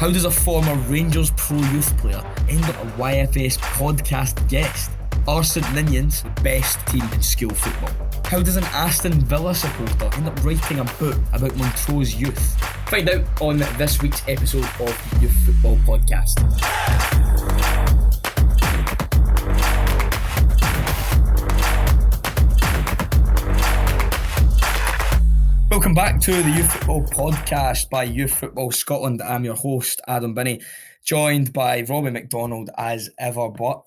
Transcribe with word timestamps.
How 0.00 0.10
does 0.10 0.24
a 0.24 0.30
former 0.30 0.74
Rangers 0.88 1.30
pro 1.36 1.58
youth 1.58 1.94
player 1.98 2.24
end 2.48 2.64
up 2.64 2.76
a 2.76 2.86
YFS 2.96 3.58
podcast 3.58 4.48
guest? 4.48 4.90
Are 5.28 5.44
St 5.44 5.66
Ninians 5.76 6.22
the 6.22 6.40
best 6.40 6.78
team 6.86 7.02
in 7.12 7.20
school 7.20 7.50
football? 7.50 7.90
How 8.24 8.40
does 8.42 8.56
an 8.56 8.64
Aston 8.64 9.20
Villa 9.20 9.54
supporter 9.54 10.08
end 10.16 10.26
up 10.26 10.42
writing 10.42 10.78
a 10.78 10.84
book 10.98 11.18
about 11.34 11.54
Montrose 11.54 12.14
youth? 12.14 12.58
Find 12.88 13.10
out 13.10 13.42
on 13.42 13.58
this 13.58 14.00
week's 14.00 14.26
episode 14.26 14.64
of 14.80 15.22
Youth 15.22 15.36
Football 15.44 15.76
Podcast. 15.84 17.59
Welcome 25.70 25.94
back 25.94 26.20
to 26.22 26.32
the 26.32 26.50
Youth 26.50 26.72
Football 26.72 27.04
Podcast 27.04 27.90
by 27.90 28.02
Youth 28.02 28.34
Football 28.34 28.72
Scotland. 28.72 29.22
I'm 29.22 29.44
your 29.44 29.54
host, 29.54 30.00
Adam 30.08 30.34
Binney, 30.34 30.62
joined 31.04 31.52
by 31.52 31.82
Robbie 31.82 32.10
McDonald 32.10 32.70
as 32.76 33.08
ever. 33.20 33.48
But 33.48 33.84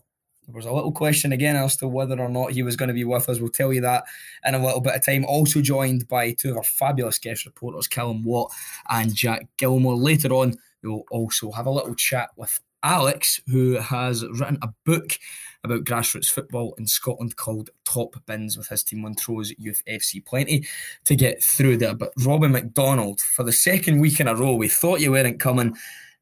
there 0.47 0.55
was 0.55 0.65
a 0.65 0.71
little 0.71 0.93
question 0.93 1.33
again 1.33 1.57
as 1.57 1.75
to 1.77 1.89
whether 1.89 2.17
or 2.21 2.29
not 2.29 2.53
he 2.53 2.63
was 2.63 2.77
going 2.77 2.87
to 2.87 2.93
be 2.93 3.03
with 3.03 3.27
us. 3.27 3.41
We'll 3.41 3.49
tell 3.49 3.73
you 3.73 3.81
that 3.81 4.05
in 4.45 4.55
a 4.55 4.65
little 4.65 4.79
bit 4.79 4.95
of 4.95 5.05
time. 5.05 5.25
Also 5.25 5.59
joined 5.59 6.07
by 6.07 6.31
two 6.31 6.51
of 6.51 6.57
our 6.57 6.63
fabulous 6.63 7.19
guest 7.19 7.45
reporters, 7.45 7.89
Callum 7.89 8.23
Watt 8.23 8.53
and 8.89 9.13
Jack 9.13 9.47
Gilmore. 9.57 9.97
Later 9.97 10.29
on, 10.29 10.53
we'll 10.83 11.03
also 11.11 11.51
have 11.51 11.65
a 11.65 11.71
little 11.71 11.95
chat 11.95 12.29
with 12.37 12.61
Alex, 12.81 13.41
who 13.47 13.73
has 13.73 14.25
written 14.25 14.57
a 14.61 14.69
book 14.85 15.19
about 15.63 15.85
grassroots 15.85 16.29
football 16.29 16.73
in 16.77 16.85
Scotland 16.85 17.35
called 17.35 17.69
Top 17.85 18.15
Bins 18.25 18.57
with 18.57 18.67
his 18.67 18.83
team 18.83 19.01
Montrose 19.01 19.53
Youth 19.57 19.81
FC. 19.87 20.23
Plenty 20.23 20.65
to 21.05 21.15
get 21.15 21.41
through 21.41 21.77
there. 21.77 21.93
But 21.93 22.11
Robbie 22.17 22.49
McDonald, 22.49 23.21
for 23.21 23.43
the 23.43 23.51
second 23.51 23.99
week 23.99 24.19
in 24.19 24.27
a 24.27 24.35
row, 24.35 24.55
we 24.55 24.67
thought 24.67 24.99
you 24.99 25.11
weren't 25.11 25.39
coming. 25.39 25.75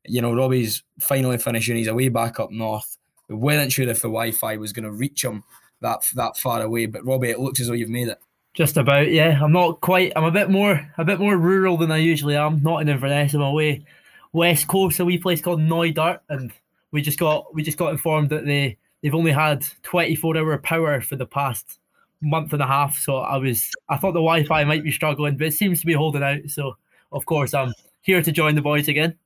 You 0.05 0.21
know, 0.21 0.33
Robbie's 0.33 0.83
finally 0.99 1.37
finishing. 1.37 1.75
He's 1.75 1.87
away 1.87 2.09
back 2.09 2.39
up 2.39 2.51
north. 2.51 2.97
We 3.27 3.35
weren't 3.35 3.71
sure 3.71 3.87
if 3.87 4.01
the 4.01 4.09
Wi 4.09 4.31
Fi 4.31 4.57
was 4.57 4.73
going 4.73 4.85
to 4.85 4.91
reach 4.91 5.23
him 5.23 5.43
that 5.81 6.07
that 6.15 6.37
far 6.37 6.61
away. 6.61 6.85
But 6.85 7.05
Robbie, 7.05 7.29
it 7.29 7.39
looks 7.39 7.59
as 7.59 7.67
though 7.67 7.73
you've 7.73 7.89
made 7.89 8.09
it. 8.09 8.19
Just 8.53 8.77
about, 8.77 9.09
yeah. 9.09 9.39
I'm 9.41 9.53
not 9.53 9.81
quite. 9.81 10.11
I'm 10.15 10.25
a 10.25 10.31
bit 10.31 10.49
more, 10.49 10.87
a 10.97 11.05
bit 11.05 11.19
more 11.19 11.37
rural 11.37 11.77
than 11.77 11.91
I 11.91 11.97
usually 11.97 12.35
am. 12.35 12.61
Not 12.61 12.81
in 12.81 12.89
Inverness. 12.89 13.33
I'm 13.33 13.41
away 13.41 13.85
west 14.33 14.67
coast, 14.67 14.99
a 14.99 15.05
wee 15.05 15.17
place 15.17 15.41
called 15.41 15.61
Knoydart, 15.61 16.19
and 16.29 16.51
we 16.91 17.01
just 17.01 17.19
got 17.19 17.53
we 17.53 17.63
just 17.63 17.77
got 17.77 17.91
informed 17.91 18.29
that 18.29 18.45
they 18.45 18.77
they've 19.01 19.15
only 19.15 19.31
had 19.31 19.65
24 19.83 20.37
hour 20.37 20.57
power 20.57 21.01
for 21.01 21.15
the 21.15 21.25
past 21.25 21.79
month 22.21 22.53
and 22.53 22.61
a 22.61 22.67
half. 22.67 22.97
So 22.97 23.17
I 23.17 23.37
was 23.37 23.69
I 23.89 23.97
thought 23.97 24.13
the 24.13 24.19
Wi-Fi 24.19 24.63
might 24.63 24.83
be 24.83 24.91
struggling, 24.91 25.37
but 25.37 25.47
it 25.47 25.53
seems 25.53 25.79
to 25.81 25.85
be 25.85 25.93
holding 25.93 26.23
out. 26.23 26.41
So 26.47 26.77
of 27.11 27.25
course 27.25 27.53
I'm 27.53 27.73
here 28.01 28.21
to 28.21 28.31
join 28.31 28.55
the 28.55 28.61
boys 28.61 28.87
again. 28.87 29.17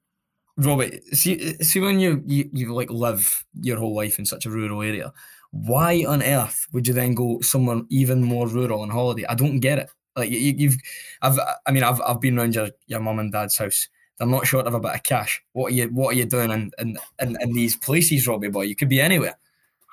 Robert, 0.58 1.04
see, 1.14 1.56
see 1.62 1.82
when 1.82 2.00
you, 2.00 2.24
you 2.26 2.50
you 2.54 2.74
like 2.74 2.90
live 2.90 3.44
your 3.60 3.78
whole 3.78 3.94
life 3.94 4.18
in 4.20 4.26
such 4.26 4.46
a 4.46 4.50
rural 4.50 4.82
area, 4.82 5.12
why 5.52 6.06
on 6.08 6.24
earth 6.24 6.68
would 6.72 6.88
you 6.88 6.94
then 6.94 7.14
go 7.14 7.42
somewhere 7.42 7.82
even 7.90 8.24
more 8.24 8.48
rural 8.48 8.82
on 8.82 8.90
holiday? 8.90 9.26
I 9.28 9.36
don't 9.36 9.60
get 9.60 9.80
it. 9.80 9.90
Like 10.16 10.30
you, 10.30 10.70
have 10.70 10.78
I've, 11.22 11.40
I 11.66 11.72
mean, 11.72 11.84
I've, 11.84 12.02
I've 12.02 12.22
been 12.22 12.40
around 12.40 12.56
your, 12.56 12.70
your 12.88 13.02
mum 13.02 13.20
and 13.20 13.32
dad's 13.32 13.58
house. 13.58 13.90
They're 14.18 14.28
not 14.28 14.48
short 14.48 14.66
of 14.66 14.74
a 14.74 14.80
bit 14.80 14.96
of 14.96 15.04
cash. 15.04 15.44
What 15.52 15.72
are 15.72 15.76
you, 15.76 15.88
what 15.88 16.14
are 16.14 16.18
you 16.18 16.26
doing 16.26 16.52
in, 16.52 16.72
in, 16.80 16.98
in, 17.20 17.38
in 17.42 17.54
these 17.54 17.76
places, 17.76 18.28
Robbie 18.28 18.48
boy? 18.48 18.62
You 18.62 18.76
could 18.76 18.88
be 18.88 19.02
anywhere. 19.02 19.38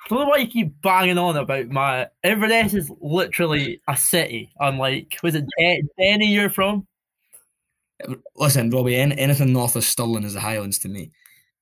I 0.05 0.09
don't 0.09 0.19
know 0.19 0.25
why 0.25 0.37
you 0.37 0.47
keep 0.47 0.81
banging 0.81 1.17
on 1.17 1.37
about 1.37 1.69
my 1.69 2.07
Inverness 2.23 2.73
is 2.73 2.91
literally 2.99 3.81
a 3.87 3.95
city. 3.95 4.51
Unlike 4.59 5.19
was 5.23 5.35
it 5.35 5.45
Denny 5.97 6.27
you're 6.27 6.49
from? 6.49 6.85
Listen, 8.35 8.69
Robbie, 8.69 8.97
any, 8.97 9.17
anything 9.17 9.53
north 9.53 9.77
of 9.77 9.83
Stirling 9.85 10.23
is 10.23 10.33
the 10.33 10.41
Highlands 10.41 10.79
to 10.79 10.89
me. 10.89 11.11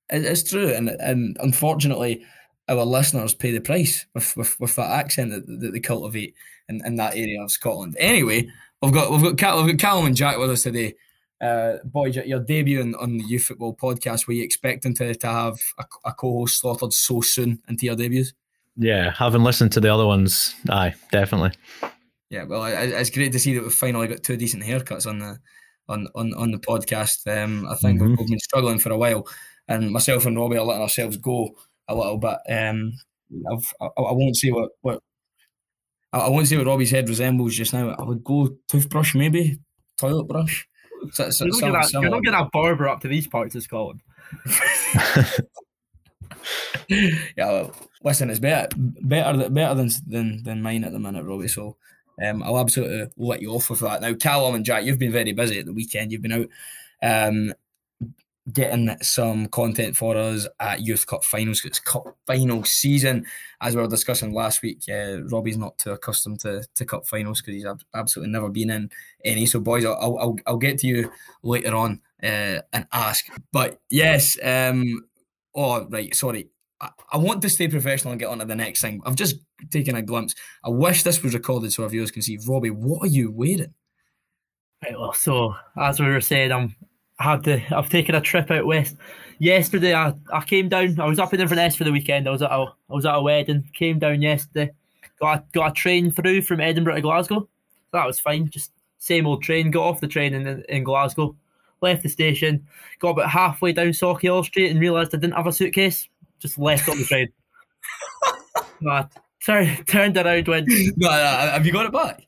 It's 0.09 0.43
true, 0.43 0.69
and 0.73 0.89
and 0.89 1.37
unfortunately, 1.39 2.25
our 2.67 2.83
listeners 2.83 3.35
pay 3.35 3.51
the 3.51 3.61
price 3.61 4.05
with 4.13 4.35
with, 4.35 4.59
with 4.59 4.75
that 4.75 4.91
accent 4.91 5.31
that, 5.31 5.45
that 5.59 5.71
they 5.71 5.79
cultivate 5.79 6.33
in, 6.67 6.81
in 6.85 6.95
that 6.95 7.15
area 7.15 7.41
of 7.41 7.51
Scotland. 7.51 7.95
Anyway, 7.99 8.49
we've 8.81 8.91
got 8.91 9.11
we've 9.11 9.21
got 9.21 9.37
Cal, 9.37 9.63
we've 9.63 9.77
got 9.77 9.87
Callum 9.87 10.07
and 10.07 10.15
Jack 10.15 10.37
with 10.37 10.49
us 10.49 10.63
today. 10.63 10.95
Uh, 11.41 11.77
boys, 11.83 12.15
your 12.15 12.39
debut 12.39 12.81
on, 12.81 12.93
on 12.95 13.17
the 13.17 13.23
Youth 13.23 13.45
Football 13.45 13.75
Podcast, 13.75 14.27
were 14.27 14.33
you 14.33 14.43
expecting 14.43 14.93
to, 14.95 15.15
to 15.15 15.27
have 15.27 15.57
a, 15.79 15.85
a 16.05 16.13
co-host 16.13 16.59
slaughtered 16.59 16.93
so 16.93 17.21
soon 17.21 17.59
into 17.67 17.87
your 17.87 17.95
debuts? 17.95 18.33
Yeah, 18.77 19.11
having 19.11 19.43
listened 19.43 19.71
to 19.73 19.79
the 19.79 19.93
other 19.93 20.05
ones, 20.05 20.55
aye, 20.69 20.93
definitely. 21.11 21.51
Yeah, 22.29 22.43
well, 22.43 22.63
it's 22.65 23.09
great 23.09 23.31
to 23.33 23.39
see 23.39 23.55
that 23.55 23.63
we've 23.63 23.73
finally 23.73 24.07
got 24.07 24.23
two 24.23 24.37
decent 24.37 24.63
haircuts 24.63 25.05
on 25.05 25.19
the 25.19 25.39
on 25.89 26.07
on, 26.15 26.33
on 26.35 26.51
the 26.51 26.59
podcast. 26.59 27.27
Um, 27.27 27.67
I 27.67 27.75
think 27.75 27.99
mm-hmm. 27.99 28.15
we've 28.15 28.29
been 28.29 28.39
struggling 28.39 28.79
for 28.79 28.91
a 28.91 28.97
while, 28.97 29.27
and 29.67 29.91
myself 29.91 30.25
and 30.25 30.37
Robbie 30.37 30.57
are 30.57 30.63
letting 30.63 30.83
ourselves 30.83 31.17
go 31.17 31.49
a 31.89 31.95
little 31.95 32.17
bit. 32.17 32.37
Um, 32.47 32.93
I've, 33.51 33.73
I, 33.81 33.85
I 33.85 34.11
won't 34.13 34.37
say 34.37 34.49
what 34.49 34.69
what 34.81 35.01
I 36.13 36.29
won't 36.29 36.47
say 36.47 36.57
what 36.57 36.67
Robbie's 36.67 36.91
head 36.91 37.09
resembles 37.09 37.55
just 37.55 37.73
now. 37.73 37.89
I 37.89 38.03
would 38.03 38.23
go 38.23 38.55
toothbrush, 38.69 39.13
maybe 39.15 39.59
toilet 39.97 40.27
brush. 40.27 40.67
So, 41.11 41.29
so, 41.29 41.45
you're, 41.45 41.71
not 41.71 41.91
that, 41.91 42.21
you're 42.21 42.31
not 42.31 42.51
barber 42.51 42.87
up 42.87 43.01
to 43.01 43.07
these 43.07 43.27
parts 43.27 43.55
of 43.55 43.63
Scotland. 43.63 44.01
yeah, 46.87 47.15
well, 47.37 47.75
listen, 48.03 48.29
it's 48.29 48.39
better 48.39 48.67
better 48.77 49.49
better 49.49 49.75
than 49.75 49.89
than 50.07 50.43
than 50.43 50.61
mine 50.61 50.83
at 50.83 50.91
the 50.91 50.99
minute, 50.99 51.25
Robbie. 51.25 51.47
So 51.47 51.77
um, 52.23 52.43
I'll 52.43 52.59
absolutely 52.59 53.07
let 53.17 53.41
you 53.41 53.51
off 53.51 53.69
with 53.69 53.79
that. 53.79 54.01
Now, 54.01 54.13
Callum 54.13 54.55
and 54.55 54.65
Jack, 54.65 54.83
you've 54.83 54.99
been 54.99 55.11
very 55.11 55.33
busy 55.33 55.59
at 55.59 55.65
the 55.65 55.73
weekend. 55.73 56.11
You've 56.11 56.21
been 56.21 56.31
out 56.31 56.47
um, 57.01 57.53
getting 58.51 58.95
some 59.01 59.47
content 59.47 59.95
for 59.95 60.15
us 60.17 60.47
at 60.59 60.81
Youth 60.81 61.05
Cup 61.05 61.23
finals. 61.23 61.61
Because 61.61 61.77
it's 61.77 61.79
Cup 61.79 62.15
final 62.25 62.63
season, 62.63 63.25
as 63.61 63.75
we 63.75 63.81
were 63.81 63.87
discussing 63.87 64.33
last 64.33 64.61
week. 64.61 64.83
Uh, 64.89 65.23
Robbie's 65.23 65.57
not 65.57 65.77
too 65.77 65.91
accustomed 65.91 66.39
to, 66.41 66.63
to 66.75 66.85
Cup 66.85 67.05
finals 67.07 67.41
because 67.41 67.55
he's 67.55 67.87
absolutely 67.93 68.31
never 68.31 68.49
been 68.49 68.69
in 68.69 68.89
any. 69.23 69.45
So, 69.45 69.59
boys, 69.59 69.85
I'll 69.85 70.17
I'll, 70.17 70.37
I'll 70.47 70.57
get 70.57 70.79
to 70.79 70.87
you 70.87 71.11
later 71.43 71.75
on 71.75 72.01
uh, 72.23 72.61
and 72.73 72.87
ask. 72.91 73.25
But 73.51 73.79
yes, 73.89 74.37
um, 74.43 75.01
oh 75.55 75.87
right, 75.89 76.13
sorry. 76.15 76.49
I, 76.79 76.89
I 77.13 77.17
want 77.17 77.43
to 77.43 77.49
stay 77.49 77.67
professional 77.67 78.11
and 78.11 78.19
get 78.19 78.29
on 78.29 78.39
to 78.39 78.45
the 78.45 78.55
next 78.55 78.81
thing. 78.81 79.01
I've 79.05 79.15
just 79.15 79.35
taken 79.69 79.95
a 79.95 80.01
glimpse. 80.01 80.33
I 80.63 80.69
wish 80.69 81.03
this 81.03 81.21
was 81.21 81.35
recorded 81.35 81.71
so 81.71 81.83
our 81.83 81.89
viewers 81.89 82.11
can 82.11 82.23
see. 82.23 82.39
Robbie, 82.47 82.71
what 82.71 83.03
are 83.03 83.07
you 83.07 83.31
wearing? 83.31 83.75
Right, 84.83 84.99
well, 84.99 85.13
so 85.13 85.53
as 85.77 85.99
we 85.99 86.07
were 86.07 86.21
saying, 86.21 86.51
I'm 86.51 86.75
I 87.21 87.23
had 87.23 87.43
to. 87.43 87.61
I've 87.75 87.89
taken 87.89 88.15
a 88.15 88.21
trip 88.21 88.49
out 88.49 88.65
west. 88.65 88.97
Yesterday, 89.37 89.93
I, 89.93 90.15
I 90.33 90.43
came 90.43 90.69
down. 90.69 90.99
I 90.99 91.05
was 91.05 91.19
up 91.19 91.33
in 91.33 91.39
Inverness 91.39 91.75
for 91.75 91.83
the 91.83 91.91
weekend. 91.91 92.27
I 92.27 92.31
was 92.31 92.41
at 92.41 92.51
a 92.51 92.65
I 92.89 92.93
was 92.93 93.05
at 93.05 93.15
a 93.15 93.21
wedding. 93.21 93.69
Came 93.73 93.99
down 93.99 94.23
yesterday. 94.23 94.71
Got 95.19 95.37
a, 95.37 95.43
got 95.53 95.71
a 95.71 95.73
train 95.73 96.11
through 96.11 96.41
from 96.41 96.61
Edinburgh 96.61 96.95
to 96.95 97.01
Glasgow. 97.01 97.41
So 97.41 97.47
that 97.93 98.07
was 98.07 98.19
fine. 98.19 98.49
Just 98.49 98.71
same 98.97 99.27
old 99.27 99.43
train. 99.43 99.69
Got 99.69 99.87
off 99.87 100.01
the 100.01 100.07
train 100.07 100.33
in 100.33 100.63
in 100.67 100.83
Glasgow. 100.83 101.35
Left 101.81 102.01
the 102.01 102.09
station. 102.09 102.65
Got 102.99 103.11
about 103.11 103.29
halfway 103.29 103.71
down 103.71 103.89
Sauchiehall 103.89 104.45
Street 104.45 104.71
and 104.71 104.79
realised 104.79 105.13
I 105.13 105.19
didn't 105.19 105.35
have 105.35 105.47
a 105.47 105.53
suitcase. 105.53 106.09
Just 106.39 106.57
left 106.57 106.89
on 106.89 106.97
the 106.97 107.05
train. 107.05 107.29
I 108.89 109.05
sorry, 109.41 109.79
turned 109.85 110.17
around. 110.17 110.47
Went. 110.47 110.67
No, 110.97 111.07
no, 111.07 111.15
have 111.15 111.67
you 111.67 111.71
got 111.71 111.85
it 111.85 111.93
back? 111.93 112.25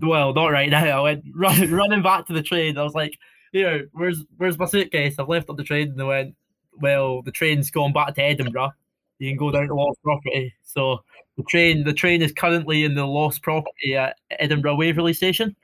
Well, 0.00 0.32
not 0.34 0.48
right 0.48 0.70
now. 0.70 0.98
I 0.98 1.00
went 1.00 1.24
running 1.34 1.72
running 1.72 2.02
back 2.02 2.28
to 2.28 2.32
the 2.32 2.44
train. 2.44 2.78
I 2.78 2.84
was 2.84 2.94
like 2.94 3.18
you 3.52 3.62
know, 3.62 3.80
where's 3.92 4.24
where's 4.36 4.58
my 4.58 4.66
suitcase? 4.66 5.18
I've 5.18 5.28
left 5.28 5.50
on 5.50 5.56
the 5.56 5.64
train 5.64 5.88
and 5.88 5.98
they 5.98 6.04
went, 6.04 6.34
well, 6.80 7.22
the 7.22 7.32
train's 7.32 7.70
going 7.70 7.92
back 7.92 8.14
to 8.14 8.22
Edinburgh. 8.22 8.72
You 9.18 9.30
can 9.30 9.38
go 9.38 9.50
down 9.50 9.68
to 9.68 9.74
lost 9.74 10.02
property. 10.02 10.54
So 10.62 11.00
the 11.36 11.42
train 11.44 11.84
the 11.84 11.92
train 11.92 12.22
is 12.22 12.32
currently 12.32 12.84
in 12.84 12.94
the 12.94 13.06
lost 13.06 13.42
property 13.42 13.96
at 13.96 14.16
Edinburgh 14.30 14.76
Waverley 14.76 15.12
Station. 15.12 15.56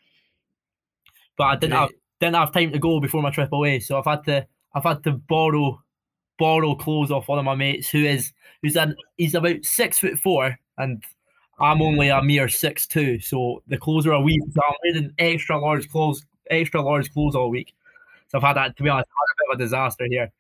But 1.37 1.45
I 1.45 1.57
didn't 1.57 1.75
have 1.75 1.91
didn't 2.21 2.37
have 2.37 2.53
time 2.53 2.73
to 2.73 2.79
go 2.79 3.01
before 3.01 3.23
my 3.23 3.31
trip 3.31 3.53
away, 3.53 3.81
so 3.81 3.99
I've 3.99 4.05
had 4.05 4.25
to 4.25 4.47
I've 4.75 4.85
had 4.85 5.05
to 5.05 5.13
borrow 5.13 5.83
borrow 6.39 6.75
clothes 6.75 7.11
off 7.11 7.29
one 7.29 7.39
of 7.39 7.45
my 7.45 7.55
mates 7.55 7.89
who 7.89 8.05
is 8.05 8.33
who's 8.63 8.77
an 8.77 8.95
he's 9.17 9.35
about 9.35 9.65
six 9.65 9.99
foot 9.99 10.19
four 10.19 10.59
and 10.77 11.03
I'm 11.59 11.81
only 11.81 12.09
a 12.09 12.23
mere 12.23 12.49
six 12.49 12.87
two, 12.87 13.19
so 13.21 13.63
the 13.67 13.79
clothes 13.79 14.07
are 14.07 14.13
a 14.13 14.21
wee. 14.21 14.43
So 14.53 14.61
I'm 14.67 14.75
wearing 14.83 15.15
extra 15.19 15.59
large 15.59 15.89
clothes 15.89 16.25
extra 16.51 16.83
large 16.83 17.13
clothes 17.13 17.35
all 17.35 17.51
week. 17.51 17.75
So 18.29 18.39
I've 18.39 18.45
had 18.45 18.57
that 18.57 18.77
to 18.77 18.83
be 18.83 18.89
honest, 18.89 19.09
had 19.09 19.15
a 19.15 19.37
bit 19.39 19.55
of 19.55 19.61
a 19.61 19.65
disaster 19.65 20.07
here. 20.09 20.33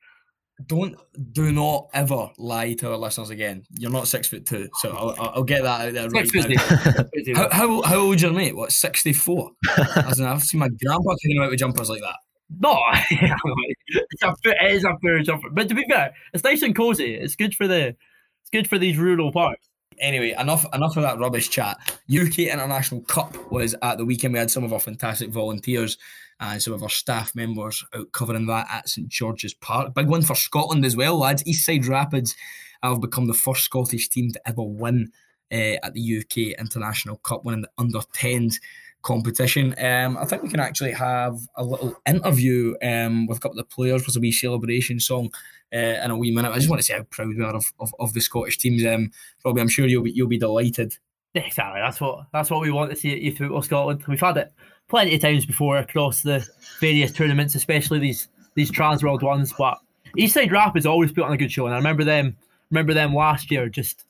Don't 0.66 0.96
do 1.32 1.52
not 1.52 1.88
ever 1.92 2.30
lie 2.38 2.72
to 2.74 2.90
our 2.90 2.96
listeners 2.96 3.28
again. 3.28 3.64
You're 3.78 3.90
not 3.90 4.08
six 4.08 4.28
foot 4.28 4.46
two, 4.46 4.70
so 4.78 4.90
I'll, 4.90 5.14
I'll 5.18 5.44
get 5.44 5.62
that 5.62 5.88
out 5.88 5.92
there 5.92 6.08
right 6.08 6.30
now. 6.34 7.34
how, 7.34 7.50
how, 7.50 7.82
how 7.82 7.96
old's 7.96 8.22
your 8.22 8.32
mate? 8.32 8.56
What 8.56 8.72
sixty 8.72 9.12
four? 9.12 9.50
I've 9.96 10.42
seen 10.42 10.60
my 10.60 10.68
grandpa 10.82 11.14
taking 11.22 11.42
out 11.42 11.50
with 11.50 11.58
jumpers 11.58 11.90
like 11.90 12.00
that. 12.00 12.16
No, 12.58 12.78
it's 13.10 14.22
a 14.22 14.34
it 14.44 14.72
is 14.72 14.84
a 14.84 14.96
fair 15.02 15.20
jumper. 15.22 15.50
But 15.50 15.68
to 15.68 15.74
be 15.74 15.84
fair, 15.90 16.14
it's 16.32 16.44
nice 16.44 16.62
and 16.62 16.74
cozy. 16.74 17.14
It's 17.14 17.36
good 17.36 17.54
for 17.54 17.66
the 17.66 17.88
it's 17.88 18.50
good 18.52 18.68
for 18.68 18.78
these 18.78 18.96
rural 18.96 19.32
parts. 19.32 19.68
Anyway, 19.98 20.34
enough 20.38 20.66
enough 20.74 20.96
of 20.96 21.02
that 21.02 21.18
rubbish 21.18 21.48
chat. 21.48 21.76
UK 22.10 22.40
International 22.40 23.00
Cup 23.02 23.50
was 23.50 23.74
at 23.82 23.98
the 23.98 24.04
weekend. 24.04 24.34
We 24.34 24.38
had 24.38 24.50
some 24.50 24.64
of 24.64 24.72
our 24.72 24.80
fantastic 24.80 25.30
volunteers 25.30 25.98
and 26.40 26.62
some 26.62 26.74
of 26.74 26.82
our 26.82 26.88
staff 26.88 27.34
members 27.34 27.84
out 27.94 28.12
covering 28.12 28.46
that 28.46 28.66
at 28.70 28.88
St 28.88 29.08
George's 29.08 29.54
Park. 29.54 29.94
Big 29.94 30.08
one 30.08 30.22
for 30.22 30.34
Scotland 30.34 30.84
as 30.84 30.96
well, 30.96 31.18
lads. 31.18 31.44
Eastside 31.44 31.88
Rapids 31.88 32.36
have 32.82 33.00
become 33.00 33.26
the 33.26 33.34
first 33.34 33.64
Scottish 33.64 34.08
team 34.08 34.32
to 34.32 34.48
ever 34.48 34.62
win 34.62 35.10
uh, 35.52 35.78
at 35.82 35.94
the 35.94 36.18
UK 36.18 36.58
International 36.58 37.16
Cup, 37.18 37.44
winning 37.44 37.62
the 37.62 37.70
under 37.78 38.00
10s 38.00 38.56
competition. 39.02 39.74
Um, 39.78 40.16
I 40.18 40.24
think 40.24 40.42
we 40.42 40.48
can 40.48 40.60
actually 40.60 40.92
have 40.92 41.38
a 41.56 41.64
little 41.64 41.96
interview 42.06 42.74
um, 42.82 43.26
with 43.26 43.38
a 43.38 43.40
couple 43.40 43.58
of 43.58 43.68
the 43.68 43.74
players 43.74 44.04
for 44.04 44.16
a 44.16 44.20
wee 44.20 44.32
celebration 44.32 44.98
song 45.00 45.30
uh, 45.74 45.76
in 46.04 46.10
a 46.10 46.16
wee 46.16 46.30
minute. 46.30 46.52
I 46.52 46.56
just 46.56 46.68
want 46.68 46.80
to 46.80 46.86
say 46.86 46.94
how 46.94 47.02
proud 47.04 47.28
we 47.28 47.42
are 47.42 47.54
of, 47.54 47.64
of, 47.80 47.94
of 47.98 48.12
the 48.12 48.20
Scottish 48.20 48.58
teams. 48.58 48.84
Um, 48.84 49.10
Robbie, 49.44 49.60
I'm 49.60 49.68
sure 49.68 49.86
you'll 49.86 50.02
be 50.02 50.12
you'll 50.12 50.28
be 50.28 50.38
delighted. 50.38 50.96
Exactly. 51.34 51.80
That's 51.80 52.00
what 52.00 52.26
that's 52.32 52.50
what 52.50 52.60
we 52.60 52.70
want 52.70 52.90
to 52.90 52.96
see 52.96 53.12
at 53.12 53.20
Youth 53.20 53.38
Football 53.38 53.62
Scotland. 53.62 54.04
We've 54.06 54.20
had 54.20 54.36
it 54.36 54.52
plenty 54.88 55.14
of 55.14 55.20
times 55.20 55.44
before 55.44 55.78
across 55.78 56.22
the 56.22 56.46
various 56.80 57.12
tournaments, 57.12 57.54
especially 57.54 57.98
these 57.98 58.28
these 58.54 58.70
Trans 58.70 59.02
World 59.02 59.22
ones. 59.22 59.52
But 59.56 59.78
Eastside 60.16 60.50
Rapids 60.50 60.86
always 60.86 61.12
put 61.12 61.24
on 61.24 61.32
a 61.32 61.36
good 61.36 61.52
show, 61.52 61.66
and 61.66 61.74
I 61.74 61.78
remember 61.78 62.04
them 62.04 62.36
remember 62.70 62.94
them 62.94 63.14
last 63.14 63.50
year 63.50 63.68
just 63.68 64.04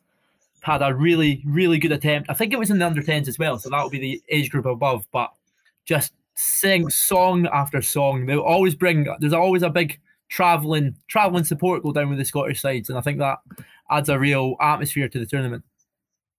had 0.61 0.83
a 0.83 0.95
really 0.95 1.43
really 1.47 1.79
good 1.79 1.93
attempt. 1.93 2.31
I 2.31 2.35
think 2.35 2.53
it 2.53 2.59
was 2.59 2.71
in 2.71 2.79
the 2.79 2.87
under 2.87 3.03
10s 3.03 3.29
as 3.29 3.39
well, 3.39 3.59
so 3.59 3.71
that 3.71 3.83
would 3.83 3.93
be 3.93 3.99
the 3.99 4.23
age 4.29 4.51
group 4.51 4.67
above. 4.67 5.07
But 5.13 5.33
just 5.85 6.13
sing 6.35 6.89
song 6.91 7.49
after 7.53 7.83
song. 7.83 8.27
They'll 8.27 8.41
always 8.41 8.75
bring. 8.75 9.07
There's 9.19 9.33
always 9.33 9.63
a 9.63 9.71
big 9.71 9.99
traveling 10.29 10.97
traveling 11.09 11.45
support 11.45 11.83
go 11.83 11.93
down 11.93 12.09
with 12.09 12.19
the 12.19 12.25
Scottish 12.25 12.61
sides, 12.61 12.89
and 12.89 12.99
I 12.99 13.03
think 13.03 13.19
that 13.19 13.39
adds 13.91 14.09
a 14.09 14.19
real 14.19 14.57
atmosphere 14.61 15.09
to 15.09 15.19
the 15.19 15.27
tournament. 15.27 15.65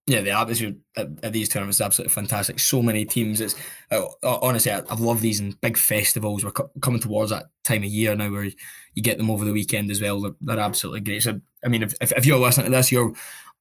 Yeah, 0.10 0.22
the 0.22 0.32
atmosphere 0.32 0.74
at, 0.96 1.08
at, 1.22 1.34
these 1.34 1.50
tournaments 1.50 1.78
is 1.78 1.82
absolutely 1.82 2.14
fantastic. 2.14 2.60
So 2.60 2.82
many 2.82 3.04
teams. 3.04 3.42
It's 3.42 3.56
uh, 3.92 4.06
honestly, 4.24 4.72
I, 4.72 4.82
love 4.96 5.20
these 5.20 5.42
and 5.42 5.60
big 5.60 5.78
festivals. 5.78 6.46
We're 6.46 6.52
co- 6.52 6.72
coming 6.82 7.02
towards 7.02 7.32
that 7.32 7.48
time 7.66 7.84
of 7.84 7.90
year 7.90 8.16
now 8.16 8.32
where 8.32 8.46
you 8.46 9.04
get 9.04 9.18
them 9.18 9.30
over 9.30 9.44
the 9.44 9.52
weekend 9.52 9.92
as 9.92 10.02
well. 10.02 10.22
They're, 10.22 10.32
they're 10.40 10.60
absolutely 10.60 11.02
great. 11.02 11.24
So, 11.24 11.42
I 11.66 11.68
mean, 11.68 11.84
if, 11.84 11.94
if, 12.00 12.14
if, 12.14 12.26
you're 12.26 12.40
listening 12.40 12.68
to 12.68 12.72
this, 12.72 12.90
you're 12.90 13.14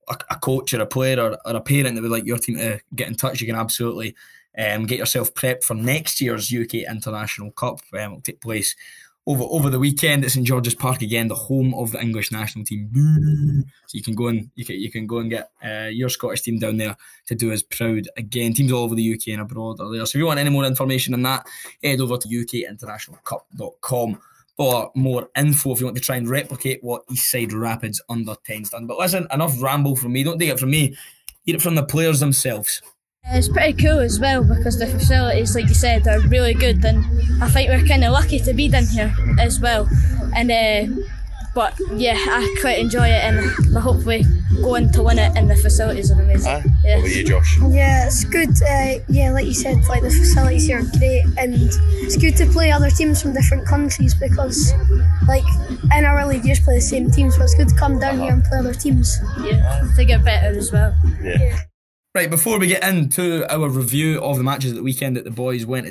a, 0.09 0.17
a 0.31 0.37
coach 0.37 0.73
or 0.73 0.81
a 0.81 0.87
player 0.87 1.21
or, 1.21 1.37
or, 1.45 1.57
a 1.57 1.61
parent 1.61 1.97
that 1.97 2.03
would 2.03 2.13
like 2.13 2.27
your 2.27 2.39
team 2.39 2.59
to 2.59 2.79
get 2.95 3.09
in 3.09 3.17
touch, 3.17 3.41
you 3.41 3.49
can 3.49 3.57
absolutely 3.57 4.15
um, 4.57 4.87
get 4.87 4.99
yourself 4.99 5.35
prepped 5.35 5.65
for 5.65 5.75
next 5.75 6.21
year's 6.21 6.55
UK 6.55 6.75
International 6.89 7.51
Cup. 7.51 7.81
Um, 7.93 7.99
it'll 7.99 8.21
take 8.21 8.41
place 8.41 8.77
over 9.27 9.45
over 9.45 9.71
the 9.71 9.79
weekend 9.79 10.25
at 10.25 10.31
St 10.31 10.47
George's 10.47 10.75
Park 10.75 11.03
again, 11.03 11.29
the 11.29 11.35
home 11.35 11.75
of 11.75 11.93
the 11.93 12.01
English 12.01 12.31
national 12.31 12.65
team. 12.65 12.91
So 13.87 13.97
you 13.97 14.03
can 14.03 14.15
go 14.15 14.29
and 14.29 14.51
you 14.55 14.65
can 14.65 14.77
you 14.77 14.91
can 14.91 15.07
go 15.07 15.19
and 15.19 15.29
get 15.31 15.51
uh, 15.65 15.89
your 15.91 16.09
Scottish 16.09 16.43
team 16.43 16.59
down 16.59 16.77
there 16.77 16.97
to 17.27 17.35
do 17.35 17.53
us 17.53 17.63
proud 17.63 18.09
again. 18.17 18.55
Teams 18.55 18.73
all 18.73 18.85
over 18.85 18.95
the 18.95 19.15
UK 19.15 19.29
and 19.29 19.41
abroad 19.43 19.81
are 19.81 19.91
there. 19.91 20.07
So 20.07 20.17
if 20.17 20.21
you 20.21 20.27
want 20.27 20.41
any 20.41 20.51
more 20.51 20.65
information 20.65 21.15
on 21.15 21.23
that, 21.23 21.47
head 21.83 22.01
over 22.01 22.17
to 22.19 22.29
ukinternationalcup.com 22.29 24.21
for 24.57 24.91
more 24.95 25.29
info 25.37 25.73
if 25.73 25.81
you 25.81 25.87
want 25.87 25.97
to 25.97 26.03
try 26.03 26.17
and 26.17 26.29
replicate 26.29 26.83
what 26.83 27.07
Eastside 27.09 27.53
Rapids 27.53 28.01
under 28.09 28.35
10's 28.49 28.71
done. 28.71 28.87
But 28.87 28.99
listen, 28.99 29.27
enough 29.33 29.61
ramble 29.61 29.97
from 29.97 30.13
me. 30.13 30.23
Don't 30.23 30.39
take 30.39 30.49
it 30.51 30.59
from 30.59 30.71
me. 30.71 30.97
Hear 31.45 31.57
it 31.57 31.63
from 31.63 31.75
the 31.75 31.85
players 31.85 32.21
themselves. 32.21 32.81
It's 33.29 33.49
pretty 33.49 33.73
cool 33.83 33.99
as 33.99 34.21
well 34.21 34.45
because 34.45 34.79
the 34.79 34.87
facilities, 34.87 35.55
like 35.55 35.69
you 35.69 35.75
said, 35.75 36.07
are 36.07 36.21
really 36.21 36.55
good, 36.55 36.85
and 36.85 37.05
I 37.43 37.49
think 37.49 37.71
we're 37.71 37.87
kind 37.87 38.05
of 38.05 38.13
lucky 38.13 38.39
to 38.39 38.55
be 38.55 38.69
down 38.69 38.87
here 38.87 39.13
as 39.39 39.59
well. 39.61 39.89
And 40.35 40.51
uh, 40.51 41.03
but 41.57 41.75
yeah, 41.95 42.15
I 42.17 42.57
quite 42.61 42.79
enjoy 42.79 43.09
it, 43.09 43.25
and 43.25 43.77
I 43.77 43.81
hopefully 43.81 44.23
going 44.63 44.93
to 44.93 45.03
win 45.03 45.19
it. 45.19 45.37
And 45.37 45.51
the 45.51 45.57
facilities 45.57 46.13
are 46.13 46.21
amazing. 46.21 46.53
Uh, 46.53 46.63
yeah. 46.85 46.97
What 46.97 47.07
about 47.07 47.17
you, 47.17 47.25
Josh? 47.25 47.59
Yeah, 47.69 48.07
it's 48.07 48.25
good. 48.25 48.51
Uh, 48.63 49.03
yeah, 49.09 49.33
like 49.33 49.47
you 49.47 49.55
said, 49.55 49.83
like 49.89 50.03
the 50.03 50.11
facilities 50.11 50.67
here 50.67 50.79
are 50.79 50.99
great, 50.99 51.25
and 51.37 51.55
it's 51.57 52.17
good 52.17 52.37
to 52.37 52.47
play 52.47 52.71
other 52.71 52.91
teams 52.91 53.23
from 53.23 53.33
different 53.33 53.67
countries 53.67 54.15
because, 54.15 54.73
like, 55.27 55.45
in 55.97 56.05
our 56.05 56.27
league, 56.29 56.45
you 56.45 56.55
just 56.55 56.63
play 56.63 56.77
the 56.77 56.81
same 56.81 57.11
teams, 57.11 57.37
but 57.37 57.45
it's 57.45 57.55
good 57.55 57.69
to 57.69 57.75
come 57.75 57.99
down 57.99 58.15
uh-huh. 58.17 58.25
here 58.25 58.33
and 58.35 58.45
play 58.45 58.59
other 58.59 58.75
teams. 58.75 59.19
Yeah, 59.43 59.89
to 59.97 60.05
get 60.05 60.25
better 60.25 60.57
as 60.57 60.71
well. 60.71 60.95
yeah. 61.23 61.37
yeah. 61.41 61.59
Right, 62.17 62.31
before 62.31 62.59
we 62.59 62.69
get 62.69 62.83
into 62.83 63.47
our 63.55 63.69
review 63.69 64.23
of 64.23 64.39
the 64.39 64.43
matches 64.43 64.71
at 64.71 64.77
the 64.77 64.83
weekend 64.83 65.19
that 65.19 65.25
the 65.25 65.31
boys 65.31 65.67
went 65.67 65.87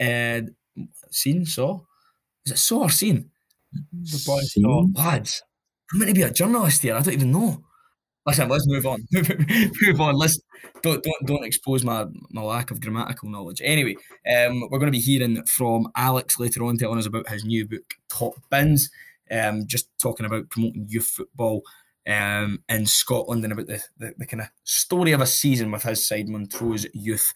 and 0.00 0.54
uh, 0.78 0.84
seen, 1.10 1.44
saw, 1.44 1.80
is 2.46 2.52
it 2.52 2.56
saw 2.56 2.84
or 2.84 2.88
seen? 2.88 3.28
The 3.74 4.22
boys 4.26 4.54
saw. 4.54 4.86
Lads, 4.94 5.42
I'm 5.92 5.98
meant 5.98 6.08
to 6.08 6.14
be 6.14 6.22
a 6.22 6.32
journalist 6.32 6.80
here. 6.80 6.94
I 6.94 7.02
don't 7.02 7.12
even 7.12 7.30
know. 7.30 7.62
Listen, 8.24 8.48
let's 8.48 8.66
move 8.66 8.86
on. 8.86 9.06
move 9.12 10.00
on. 10.00 10.14
Let's 10.14 10.40
don't 10.80 11.04
don't 11.04 11.26
don't 11.26 11.44
expose 11.44 11.84
my 11.84 12.06
my 12.30 12.40
lack 12.40 12.70
of 12.70 12.80
grammatical 12.80 13.28
knowledge. 13.28 13.60
Anyway, 13.62 13.96
um, 14.34 14.62
we're 14.70 14.78
going 14.78 14.90
to 14.90 14.98
be 14.98 14.98
hearing 14.98 15.44
from 15.44 15.88
Alex 15.94 16.40
later 16.40 16.64
on, 16.64 16.78
telling 16.78 16.98
us 16.98 17.04
about 17.04 17.28
his 17.28 17.44
new 17.44 17.68
book, 17.68 17.96
Top 18.08 18.32
Bins. 18.50 18.88
Um, 19.30 19.66
just 19.66 19.90
talking 20.00 20.24
about 20.24 20.48
promoting 20.48 20.86
youth 20.88 21.08
football 21.08 21.64
um, 22.06 22.62
in 22.68 22.86
Scotland 22.86 23.44
and 23.44 23.52
about 23.52 23.66
the, 23.66 23.82
the, 23.98 24.14
the 24.18 24.26
kind 24.26 24.42
of 24.42 24.48
story 24.64 25.12
of 25.12 25.20
a 25.20 25.26
season 25.26 25.70
with 25.70 25.82
his 25.82 26.06
side, 26.06 26.28
Montrose 26.28 26.86
Youth 26.92 27.32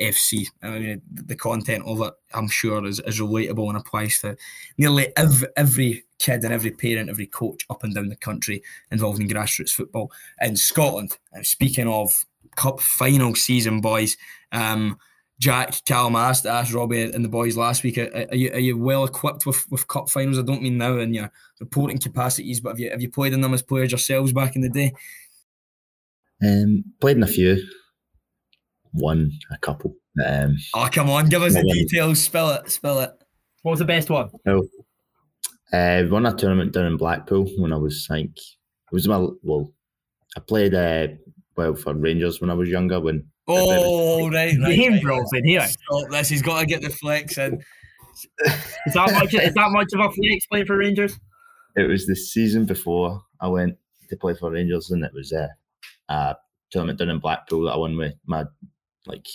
FC. 0.00 0.46
I 0.62 0.78
mean, 0.78 1.02
the 1.12 1.36
content 1.36 1.84
of 1.86 2.00
it, 2.00 2.14
I'm 2.32 2.48
sure, 2.48 2.84
is, 2.86 3.00
is 3.00 3.20
relatable 3.20 3.68
and 3.68 3.76
applies 3.76 4.18
to 4.20 4.36
nearly 4.78 5.08
every, 5.16 5.48
every 5.56 6.04
kid 6.18 6.44
and 6.44 6.52
every 6.52 6.70
parent, 6.70 7.10
every 7.10 7.26
coach 7.26 7.64
up 7.68 7.84
and 7.84 7.94
down 7.94 8.08
the 8.08 8.16
country 8.16 8.62
involved 8.90 9.20
in 9.20 9.28
grassroots 9.28 9.70
football 9.70 10.12
in 10.40 10.56
Scotland. 10.56 11.18
And 11.32 11.46
speaking 11.46 11.88
of 11.88 12.24
cup 12.56 12.80
final 12.80 13.34
season, 13.34 13.80
boys, 13.80 14.16
um, 14.50 14.98
Jack, 15.42 15.84
Callum 15.86 16.14
asked, 16.14 16.46
asked 16.46 16.72
Robbie 16.72 17.02
and 17.02 17.24
the 17.24 17.28
boys 17.28 17.56
last 17.56 17.82
week, 17.82 17.98
are, 17.98 18.28
are, 18.30 18.36
you, 18.36 18.52
are 18.52 18.60
you 18.60 18.78
well 18.78 19.04
equipped 19.04 19.44
with, 19.44 19.68
with 19.72 19.88
cup 19.88 20.08
finals? 20.08 20.38
I 20.38 20.42
don't 20.42 20.62
mean 20.62 20.78
now 20.78 20.98
in 20.98 21.12
your 21.12 21.32
reporting 21.58 21.98
capacities, 21.98 22.60
but 22.60 22.68
have 22.70 22.78
you, 22.78 22.90
have 22.90 23.02
you 23.02 23.10
played 23.10 23.32
in 23.32 23.40
them 23.40 23.52
as 23.52 23.60
players 23.60 23.90
yourselves 23.90 24.32
back 24.32 24.54
in 24.54 24.62
the 24.62 24.68
day? 24.68 24.92
Um, 26.46 26.84
played 27.00 27.16
in 27.16 27.24
a 27.24 27.26
few, 27.26 27.60
won 28.92 29.32
a 29.50 29.58
couple. 29.58 29.96
Um, 30.24 30.58
oh, 30.74 30.88
come 30.92 31.10
on, 31.10 31.28
give 31.28 31.42
us 31.42 31.54
the 31.54 31.62
details. 31.64 32.22
Spill 32.22 32.50
it, 32.50 32.70
spill 32.70 33.00
it. 33.00 33.10
What 33.62 33.72
was 33.72 33.80
the 33.80 33.84
best 33.84 34.10
one? 34.10 34.30
Oh, 34.46 34.68
uh, 35.72 36.04
won 36.08 36.24
a 36.24 36.36
tournament 36.36 36.72
down 36.72 36.86
in 36.86 36.96
Blackpool 36.96 37.50
when 37.58 37.72
I 37.72 37.78
was 37.78 38.06
like, 38.08 38.30
it 38.36 38.92
was 38.92 39.08
my, 39.08 39.26
well, 39.42 39.72
I 40.36 40.40
played 40.40 40.74
uh, 40.74 41.08
well 41.56 41.74
for 41.74 41.94
Rangers 41.94 42.40
when 42.40 42.50
I 42.50 42.54
was 42.54 42.68
younger 42.68 43.00
when 43.00 43.26
Oh, 43.54 44.30
right, 44.30 44.54
right. 44.60 44.76
Game 44.76 44.92
right, 44.94 45.02
bros 45.02 45.28
in 45.34 45.44
here. 45.44 45.66
Stop 45.66 46.10
this. 46.10 46.28
He's 46.28 46.42
got 46.42 46.60
to 46.60 46.66
get 46.66 46.82
the 46.82 46.90
flex 46.90 47.38
in. 47.38 47.54
is 48.86 48.94
that 48.94 49.12
much? 49.12 49.34
Is 49.34 49.54
that 49.54 49.70
much 49.70 49.88
of 49.92 50.00
a 50.00 50.10
flex 50.10 50.46
playing 50.46 50.66
for 50.66 50.76
Rangers? 50.76 51.18
It 51.76 51.88
was 51.88 52.06
the 52.06 52.16
season 52.16 52.66
before 52.66 53.22
I 53.40 53.48
went 53.48 53.76
to 54.10 54.16
play 54.16 54.34
for 54.34 54.50
Rangers, 54.50 54.90
and 54.90 55.04
it 55.04 55.12
was 55.14 55.32
a, 55.32 55.48
a 56.08 56.36
tournament 56.70 56.98
down 56.98 57.10
in 57.10 57.18
Blackpool 57.18 57.64
that 57.64 57.72
I 57.72 57.76
won 57.76 57.96
with 57.96 58.14
my 58.26 58.44
like 59.06 59.26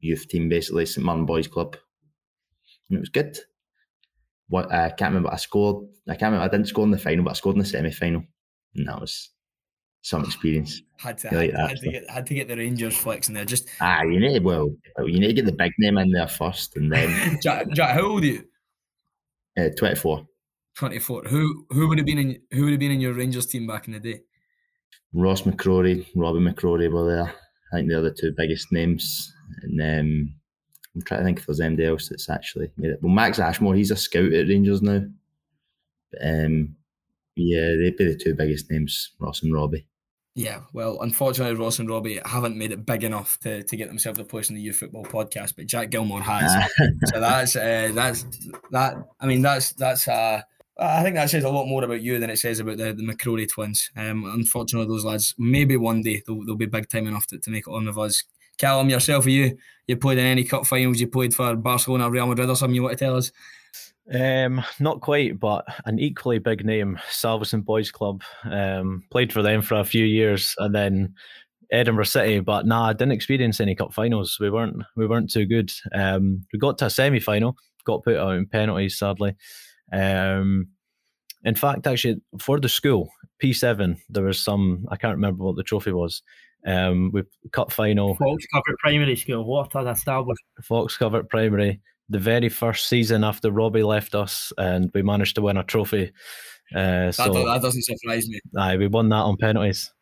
youth 0.00 0.28
team, 0.28 0.48
basically 0.48 0.86
St 0.86 1.04
Martin 1.04 1.26
Boys 1.26 1.48
Club, 1.48 1.76
and 2.88 2.96
it 2.96 3.00
was 3.00 3.08
good. 3.08 3.38
What 4.48 4.72
I 4.72 4.90
can't 4.90 5.10
remember. 5.10 5.32
I 5.32 5.36
scored. 5.36 5.86
I 6.08 6.12
can't 6.12 6.32
remember. 6.32 6.44
I 6.44 6.48
didn't 6.48 6.68
score 6.68 6.84
in 6.84 6.92
the 6.92 6.98
final, 6.98 7.24
but 7.24 7.30
I 7.30 7.34
scored 7.34 7.56
in 7.56 7.60
the 7.60 7.66
semi 7.66 7.90
final, 7.90 8.22
and 8.76 8.88
that 8.88 9.00
was 9.00 9.30
some 10.06 10.24
experience. 10.24 10.82
Had 10.98 11.18
to, 11.18 11.36
like 11.36 11.50
had, 11.50 11.70
had, 11.70 11.78
to 11.78 11.90
get, 11.90 12.10
had 12.10 12.26
to 12.26 12.34
get 12.34 12.46
the 12.46 12.56
Rangers 12.56 12.96
flex 12.96 13.26
in 13.26 13.34
there. 13.34 13.44
Just 13.44 13.68
ah, 13.80 14.02
you 14.02 14.20
need 14.20 14.34
to, 14.34 14.38
well, 14.38 14.70
you 15.04 15.18
need 15.18 15.26
to 15.26 15.32
get 15.32 15.46
the 15.46 15.52
big 15.52 15.72
name 15.78 15.98
in 15.98 16.12
there 16.12 16.28
first, 16.28 16.76
and 16.76 16.92
then. 16.92 17.38
Jack, 17.42 17.68
Jack, 17.72 17.90
how 17.90 18.02
old 18.02 18.22
are 18.22 18.26
you? 18.26 18.44
Uh, 19.58 19.68
Twenty 19.76 19.96
four. 19.96 20.24
Twenty 20.76 21.00
four. 21.00 21.24
Who 21.24 21.66
who 21.70 21.88
would 21.88 21.98
have 21.98 22.06
been 22.06 22.18
in 22.18 22.40
who 22.52 22.64
would 22.64 22.70
have 22.70 22.78
been 22.78 22.92
in 22.92 23.00
your 23.00 23.14
Rangers 23.14 23.46
team 23.46 23.66
back 23.66 23.88
in 23.88 23.94
the 23.94 24.00
day? 24.00 24.20
Ross 25.12 25.42
McCrory, 25.42 26.06
Robbie 26.14 26.38
McCrory 26.38 26.90
were 26.90 27.10
there. 27.10 27.34
I 27.72 27.76
think 27.76 27.88
they're 27.88 28.00
the 28.00 28.12
two 28.12 28.32
biggest 28.36 28.70
names, 28.70 29.34
and 29.62 29.80
um, 29.80 30.34
I'm 30.94 31.02
trying 31.02 31.20
to 31.20 31.24
think 31.24 31.40
if 31.40 31.46
there's 31.46 31.60
anybody 31.60 31.88
else 31.88 32.08
that's 32.08 32.30
actually 32.30 32.70
made 32.76 32.92
it. 32.92 33.02
Well, 33.02 33.12
Max 33.12 33.40
Ashmore, 33.40 33.74
he's 33.74 33.90
a 33.90 33.96
scout 33.96 34.32
at 34.32 34.48
Rangers 34.48 34.82
now. 34.82 35.02
But, 36.12 36.20
um, 36.22 36.76
yeah, 37.34 37.74
they'd 37.76 37.96
be 37.96 38.04
the 38.04 38.16
two 38.16 38.34
biggest 38.34 38.70
names, 38.70 39.14
Ross 39.18 39.42
and 39.42 39.52
Robbie. 39.52 39.86
Yeah, 40.36 40.60
well, 40.74 41.00
unfortunately, 41.00 41.54
Ross 41.56 41.78
and 41.78 41.88
Robbie 41.88 42.20
haven't 42.26 42.58
made 42.58 42.70
it 42.70 42.84
big 42.84 43.04
enough 43.04 43.40
to, 43.40 43.62
to 43.62 43.76
get 43.76 43.88
themselves 43.88 44.18
a 44.18 44.24
place 44.24 44.50
in 44.50 44.54
the 44.54 44.60
youth 44.60 44.76
football 44.76 45.02
podcast, 45.02 45.56
but 45.56 45.64
Jack 45.64 45.88
Gilmore 45.88 46.20
has. 46.20 46.52
so 47.06 47.20
that's 47.20 47.56
uh, 47.56 47.90
that's 47.94 48.26
that. 48.70 48.96
I 49.18 49.26
mean, 49.26 49.40
that's 49.40 49.72
that's. 49.72 50.06
Uh, 50.06 50.42
I 50.78 51.02
think 51.02 51.16
that 51.16 51.30
says 51.30 51.44
a 51.44 51.48
lot 51.48 51.64
more 51.64 51.82
about 51.82 52.02
you 52.02 52.18
than 52.18 52.28
it 52.28 52.38
says 52.38 52.60
about 52.60 52.76
the, 52.76 52.92
the 52.92 53.02
McCrory 53.02 53.50
twins. 53.50 53.90
Um, 53.96 54.24
unfortunately, 54.26 54.86
those 54.86 55.06
lads 55.06 55.34
maybe 55.38 55.78
one 55.78 56.02
day 56.02 56.22
they'll, 56.26 56.44
they'll 56.44 56.54
be 56.54 56.66
big 56.66 56.90
time 56.90 57.06
enough 57.06 57.26
to, 57.28 57.38
to 57.38 57.50
make 57.50 57.66
it 57.66 57.72
on 57.72 57.86
with 57.86 57.96
us. 57.96 58.22
Callum, 58.58 58.90
yourself, 58.90 59.24
are 59.24 59.30
you 59.30 59.56
you 59.86 59.96
played 59.96 60.18
in 60.18 60.26
any 60.26 60.44
cup 60.44 60.66
finals? 60.66 61.00
You 61.00 61.08
played 61.08 61.34
for 61.34 61.56
Barcelona, 61.56 62.10
Real 62.10 62.26
Madrid, 62.26 62.50
or 62.50 62.56
something? 62.56 62.74
You 62.74 62.82
want 62.82 62.98
to 62.98 63.02
tell 63.02 63.16
us? 63.16 63.32
Um, 64.12 64.62
not 64.78 65.00
quite, 65.00 65.40
but 65.40 65.64
an 65.84 65.98
equally 65.98 66.38
big 66.38 66.64
name, 66.64 66.98
Salvesen 67.10 67.64
Boys 67.64 67.90
Club. 67.90 68.22
Um, 68.44 69.02
played 69.10 69.32
for 69.32 69.42
them 69.42 69.62
for 69.62 69.74
a 69.74 69.84
few 69.84 70.04
years, 70.04 70.54
and 70.58 70.74
then 70.74 71.14
Edinburgh 71.70 72.04
City, 72.04 72.40
but 72.40 72.66
nah, 72.66 72.88
I 72.88 72.92
didn't 72.92 73.12
experience 73.12 73.60
any 73.60 73.74
cup 73.74 73.92
finals. 73.92 74.38
We 74.40 74.50
weren't 74.50 74.82
we 74.96 75.06
weren't 75.06 75.30
too 75.30 75.46
good. 75.46 75.72
Um, 75.92 76.46
we 76.52 76.58
got 76.58 76.78
to 76.78 76.86
a 76.86 76.90
semi 76.90 77.20
final, 77.20 77.56
got 77.84 78.04
put 78.04 78.16
out 78.16 78.36
in 78.36 78.46
penalties, 78.46 78.98
sadly. 78.98 79.34
Um, 79.92 80.68
in 81.44 81.54
fact, 81.54 81.86
actually, 81.86 82.20
for 82.40 82.60
the 82.60 82.68
school 82.68 83.10
P7, 83.42 83.98
there 84.08 84.24
was 84.24 84.40
some 84.40 84.86
I 84.90 84.96
can't 84.96 85.16
remember 85.16 85.44
what 85.44 85.56
the 85.56 85.62
trophy 85.62 85.92
was. 85.92 86.22
Um, 86.66 87.10
we 87.12 87.22
cup 87.52 87.72
final. 87.72 88.14
Fox 88.16 88.44
Covert 88.52 88.78
Primary 88.78 89.16
School. 89.16 89.44
What 89.44 89.74
an 89.74 89.88
established. 89.88 90.42
Fox 90.62 90.96
Covert 90.96 91.28
Primary. 91.28 91.80
The 92.08 92.18
very 92.18 92.48
first 92.48 92.88
season 92.88 93.24
after 93.24 93.50
Robbie 93.50 93.82
left 93.82 94.14
us, 94.14 94.52
and 94.58 94.90
we 94.94 95.02
managed 95.02 95.34
to 95.36 95.42
win 95.42 95.56
a 95.56 95.64
trophy. 95.64 96.12
Uh, 96.74 97.06
That, 97.06 97.14
so 97.14 97.32
do- 97.32 97.44
that 97.44 97.62
doesn't 97.62 97.82
surprise 97.82 98.28
me. 98.28 98.40
aye, 98.56 98.76
we 98.76 98.86
won 98.86 99.08
that 99.08 99.16
on 99.16 99.36
penalties. 99.36 99.92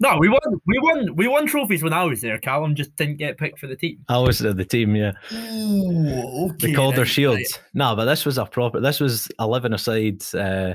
No, 0.00 0.16
we 0.18 0.28
won. 0.28 0.38
We 0.66 0.78
won. 0.80 1.16
We 1.16 1.26
won 1.26 1.46
trophies 1.46 1.82
when 1.82 1.92
I 1.92 2.04
was 2.04 2.20
there. 2.20 2.38
Callum 2.38 2.76
just 2.76 2.94
didn't 2.94 3.16
get 3.16 3.36
picked 3.36 3.58
for 3.58 3.66
the 3.66 3.74
team. 3.74 3.98
I 4.08 4.18
was 4.18 4.40
at 4.44 4.56
the 4.56 4.64
team, 4.64 4.94
yeah. 4.94 5.12
Ooh, 5.32 6.50
okay. 6.50 6.68
They 6.68 6.72
called 6.72 6.94
their 6.94 7.00
right, 7.00 7.08
shields. 7.08 7.58
No, 7.74 7.96
but 7.96 8.04
this 8.04 8.24
was 8.24 8.38
a 8.38 8.44
proper. 8.46 8.78
This 8.80 9.00
was 9.00 9.28
eleven 9.40 9.72
aside, 9.74 10.22
uh, 10.34 10.74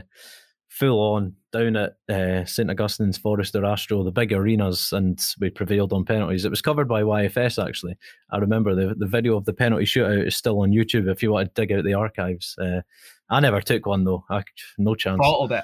full 0.79 0.99
on 0.99 1.35
down 1.51 1.75
at 1.75 1.97
uh, 2.09 2.43
St 2.45 2.69
Augustine's 2.69 3.17
Forrester 3.17 3.63
Astro, 3.63 4.03
the 4.03 4.11
big 4.11 4.33
arenas, 4.33 4.91
and 4.91 5.23
we 5.39 5.49
prevailed 5.51 5.93
on 5.93 6.03
penalties. 6.03 6.45
It 6.45 6.49
was 6.49 6.61
covered 6.63 6.87
by 6.87 7.03
YFS 7.03 7.63
actually. 7.63 7.95
I 8.31 8.37
remember 8.37 8.73
the 8.73 8.95
the 8.95 9.05
video 9.05 9.35
of 9.37 9.45
the 9.45 9.53
penalty 9.53 9.85
shootout 9.85 10.25
is 10.27 10.35
still 10.35 10.59
on 10.61 10.71
YouTube 10.71 11.07
if 11.11 11.21
you 11.21 11.31
want 11.31 11.53
to 11.53 11.61
dig 11.61 11.71
out 11.77 11.83
the 11.83 11.93
archives. 11.93 12.55
Uh, 12.57 12.81
I 13.29 13.39
never 13.39 13.61
took 13.61 13.85
one 13.85 14.03
though. 14.03 14.23
I, 14.29 14.43
no 14.77 14.95
chance. 14.95 15.19
Bottled 15.19 15.51
it. 15.51 15.63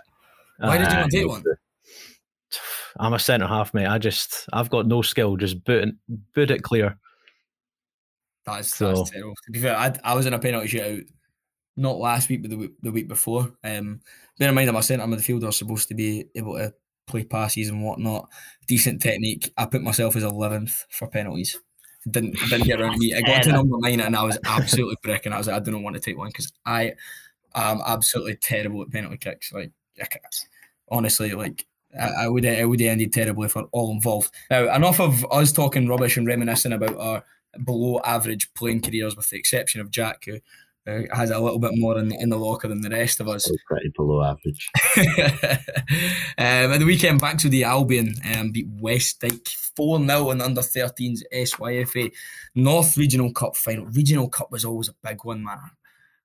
Why 0.59 0.77
did 0.77 0.87
you 0.91 0.97
Uh, 0.97 1.01
not 1.01 1.09
take 1.11 1.27
one? 1.27 1.43
I'm 2.99 3.13
a 3.13 3.19
centre 3.19 3.47
half, 3.47 3.73
mate. 3.73 3.87
I 3.87 3.97
just 3.97 4.47
I've 4.53 4.69
got 4.69 4.85
no 4.87 5.01
skill. 5.01 5.37
Just 5.37 5.63
boot 5.63 5.87
it, 5.87 5.95
boot 6.35 6.51
it 6.51 6.63
clear. 6.63 6.97
That's, 8.45 8.75
So- 8.75 8.93
that's 8.95 9.09
terrible. 9.11 9.33
To 9.45 9.51
be 9.51 9.59
fair, 9.59 9.75
I, 9.75 9.93
I 10.03 10.13
was 10.15 10.25
in 10.25 10.33
a 10.33 10.39
penalty 10.39 10.67
shootout 10.77 11.03
not 11.79 11.98
last 11.98 12.29
week, 12.29 12.41
but 12.41 12.51
the 12.51 12.57
week, 12.57 12.74
the 12.81 12.91
week 12.91 13.07
before. 13.07 13.51
Um, 13.63 14.01
bear 14.38 14.50
in 14.50 14.55
mind, 14.55 14.69
I'm 14.69 14.75
a 14.75 14.83
centre 14.83 15.05
midfielder, 15.05 15.53
supposed 15.53 15.88
to 15.88 15.95
be 15.95 16.25
able 16.36 16.57
to 16.57 16.74
play 17.07 17.24
passes 17.24 17.69
and 17.69 17.83
whatnot. 17.83 18.29
Decent 18.67 19.01
technique. 19.01 19.51
I 19.57 19.65
put 19.65 19.81
myself 19.81 20.15
as 20.15 20.24
11th 20.24 20.86
for 20.89 21.07
penalties. 21.07 21.57
Didn't 22.09 22.36
didn't 22.50 22.65
get 22.65 22.79
around 22.79 22.98
me. 22.98 23.13
I 23.13 23.21
got 23.21 23.43
to 23.43 23.51
number 23.51 23.77
nine 23.79 24.00
and 24.00 24.15
I 24.15 24.24
was 24.24 24.38
absolutely 24.45 24.98
bricking. 25.03 25.33
I 25.33 25.38
was 25.38 25.48
like, 25.48 25.55
I 25.55 25.59
don't 25.59 25.83
want 25.83 25.95
to 25.95 26.01
take 26.01 26.17
one 26.17 26.29
because 26.29 26.51
I 26.65 26.93
am 27.55 27.81
absolutely 27.86 28.36
terrible 28.36 28.81
at 28.81 28.91
penalty 28.91 29.17
kicks. 29.17 29.51
Like, 29.51 29.71
I 30.01 30.07
honestly, 30.89 31.31
like 31.31 31.65
I, 32.00 32.07
I 32.07 32.27
would 32.29 32.45
I 32.45 32.63
would 32.63 32.79
have 32.79 32.91
ended 32.91 33.13
terribly 33.13 33.50
for 33.50 33.63
all 33.71 33.91
involved. 33.91 34.33
Now, 34.50 34.74
enough 34.74 35.00
of 35.00 35.25
us 35.31 35.51
talking 35.51 35.88
rubbish 35.88 36.15
and 36.15 36.25
reminiscing 36.25 36.74
about 36.74 36.98
our 36.98 37.24
below 37.65 38.00
average 38.05 38.53
playing 38.53 38.81
careers, 38.81 39.15
with 39.15 39.29
the 39.29 39.38
exception 39.38 39.81
of 39.81 39.91
Jack, 39.91 40.24
who 40.25 40.39
has 40.86 41.29
a 41.29 41.39
little 41.39 41.59
bit 41.59 41.71
more 41.75 41.98
in 41.98 42.09
the, 42.09 42.17
in 42.19 42.29
the 42.29 42.38
locker 42.38 42.67
than 42.67 42.81
the 42.81 42.89
rest 42.89 43.19
of 43.19 43.27
us. 43.27 43.48
Was 43.48 43.59
pretty 43.67 43.91
below 43.95 44.24
average. 44.24 44.69
um, 46.38 46.71
at 46.71 46.77
the 46.77 46.86
weekend, 46.86 47.21
back 47.21 47.38
to 47.39 47.50
the 47.50 47.63
Albion 47.63 48.15
um, 48.36 48.51
beat 48.51 48.69
Westdyke 48.77 49.48
4 49.75 50.05
0 50.05 50.31
in 50.31 50.41
under 50.41 50.62
13s 50.62 51.19
SYFA 51.33 52.12
North 52.55 52.98
Regional 52.98 53.31
Cup 53.31 53.55
final. 53.55 53.86
Regional 53.86 54.29
Cup 54.29 54.51
was 54.51 54.65
always 54.65 54.89
a 54.89 54.95
big 55.07 55.24
one, 55.24 55.43
man. 55.43 55.59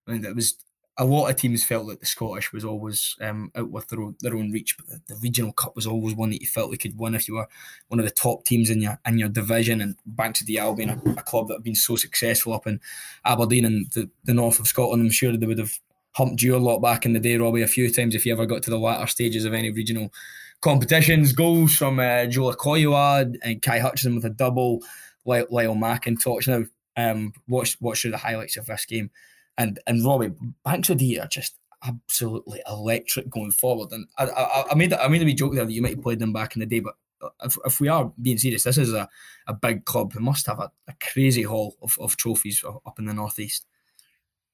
I 0.07 0.13
mean, 0.13 0.25
it 0.25 0.35
was 0.35 0.55
a 0.97 1.05
lot 1.05 1.29
of 1.29 1.37
teams 1.37 1.65
felt 1.65 1.89
that 1.89 1.99
the 2.01 2.07
Scottish 2.07 2.53
was 2.53 2.65
always 2.65 3.17
um, 3.21 3.51
out 3.57 3.71
with 3.71 3.89
their 3.89 4.01
own, 4.01 4.17
their 4.21 4.37
own 4.37 4.53
reach, 4.53 4.77
but 4.77 4.87
the, 4.87 5.01
the 5.09 5.21
regional 5.21 5.53
cup 5.53 5.75
was 5.75 5.87
always 5.87 6.15
one 6.15 6.31
that 6.31 6.41
you 6.41 6.47
felt 6.47 6.71
you 6.71 6.79
could 6.79 6.97
win 6.99 7.15
if 7.15 7.27
you 7.27 7.35
were 7.35 7.49
one 7.89 7.99
of 7.99 8.07
the 8.07 8.13
top 8.13 8.45
teams 8.45 8.71
in 8.71 8.81
your 8.81 8.99
in 9.07 9.19
your 9.19 9.29
division. 9.29 9.81
And 9.81 9.97
Banks 10.07 10.41
of 10.41 10.47
the 10.47 10.59
Albion, 10.59 10.91
a, 10.91 11.11
a 11.11 11.23
club 11.23 11.49
that 11.49 11.55
have 11.55 11.65
been 11.65 11.75
so 11.75 11.97
successful 11.97 12.53
up 12.53 12.67
in 12.67 12.81
Aberdeen 13.25 13.65
and 13.65 13.91
the, 13.91 14.09
the 14.25 14.35
north 14.35 14.61
of 14.61 14.69
Scotland, 14.69 15.03
I'm 15.03 15.11
sure 15.11 15.37
they 15.37 15.47
would 15.47 15.59
have 15.59 15.79
humped 16.13 16.43
you 16.43 16.57
a 16.57 16.59
lot 16.59 16.79
back 16.79 17.05
in 17.05 17.13
the 17.13 17.21
day, 17.21 17.37
Robbie, 17.37 17.63
a 17.63 17.67
few 17.67 17.91
times 17.91 18.15
if 18.15 18.25
you 18.25 18.33
ever 18.33 18.47
got 18.47 18.63
to 18.63 18.71
the 18.71 18.79
latter 18.79 19.07
stages 19.09 19.45
of 19.45 19.53
any 19.53 19.71
regional 19.71 20.13
competitions. 20.61 21.33
Goals 21.33 21.75
from 21.75 21.99
uh, 21.99 22.27
Joe 22.27 22.51
and 22.51 23.63
Kai 23.63 23.79
Hutchinson 23.81 24.15
with 24.15 24.25
a 24.25 24.31
double, 24.31 24.81
Lyle, 25.25 25.47
Lyle 25.51 25.75
McIntosh. 25.75 26.47
Now, 26.47 26.65
um, 26.97 27.33
watch 27.49 27.77
watch 27.81 28.03
through 28.03 28.13
the 28.13 28.19
highlights 28.19 28.57
of 28.57 28.67
this 28.67 28.85
game, 28.85 29.11
and 29.59 29.79
and 29.87 30.05
Robbie 30.05 30.33
Banks 30.65 30.91
o' 30.91 30.95
Dee 30.95 31.19
are 31.19 31.27
just 31.27 31.57
absolutely 31.87 32.63
electric 32.69 33.29
going 33.29 33.53
forward. 33.53 33.93
And 33.93 34.07
I, 34.19 34.25
I, 34.27 34.65
I 34.71 34.75
made 34.75 34.93
I 34.93 35.09
made 35.09 35.23
a 35.23 35.25
wee 35.25 35.35
joke 35.35 35.55
there 35.55 35.65
that 35.65 35.73
you 35.73 35.83
might 35.83 35.97
have 35.97 36.03
played 36.03 36.19
them 36.19 36.33
back 36.33 36.57
in 36.57 36.61
the 36.61 36.67
day, 36.67 36.81
but 36.81 36.95
if, 37.43 37.57
if 37.65 37.81
we 37.81 37.89
are 37.89 38.13
being 38.21 38.39
serious, 38.39 38.65
this 38.65 38.79
is 38.79 38.93
a, 38.93 39.09
a 39.47 39.55
big 39.55 39.85
club 39.85 40.13
who 40.13 40.21
must 40.21 40.47
have 40.47 40.61
a, 40.61 40.71
a 40.89 40.95
crazy 41.01 41.43
haul 41.43 41.77
of, 41.83 41.97
of 42.01 42.17
trophies 42.17 42.65
up 42.65 42.99
in 42.99 43.07
the 43.07 43.15
northeast. 43.15 43.67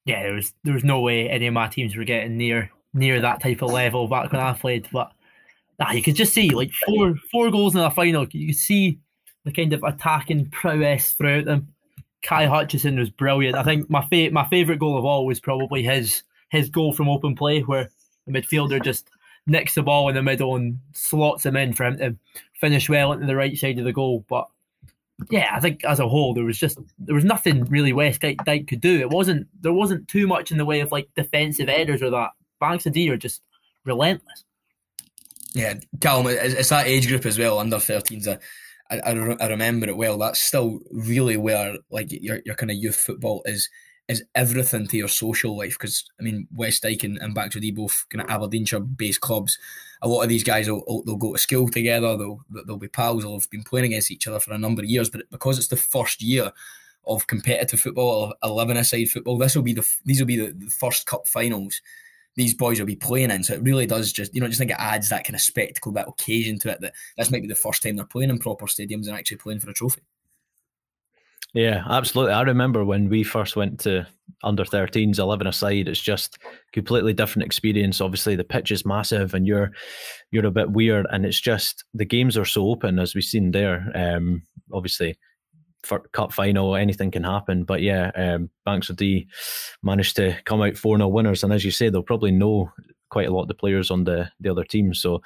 Yeah, 0.05 0.23
there 0.23 0.33
was 0.33 0.53
there 0.63 0.73
was 0.73 0.83
no 0.83 0.99
way 0.99 1.29
any 1.29 1.47
of 1.47 1.53
my 1.53 1.67
teams 1.67 1.95
were 1.95 2.03
getting 2.03 2.37
near 2.37 2.71
near 2.93 3.21
that 3.21 3.41
type 3.41 3.61
of 3.61 3.71
level 3.71 4.07
back 4.07 4.31
when 4.31 4.41
I 4.41 4.53
played. 4.53 4.87
But 4.91 5.11
nah, 5.79 5.91
you 5.91 6.01
could 6.01 6.15
just 6.15 6.33
see 6.33 6.49
like 6.49 6.71
four 6.85 7.15
four 7.31 7.51
goals 7.51 7.75
in 7.75 7.81
a 7.81 7.91
final. 7.91 8.27
You 8.31 8.47
could 8.47 8.55
see 8.55 8.99
the 9.45 9.51
kind 9.51 9.73
of 9.73 9.83
attacking 9.83 10.49
prowess 10.49 11.13
throughout 11.13 11.45
them. 11.45 11.73
Kai 12.21 12.45
Hutchison 12.45 12.99
was 12.99 13.09
brilliant. 13.09 13.55
I 13.55 13.63
think 13.63 13.89
my 13.89 14.05
fa- 14.07 14.31
my 14.31 14.47
favorite 14.47 14.79
goal 14.79 14.97
of 14.97 15.05
all 15.05 15.25
was 15.25 15.39
probably 15.39 15.83
his 15.83 16.23
his 16.49 16.69
goal 16.69 16.93
from 16.93 17.09
open 17.09 17.35
play, 17.35 17.61
where 17.61 17.89
the 18.25 18.33
midfielder 18.33 18.83
just 18.83 19.09
nicks 19.47 19.75
the 19.75 19.83
ball 19.83 20.09
in 20.09 20.15
the 20.15 20.21
middle 20.21 20.55
and 20.55 20.79
slots 20.93 21.45
him 21.45 21.55
in 21.55 21.73
for 21.73 21.85
him 21.85 21.97
to 21.97 22.15
finish 22.53 22.89
well 22.89 23.11
into 23.11 23.25
the 23.25 23.35
right 23.35 23.57
side 23.57 23.79
of 23.79 23.85
the 23.85 23.93
goal. 23.93 24.25
But 24.29 24.47
yeah, 25.29 25.51
I 25.53 25.59
think 25.59 25.83
as 25.83 25.99
a 25.99 26.07
whole 26.07 26.33
there 26.33 26.43
was 26.43 26.57
just 26.57 26.79
there 26.99 27.15
was 27.15 27.25
nothing 27.25 27.65
really 27.65 27.93
Westdyke, 27.93 28.67
could 28.67 28.81
do. 28.81 28.99
It 28.99 29.09
wasn't 29.09 29.47
there 29.61 29.73
wasn't 29.73 30.07
too 30.07 30.27
much 30.27 30.51
in 30.51 30.57
the 30.57 30.65
way 30.65 30.81
of 30.81 30.91
like 30.91 31.09
defensive 31.15 31.67
headers 31.67 32.01
or 32.01 32.09
that. 32.11 32.31
Banks 32.59 32.85
o' 32.85 32.91
Dee 32.91 33.09
are 33.09 33.17
just 33.17 33.41
relentless. 33.85 34.43
Yeah, 35.53 35.75
Callum, 35.99 36.27
it's, 36.27 36.53
it's 36.53 36.69
that 36.69 36.87
age 36.87 37.07
group 37.07 37.25
as 37.25 37.37
well, 37.37 37.59
under 37.59 37.77
13s. 37.77 38.39
I, 38.91 39.11
I, 39.39 39.47
remember 39.47 39.87
it 39.87 39.95
well. 39.95 40.17
That's 40.17 40.41
still 40.41 40.79
really 40.91 41.37
where 41.37 41.75
like 41.89 42.11
your, 42.11 42.41
your 42.45 42.55
kind 42.55 42.71
of 42.71 42.77
youth 42.77 42.97
football 42.97 43.41
is 43.45 43.69
is 44.07 44.23
everything 44.35 44.87
to 44.87 44.97
your 44.97 45.07
social 45.07 45.57
life. 45.57 45.77
Because 45.79 46.09
I 46.19 46.23
mean, 46.23 46.47
Westdyke 46.55 47.03
and, 47.03 47.17
and 47.19 47.51
Dee 47.51 47.71
both 47.71 48.05
kind 48.09 48.21
of 48.21 48.29
Aberdeenshire 48.29 48.81
based 48.81 49.21
clubs. 49.21 49.57
A 50.01 50.07
lot 50.07 50.23
of 50.23 50.29
these 50.29 50.43
guys 50.43 50.69
will, 50.69 51.03
they'll 51.05 51.15
go 51.15 51.33
to 51.33 51.39
school 51.39 51.69
together. 51.69 52.17
They'll 52.17 52.43
they'll 52.67 52.77
be 52.77 52.87
pals. 52.87 53.23
They'll 53.23 53.39
have 53.39 53.49
been 53.49 53.63
playing 53.63 53.87
against 53.87 54.11
each 54.11 54.27
other 54.27 54.39
for 54.39 54.53
a 54.53 54.57
number 54.57 54.81
of 54.81 54.89
years. 54.89 55.09
But 55.09 55.29
because 55.31 55.57
it's 55.57 55.69
the 55.69 55.77
first 55.77 56.21
year 56.21 56.51
of 57.05 57.27
competitive 57.27 57.79
football, 57.79 58.33
eleven 58.43 58.77
aside 58.77 59.09
football, 59.09 59.37
this 59.37 59.55
will 59.55 59.63
be 59.63 59.73
the 59.73 59.87
these 60.05 60.19
will 60.19 60.27
be 60.27 60.37
the, 60.37 60.53
the 60.53 60.69
first 60.69 61.05
cup 61.05 61.27
finals 61.27 61.81
these 62.41 62.53
boys 62.55 62.79
will 62.79 62.87
be 62.87 62.95
playing 62.95 63.29
in. 63.29 63.43
So 63.43 63.53
it 63.53 63.61
really 63.61 63.85
does 63.85 64.11
just, 64.11 64.33
you 64.33 64.41
know, 64.41 64.47
just 64.47 64.57
think 64.57 64.71
it 64.71 64.77
adds 64.79 65.09
that 65.09 65.25
kind 65.25 65.35
of 65.35 65.41
spectacle, 65.41 65.91
that 65.93 66.07
occasion 66.07 66.57
to 66.59 66.71
it 66.71 66.81
that 66.81 66.93
this 67.17 67.29
might 67.29 67.43
be 67.43 67.47
the 67.47 67.55
first 67.55 67.83
time 67.83 67.95
they're 67.95 68.05
playing 68.05 68.31
in 68.31 68.39
proper 68.39 68.65
stadiums 68.65 69.07
and 69.07 69.11
actually 69.11 69.37
playing 69.37 69.59
for 69.59 69.69
a 69.69 69.73
trophy. 69.73 70.01
Yeah, 71.53 71.83
absolutely. 71.87 72.33
I 72.33 72.41
remember 72.41 72.83
when 72.83 73.09
we 73.09 73.23
first 73.23 73.55
went 73.55 73.79
to 73.81 74.07
under 74.41 74.63
13s, 74.63 75.19
11 75.19 75.45
aside, 75.45 75.87
it's 75.87 76.01
just 76.01 76.39
completely 76.71 77.13
different 77.13 77.45
experience. 77.45 78.01
Obviously, 78.01 78.35
the 78.35 78.43
pitch 78.43 78.71
is 78.71 78.85
massive 78.85 79.33
and 79.33 79.45
you're 79.45 79.71
you're 80.31 80.45
a 80.45 80.51
bit 80.51 80.71
weird, 80.71 81.05
and 81.11 81.25
it's 81.25 81.39
just 81.39 81.83
the 81.93 82.05
games 82.05 82.37
are 82.37 82.45
so 82.45 82.69
open 82.69 82.99
as 82.99 83.13
we've 83.13 83.23
seen 83.23 83.51
there. 83.51 83.91
Um, 83.93 84.43
obviously, 84.71 85.17
cup 86.11 86.33
final, 86.33 86.75
anything 86.75 87.11
can 87.11 87.23
happen. 87.23 87.63
But 87.63 87.81
yeah, 87.81 88.11
um, 88.15 88.49
Banks 88.65 88.89
o' 88.89 88.93
Dee 88.93 89.27
managed 89.83 90.15
to 90.17 90.37
come 90.45 90.61
out 90.61 90.77
4 90.77 90.97
0 90.97 91.07
winners. 91.07 91.43
And 91.43 91.53
as 91.53 91.65
you 91.65 91.71
say, 91.71 91.89
they'll 91.89 92.03
probably 92.03 92.31
know 92.31 92.71
quite 93.09 93.27
a 93.27 93.31
lot 93.31 93.43
of 93.43 93.47
the 93.47 93.53
players 93.53 93.91
on 93.91 94.03
the, 94.03 94.29
the 94.39 94.49
other 94.49 94.63
teams. 94.63 95.01
So 95.01 95.21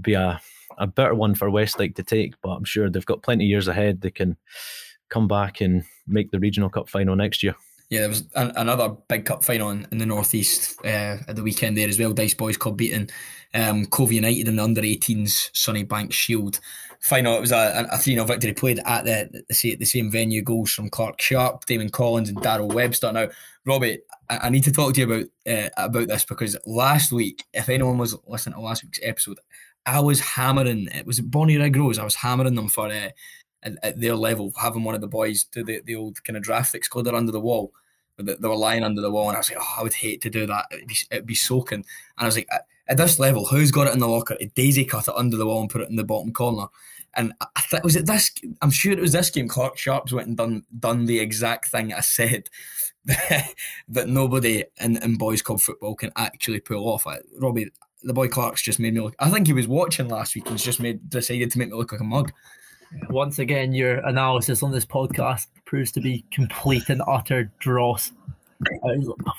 be 0.00 0.14
a, 0.14 0.40
a 0.78 0.86
better 0.86 1.14
one 1.14 1.34
for 1.34 1.50
Westdyke 1.50 1.96
to 1.96 2.02
take. 2.02 2.34
But 2.42 2.50
I'm 2.50 2.64
sure 2.64 2.88
they've 2.88 3.04
got 3.04 3.22
plenty 3.22 3.44
of 3.44 3.48
years 3.48 3.68
ahead. 3.68 4.00
They 4.00 4.10
can 4.10 4.36
come 5.08 5.28
back 5.28 5.60
and 5.60 5.84
make 6.06 6.30
the 6.30 6.40
regional 6.40 6.70
cup 6.70 6.88
final 6.88 7.16
next 7.16 7.42
year. 7.42 7.54
Yeah, 7.88 8.00
there 8.00 8.08
was 8.08 8.24
an, 8.34 8.52
another 8.56 8.96
big 9.08 9.26
cup 9.26 9.44
final 9.44 9.70
in, 9.70 9.86
in 9.92 9.98
the 9.98 10.06
northeast 10.06 10.76
uh, 10.84 11.18
at 11.28 11.36
the 11.36 11.42
weekend 11.42 11.78
there 11.78 11.88
as 11.88 11.98
well. 11.98 12.12
Dyce 12.12 12.34
Boys 12.34 12.56
Club 12.56 12.76
beating 12.76 13.08
um, 13.54 13.86
Cove 13.86 14.10
United 14.10 14.48
in 14.48 14.56
the 14.56 14.64
under 14.64 14.82
18s 14.82 15.50
Sunny 15.54 15.84
Bank 15.84 16.12
Shield 16.12 16.58
final. 17.06 17.36
It 17.36 17.40
was 17.40 17.52
a, 17.52 17.86
a 17.90 17.98
3 17.98 18.14
0 18.14 18.24
victory 18.26 18.52
played 18.52 18.80
at 18.84 19.04
the, 19.04 19.44
the, 19.48 19.84
same, 19.84 20.10
venue. 20.10 20.42
Goals 20.42 20.72
from 20.72 20.90
Clark 20.90 21.20
Sharp, 21.20 21.64
Damon 21.66 21.90
Collins, 21.90 22.28
and 22.28 22.38
Daryl 22.38 22.72
Webster. 22.72 23.12
Now, 23.12 23.28
Robbie, 23.64 24.00
I, 24.28 24.38
I, 24.38 24.48
need 24.50 24.64
to 24.64 24.72
talk 24.72 24.94
to 24.94 25.00
you 25.00 25.06
about 25.06 25.26
uh, 25.46 25.70
about 25.76 26.08
this 26.08 26.24
because 26.24 26.56
last 26.66 27.12
week, 27.12 27.44
if 27.52 27.68
anyone 27.68 27.98
was 27.98 28.16
listening 28.26 28.54
to 28.54 28.60
last 28.60 28.84
week's 28.84 29.00
episode, 29.02 29.38
I 29.86 30.00
was 30.00 30.20
hammering. 30.20 30.88
It 30.88 31.06
was 31.06 31.20
Bonnyrigg 31.20 31.76
Rose. 31.76 31.98
I 31.98 32.04
was 32.04 32.16
hammering 32.16 32.54
them 32.54 32.68
for. 32.68 32.88
Uh, 32.88 33.10
at, 33.62 33.72
at, 33.82 34.00
their 34.00 34.14
level, 34.14 34.52
having 34.60 34.84
one 34.84 34.94
of 34.94 35.00
the 35.00 35.08
boys 35.08 35.44
do 35.44 35.64
the, 35.64 35.80
the 35.84 35.96
old 35.96 36.22
kind 36.22 36.36
of 36.36 36.42
draft 36.42 36.74
excluder 36.74 37.14
under 37.14 37.32
the 37.32 37.40
wall. 37.40 37.72
They 38.18 38.36
were 38.40 38.54
lying 38.54 38.84
under 38.84 39.02
the 39.02 39.10
wall, 39.10 39.28
and 39.28 39.36
I 39.36 39.40
was 39.40 39.50
like, 39.50 39.58
oh, 39.60 39.74
I 39.78 39.82
would 39.82 39.94
hate 39.94 40.22
to 40.22 40.30
do 40.30 40.46
that. 40.46 40.66
It'd 40.70 40.86
be, 40.86 40.96
it'd 41.10 41.26
be 41.26 41.34
soaking. 41.34 41.78
And 41.78 41.84
I 42.16 42.24
was 42.26 42.36
like, 42.36 42.48
at, 42.52 42.66
at 42.88 42.96
this 42.96 43.18
level, 43.18 43.44
who's 43.44 43.70
got 43.70 43.88
it 43.88 43.92
in 43.92 43.98
the 43.98 44.08
locker? 44.08 44.36
A 44.40 44.46
daisy 44.46 44.84
cut 44.84 45.08
it 45.08 45.14
under 45.16 45.36
the 45.36 45.46
wall 45.46 45.60
and 45.60 45.70
put 45.70 45.82
it 45.82 45.90
in 45.90 45.96
the 45.96 46.04
bottom 46.04 46.32
corner. 46.32 46.68
And 47.16 47.32
I 47.40 47.62
th- 47.70 47.82
was 47.82 47.96
it 47.96 48.06
this? 48.06 48.30
I'm 48.62 48.70
sure 48.70 48.92
it 48.92 49.00
was 49.00 49.12
this 49.12 49.30
game. 49.30 49.48
Clark 49.48 49.78
Sharps 49.78 50.12
went 50.12 50.28
and 50.28 50.36
done 50.36 50.64
done 50.78 51.06
the 51.06 51.18
exact 51.18 51.68
thing 51.68 51.92
I 51.92 52.00
said 52.00 52.48
that 53.88 54.08
nobody 54.08 54.64
in, 54.80 54.96
in 54.98 55.16
boys 55.16 55.42
club 55.42 55.60
football 55.60 55.94
can 55.94 56.12
actually 56.16 56.60
pull 56.60 56.88
off. 56.88 57.06
I, 57.06 57.18
Robbie, 57.38 57.70
the 58.02 58.12
boy 58.12 58.28
Clark's 58.28 58.62
just 58.62 58.78
made 58.78 58.94
me 58.94 59.00
look. 59.00 59.14
I 59.18 59.30
think 59.30 59.46
he 59.46 59.52
was 59.52 59.68
watching 59.68 60.08
last 60.08 60.34
week 60.34 60.48
and 60.48 60.58
just 60.58 60.80
made 60.80 61.08
decided 61.08 61.50
to 61.50 61.58
make 61.58 61.70
me 61.70 61.76
look 61.76 61.92
like 61.92 62.00
a 62.00 62.04
mug. 62.04 62.32
Once 63.10 63.38
again, 63.38 63.72
your 63.72 63.96
analysis 64.06 64.62
on 64.62 64.72
this 64.72 64.86
podcast 64.86 65.46
proves 65.64 65.90
to 65.92 66.00
be 66.00 66.24
complete 66.30 66.88
and 66.88 67.02
utter 67.06 67.50
dross. 67.58 68.12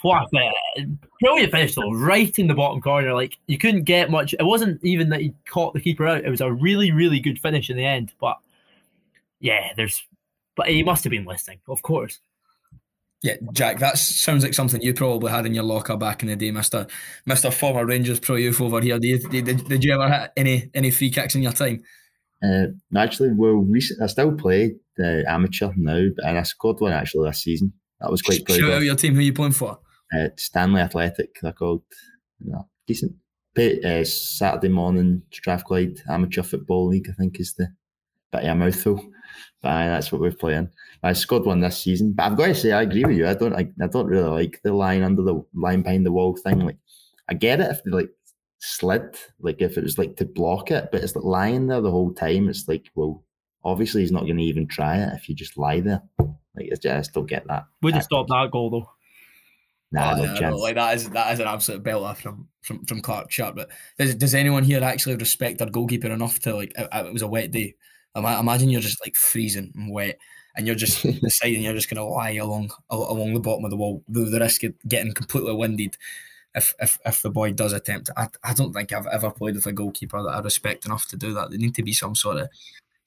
What 0.02 0.28
a 0.36 0.86
brilliant 1.20 1.52
finish 1.52 1.76
though, 1.76 1.92
right 1.92 2.38
in 2.38 2.48
the 2.48 2.54
bottom 2.54 2.82
corner. 2.82 3.14
Like 3.14 3.38
you 3.48 3.58
couldn't 3.58 3.84
get 3.84 4.12
much. 4.12 4.34
It 4.34 4.44
wasn't 4.44 4.84
even 4.84 5.10
that 5.10 5.22
he 5.22 5.34
caught 5.50 5.74
the 5.74 5.82
keeper 5.82 6.08
out. 6.08 6.24
It 6.24 6.30
was 6.30 6.42
a 6.42 6.52
really, 6.52 6.92
really 6.92 7.20
good 7.20 7.40
finish 7.40 7.70
in 7.70 7.78
the 7.78 7.86
end. 7.86 8.14
But 8.20 8.38
yeah, 9.40 9.74
there's. 9.76 10.06
But 10.56 10.70
he 10.70 10.84
must 10.84 11.04
have 11.04 11.12
been 11.12 11.26
listening, 11.26 11.60
of 11.68 11.82
course. 11.84 12.20
Yeah, 13.24 13.36
Jack, 13.52 13.80
that 13.80 13.98
sounds 13.98 14.44
like 14.44 14.54
something 14.54 14.82
you 14.82 14.94
probably 14.94 15.32
had 15.32 15.48
in 15.48 15.56
your 15.56 15.64
locker 15.64 15.98
back 15.98 16.22
in 16.22 16.30
the 16.30 16.36
day, 16.36 16.52
Mister 16.52 16.86
Mister 17.26 17.50
Former 17.50 17.86
Rangers 17.86 18.20
Pro 18.20 18.36
Youth 18.36 18.62
over 18.62 18.80
here. 18.82 19.00
Did 19.00 19.34
you, 19.34 19.42
did, 19.42 19.68
did 19.68 19.84
you 19.84 19.94
ever 19.94 20.08
hit 20.08 20.32
any 20.38 20.70
any 20.76 20.92
free 20.92 21.10
kicks 21.10 21.34
in 21.34 21.42
your 21.42 21.52
time? 21.52 21.84
Uh, 22.44 22.68
actually, 22.96 23.32
well, 23.34 23.54
recent, 23.54 24.02
I 24.02 24.06
still 24.06 24.36
play 24.36 24.76
the 24.98 25.26
amateur 25.28 25.72
now, 25.76 26.08
and 26.18 26.38
I 26.38 26.44
scored 26.44 26.80
one 26.80 26.94
actually 26.94 27.30
this 27.30 27.42
season. 27.42 27.74
That 28.02 28.12
was 28.12 28.22
quite 28.22 28.46
proud. 28.46 28.60
Shout 28.60 28.72
out 28.72 28.84
your 28.84 28.96
team. 28.96 29.14
Who 29.14 29.20
are 29.20 29.24
you 29.24 29.34
playing 29.34 29.54
for? 29.54 29.80
Uh, 30.16 30.30
Stanley 30.38 30.82
Athletic. 30.82 31.38
They're 31.42 31.52
called. 31.52 31.84
You 32.44 32.52
know, 32.52 32.68
decent. 32.86 33.14
Uh, 33.58 34.04
Saturday 34.04 34.70
morning 34.70 35.24
Strathclyde 35.32 36.00
Amateur 36.08 36.44
Football 36.44 36.88
League. 36.90 37.10
I 37.10 37.14
think 37.14 37.40
is 37.40 37.54
the 37.56 37.68
bit 38.32 38.44
of 38.44 38.50
a 38.50 38.56
mouthful. 38.56 39.04
But 39.62 39.70
aye, 39.70 39.88
that's 39.88 40.12
what 40.12 40.22
we're 40.22 40.32
playing. 40.32 40.70
I 41.02 41.14
scored 41.14 41.46
one 41.46 41.60
this 41.60 41.80
season, 41.80 42.14
but 42.14 42.24
I've 42.24 42.38
got 42.38 42.48
to 42.48 42.56
say 42.56 42.72
I 42.72 42.84
agree 42.84 43.06
with 43.06 43.18
you. 43.18 43.28
I 43.28 43.34
don't. 43.34 43.56
I, 43.56 43.68
I 43.82 43.88
don't 43.88 44.08
really 44.08 44.30
like 44.30 44.62
the 44.64 44.74
line 44.74 45.04
under 45.04 45.24
the 45.24 45.44
line 45.56 45.82
behind 45.82 46.06
the 46.06 46.12
wall 46.12 46.36
thing. 46.38 46.60
Like, 46.60 46.78
I 47.30 47.34
get 47.34 47.60
it 47.60 47.72
if 47.72 47.84
they 47.84 47.92
like 47.92 48.12
slid, 48.60 49.18
like 49.40 49.62
if 49.62 49.78
it 49.78 49.84
was 49.84 49.98
like 49.98 50.16
to 50.18 50.26
block 50.26 50.72
it, 50.72 50.90
but 50.92 51.04
it's 51.04 51.16
like 51.16 51.26
lying 51.26 51.68
there 51.68 51.82
the 51.82 51.92
whole 51.92 52.14
time. 52.14 52.50
It's 52.50 52.68
like, 52.68 52.90
well, 52.96 53.24
obviously 53.64 54.02
he's 54.02 54.12
not 54.12 54.24
going 54.24 54.38
to 54.38 54.44
even 54.44 54.68
try 54.68 54.98
it 54.98 55.14
if 55.16 55.28
you 55.28 55.36
just 55.36 55.58
lie 55.58 55.80
there. 55.80 56.02
Like, 56.58 56.70
I 56.72 56.76
just 56.76 57.14
don't 57.14 57.26
get 57.26 57.48
that. 57.48 57.66
Would 57.82 57.94
have 57.94 58.04
stopped 58.04 58.30
that 58.30 58.50
goal 58.52 58.70
though. 58.70 58.90
Nah, 59.92 60.16
oh, 60.18 60.26
no 60.26 60.34
yeah, 60.34 60.50
like 60.50 60.76
that 60.76 60.96
is 60.96 61.10
that 61.12 61.34
is 61.34 61.40
an 61.40 61.48
absolute 61.48 61.84
belter 61.84 62.16
from 62.18 62.50
from 62.62 62.84
from 62.86 63.02
Clark 63.02 63.32
Sharp. 63.32 63.56
But 63.56 63.70
does, 63.98 64.16
does 64.16 64.36
anyone 64.36 64.64
here 64.64 64.84
actually 64.84 65.16
respect 65.16 65.60
their 65.60 65.70
goalkeeper 65.70 66.08
enough 66.08 66.40
to 66.40 66.56
like? 66.56 66.74
It, 66.78 66.90
it 66.92 67.14
was 67.14 67.22
a 67.22 67.28
wet 67.28 67.52
day. 67.52 67.76
I 68.14 68.40
imagine 68.40 68.70
you're 68.70 68.82
just 68.82 69.06
like 69.06 69.16
freezing 69.16 69.72
and 69.76 69.94
wet, 69.94 70.20
and 70.58 70.68
you're 70.68 70.76
just 70.76 71.04
deciding 71.22 71.62
you're 71.62 71.74
just 71.74 71.90
going 71.90 71.98
to 71.98 72.04
lie 72.04 72.32
along 72.32 72.72
along 72.90 73.34
the 73.34 73.40
bottom 73.40 73.64
of 73.64 73.72
the 73.72 73.78
wall, 73.78 74.04
the, 74.10 74.22
the 74.22 74.40
risk 74.40 74.64
of 74.64 74.74
getting 74.88 75.14
completely 75.14 75.54
winded. 75.54 75.96
If, 76.56 76.74
if, 76.80 76.98
if 77.06 77.22
the 77.22 77.30
boy 77.30 77.52
does 77.52 77.72
attempt, 77.72 78.10
I, 78.18 78.30
I 78.44 78.54
don't 78.54 78.74
think 78.74 78.92
I've 78.92 79.06
ever 79.06 79.30
played 79.30 79.54
with 79.54 79.68
a 79.68 79.72
goalkeeper 79.72 80.24
that 80.24 80.30
I 80.30 80.40
respect 80.40 80.88
enough 80.88 81.08
to 81.10 81.16
do 81.16 81.32
that. 81.36 81.52
They 81.52 81.58
need 81.58 81.76
to 81.76 81.84
be 81.84 81.94
some 81.94 82.16
sort 82.16 82.38
of 82.38 82.50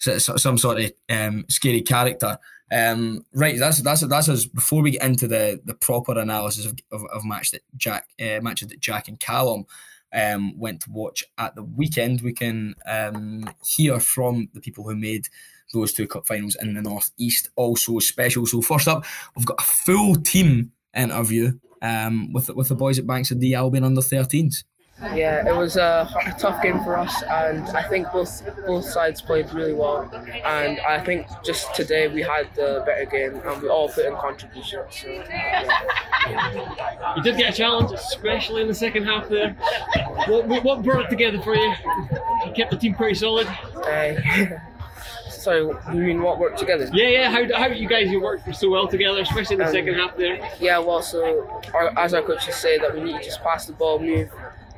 some 0.00 0.58
sort 0.58 0.80
of 0.80 0.92
um, 1.08 1.44
scary 1.48 1.82
character. 1.82 2.38
Um, 2.72 3.26
right, 3.34 3.58
that's 3.58 3.82
that's 3.82 4.02
that's 4.02 4.28
us. 4.28 4.46
Before 4.46 4.82
we 4.82 4.92
get 4.92 5.02
into 5.02 5.26
the 5.26 5.60
the 5.64 5.74
proper 5.74 6.18
analysis 6.18 6.66
of, 6.66 6.78
of, 6.92 7.04
of 7.12 7.24
match 7.24 7.50
that 7.50 7.62
Jack 7.76 8.08
uh, 8.20 8.40
matches 8.40 8.68
that 8.68 8.80
Jack 8.80 9.08
and 9.08 9.18
Callum 9.18 9.66
um, 10.12 10.58
went 10.58 10.82
to 10.82 10.90
watch 10.90 11.24
at 11.38 11.54
the 11.54 11.64
weekend, 11.64 12.20
we 12.20 12.32
can 12.32 12.74
um, 12.86 13.48
hear 13.64 13.98
from 13.98 14.48
the 14.54 14.60
people 14.60 14.84
who 14.84 14.94
made 14.94 15.28
those 15.72 15.92
two 15.92 16.06
cup 16.06 16.26
finals 16.26 16.56
in 16.60 16.74
the 16.74 16.82
northeast. 16.82 17.50
Also 17.56 17.98
special. 17.98 18.46
So 18.46 18.62
first 18.62 18.88
up, 18.88 19.04
we've 19.36 19.46
got 19.46 19.60
a 19.60 19.66
full 19.66 20.16
team 20.16 20.72
interview 20.96 21.52
um, 21.82 22.32
with 22.32 22.50
with 22.50 22.68
the 22.68 22.74
boys 22.74 22.98
at 22.98 23.06
Banks 23.06 23.30
of 23.30 23.40
the 23.40 23.54
Albion 23.54 23.84
under 23.84 24.00
13s. 24.00 24.64
Yeah, 25.02 25.48
it 25.48 25.56
was 25.56 25.76
a, 25.76 26.08
a, 26.26 26.38
tough 26.38 26.62
game 26.62 26.82
for 26.84 26.96
us, 26.96 27.22
and 27.22 27.66
I 27.70 27.88
think 27.88 28.12
both 28.12 28.42
both 28.66 28.84
sides 28.84 29.22
played 29.22 29.50
really 29.52 29.72
well. 29.72 30.10
And 30.44 30.78
I 30.80 31.02
think 31.02 31.26
just 31.42 31.74
today 31.74 32.08
we 32.08 32.20
had 32.20 32.54
the 32.54 32.82
better 32.84 33.06
game, 33.06 33.40
and 33.44 33.62
we 33.62 33.68
all 33.68 33.88
put 33.88 34.04
in 34.04 34.14
contributions. 34.16 34.84
So, 34.90 35.08
yeah. 35.08 37.14
You 37.16 37.22
did 37.22 37.38
get 37.38 37.54
a 37.54 37.56
challenge, 37.56 37.92
especially 37.92 38.60
in 38.60 38.68
the 38.68 38.74
second 38.74 39.04
half. 39.04 39.28
There, 39.28 39.52
what, 40.26 40.64
what 40.64 40.82
brought 40.82 41.06
it 41.06 41.10
together 41.10 41.40
for 41.40 41.54
you? 41.54 41.74
You 42.46 42.52
kept 42.54 42.70
the 42.70 42.76
team 42.76 42.94
pretty 42.94 43.14
solid. 43.14 43.46
Uh, 43.46 44.58
So 45.40 45.80
you 45.90 46.00
mean 46.00 46.20
what 46.20 46.38
worked 46.38 46.58
together? 46.58 46.90
Yeah, 46.92 47.08
yeah. 47.08 47.30
How, 47.30 47.58
how 47.58 47.66
you 47.68 47.88
guys 47.88 48.10
you 48.10 48.20
worked 48.20 48.54
so 48.54 48.68
well 48.68 48.86
together, 48.86 49.22
especially 49.22 49.54
in 49.54 49.60
the 49.60 49.66
um, 49.66 49.72
second 49.72 49.94
half 49.94 50.14
there. 50.14 50.50
Yeah, 50.60 50.78
well, 50.80 51.00
so 51.00 51.62
our, 51.72 51.98
as 51.98 52.12
our 52.12 52.20
coaches 52.20 52.56
say 52.56 52.78
that 52.78 52.94
we 52.94 53.02
need 53.02 53.16
to 53.16 53.24
just 53.24 53.42
pass 53.42 53.64
the 53.64 53.72
ball, 53.72 53.98
move, 53.98 54.30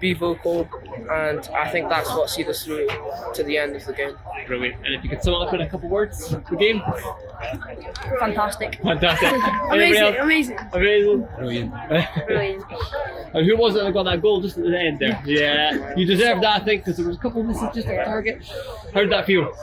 be 0.03 0.13
vocal, 0.13 0.69
and 1.11 1.49
I 1.55 1.71
think 1.71 1.89
that's 1.89 2.11
what 2.11 2.29
sees 2.29 2.49
us 2.49 2.65
through 2.65 2.89
to 3.35 3.43
the 3.45 3.57
end 3.57 3.77
of 3.77 3.87
the 3.87 3.93
game. 3.93 4.17
Brilliant. 4.47 4.85
And 4.85 4.95
if 4.97 5.05
you 5.05 5.09
could 5.09 5.23
sum 5.23 5.35
up 5.35 5.55
in 5.55 5.61
a 5.61 5.69
couple 5.69 5.89
words, 5.89 6.29
the 6.29 6.57
game. 6.57 6.83
Fantastic. 8.19 8.81
Fantastic. 8.83 9.33
amazing, 9.71 10.17
amazing. 10.17 10.59
Amazing. 10.73 11.29
Brilliant. 11.39 11.73
Brilliant. 12.27 12.65
and 13.33 13.47
who 13.47 13.57
was 13.57 13.77
it 13.77 13.85
that 13.85 13.93
got 13.93 14.03
that 14.03 14.21
goal 14.21 14.41
just 14.43 14.59
at 14.59 14.65
the 14.65 14.79
end 14.79 14.99
there? 14.99 15.23
Yeah, 15.25 15.95
you 15.97 16.05
deserve 16.05 16.41
that, 16.43 16.63
I 16.63 16.65
think, 16.65 16.85
because 16.85 16.97
there 16.99 17.07
was 17.07 17.17
a 17.17 17.21
couple 17.21 17.41
of 17.41 17.47
misses 17.47 17.69
just 17.73 17.87
at 17.87 18.05
target. 18.05 18.45
How 18.93 19.01
did 19.01 19.13
that 19.13 19.25
feel? 19.25 19.57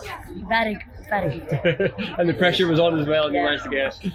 Very 0.47 0.79
and 1.11 2.29
the 2.29 2.33
pressure 2.33 2.67
was 2.67 2.79
on 2.79 2.99
as 2.99 3.07
well, 3.07 3.25
and 3.25 3.33
yeah. 3.33 3.41
you 3.41 3.45
managed 3.45 3.63
to 3.63 3.69
get 3.69 3.97
it. 4.03 4.13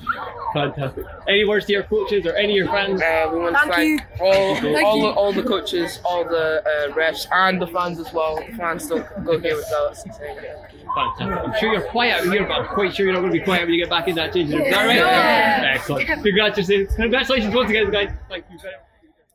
Fantastic. 0.53 1.05
Any 1.29 1.45
words 1.45 1.67
to 1.67 1.73
your 1.73 1.83
coaches 1.85 2.27
or 2.27 2.35
any 2.35 2.59
of 2.59 2.65
your 2.65 2.67
fans? 2.67 3.01
Uh, 3.03 3.29
we 3.33 3.39
want 3.41 3.57
thank 3.57 3.71
to 3.71 3.75
thank 3.75 4.01
you. 4.01 4.25
all, 4.25 4.55
thank 4.57 4.87
all, 4.87 4.97
you. 4.97 5.03
The, 5.03 5.09
all 5.11 5.33
the 5.33 5.43
coaches, 5.43 6.01
all 6.05 6.25
the 6.25 6.63
uh, 6.63 6.95
refs, 6.95 7.27
and 7.33 7.61
the 7.61 7.67
fans 7.67 7.99
as 7.99 8.13
well. 8.13 8.37
The 8.37 8.57
fans 8.57 8.87
don't 8.87 9.07
go 9.25 9.39
here 9.39 9.57
without 9.57 9.93
us. 9.93 10.05
Fantastic. 10.05 11.27
I'm 11.27 11.59
sure 11.59 11.73
you're 11.73 11.91
quiet 11.91 12.21
out 12.21 12.33
here, 12.33 12.47
but 12.47 12.53
I'm 12.53 12.67
quite 12.67 12.95
sure 12.95 13.07
you're 13.07 13.15
not 13.15 13.21
going 13.21 13.33
to 13.33 13.39
be 13.39 13.45
quiet 13.45 13.63
when 13.63 13.75
you 13.75 13.81
get 13.81 13.91
back 13.91 14.07
in 14.09 14.15
that 14.15 14.33
changing 14.33 14.59
room. 14.59 14.67
Is 14.67 14.75
that 14.75 14.87
right? 14.87 14.97
Yeah. 14.97 15.73
Excellent. 15.75 16.07
Congratulations. 16.07 16.95
Congratulations 16.95 17.55
once 17.55 17.71
again, 17.71 17.91
guys. 17.91 18.11
Thank 18.29 18.45
you 18.51 18.59
very 18.59 18.75
much. 18.75 18.81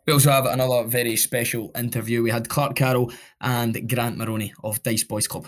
We 0.05 0.13
also 0.13 0.31
have 0.31 0.45
another 0.45 0.87
very 0.87 1.15
special 1.17 1.71
interview. 1.77 2.23
We 2.23 2.31
had 2.31 2.49
Clark 2.49 2.75
Carroll 2.75 3.11
and 3.41 3.87
Grant 3.87 4.17
Maroney 4.17 4.53
of 4.63 4.81
Dyce 4.81 5.03
Boys 5.03 5.27
Club. 5.27 5.47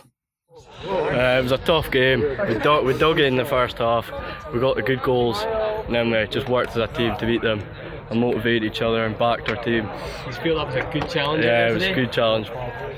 Uh, 0.85 1.37
it 1.39 1.43
was 1.43 1.51
a 1.51 1.57
tough 1.59 1.91
game. 1.91 2.21
We 2.21 2.57
dug, 2.59 2.85
we 2.85 2.97
dug 2.97 3.19
it 3.19 3.25
in 3.25 3.35
the 3.35 3.45
first 3.45 3.77
half. 3.77 4.11
We 4.53 4.59
got 4.59 4.75
the 4.75 4.81
good 4.81 5.03
goals, 5.03 5.41
and 5.85 5.93
then 5.93 6.11
we 6.11 6.25
just 6.27 6.49
worked 6.49 6.71
as 6.71 6.77
a 6.77 6.87
team 6.87 7.15
to 7.17 7.25
beat 7.25 7.41
them 7.41 7.61
and 8.09 8.19
motivated 8.19 8.63
each 8.63 8.81
other 8.81 9.05
and 9.05 9.17
backed 9.17 9.49
our 9.49 9.63
team. 9.63 9.89
You 10.27 10.33
feel 10.33 10.57
that 10.57 10.67
was 10.67 10.75
a 10.75 10.89
good 10.91 11.09
challenge? 11.09 11.45
Yeah, 11.45 11.69
it 11.69 11.73
was 11.73 11.83
a 11.83 11.93
good 11.93 12.11
challenge. 12.11 12.49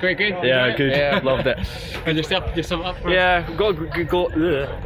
Very 0.03 0.15
good. 0.15 0.43
Yeah, 0.43 0.75
good. 0.75 0.91
Yeah. 0.91 1.21
Loved 1.23 1.47
it. 1.47 1.57
and 2.05 2.17
yourself, 2.17 2.53
yourself 2.57 2.85
up? 2.85 2.99
For 2.99 3.09
yeah, 3.09 3.49
got 3.55 3.71
good 3.71 4.09
goal, 4.09 4.27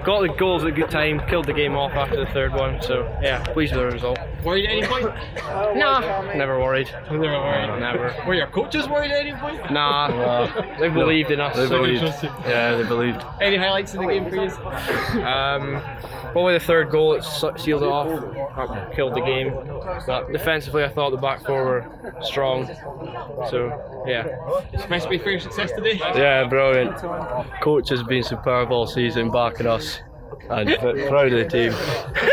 got 0.03 0.21
the 0.21 0.32
goals 0.38 0.62
at 0.62 0.69
a 0.69 0.71
good 0.71 0.91
time. 0.91 1.19
Killed 1.27 1.47
the 1.47 1.53
game 1.53 1.75
off 1.75 1.93
after 1.93 2.17
the 2.17 2.32
third 2.32 2.53
one. 2.53 2.80
So 2.84 3.01
yeah, 3.19 3.43
pleased 3.45 3.75
with 3.75 3.82
the 3.82 3.91
result. 3.91 4.19
Worried 4.43 4.65
at 4.65 4.71
any 4.73 4.86
point? 4.86 5.06
nah, 5.75 6.21
never 6.36 6.60
worried. 6.60 6.91
Never 7.10 7.23
worried. 7.23 7.65
No, 7.65 7.80
never. 7.80 8.15
Were 8.27 8.36
your 8.36 8.45
coaches 8.45 8.88
worried 8.88 9.10
at 9.10 9.25
any 9.25 9.34
point? 9.34 9.71
Nah, 9.71 10.10
nah. 10.10 10.77
they 10.80 10.88
believed 10.88 11.32
in 11.32 11.39
us. 11.39 11.56
They 11.56 11.65
so 11.65 11.82
believed. 11.82 12.03
Yeah, 12.23 12.75
they 12.75 12.88
believed. 12.88 13.23
Any 13.41 13.58
highlights 13.58 13.95
in 13.95 14.01
the 14.01 14.08
game 14.08 14.30
for 14.30 14.36
you? 14.36 15.23
Um, 15.23 15.82
probably 16.32 16.53
the 16.53 16.60
third 16.60 16.91
goal. 16.91 17.13
It 17.13 17.23
sealed 17.23 17.82
it 17.82 17.88
off. 17.88 18.93
Killed 18.93 19.15
the 19.15 19.21
game. 19.21 19.51
But 20.06 20.32
defensively, 20.32 20.84
I 20.84 20.89
thought 20.89 21.10
the 21.10 21.17
back 21.17 21.43
four 21.43 21.65
were 21.65 22.13
strong. 22.21 22.67
So 23.49 24.03
yeah. 24.08 24.27
It's 24.73 24.89
nice 24.89 25.07
to 25.12 25.17
be 25.17 25.24
for 25.24 25.39
success 25.39 25.72
today. 25.72 25.98
Yeah, 25.98 26.48
brilliant. 26.48 26.98
Coach 27.62 27.89
has 27.89 28.04
been 28.04 28.24
superb 28.24 28.72
all 28.72 28.88
season, 28.88 29.32
backing 29.32 29.67
us 29.67 30.00
and 30.50 30.70
proud 31.08 31.32
of 31.34 31.39
the 31.39 31.46
team. 31.50 31.72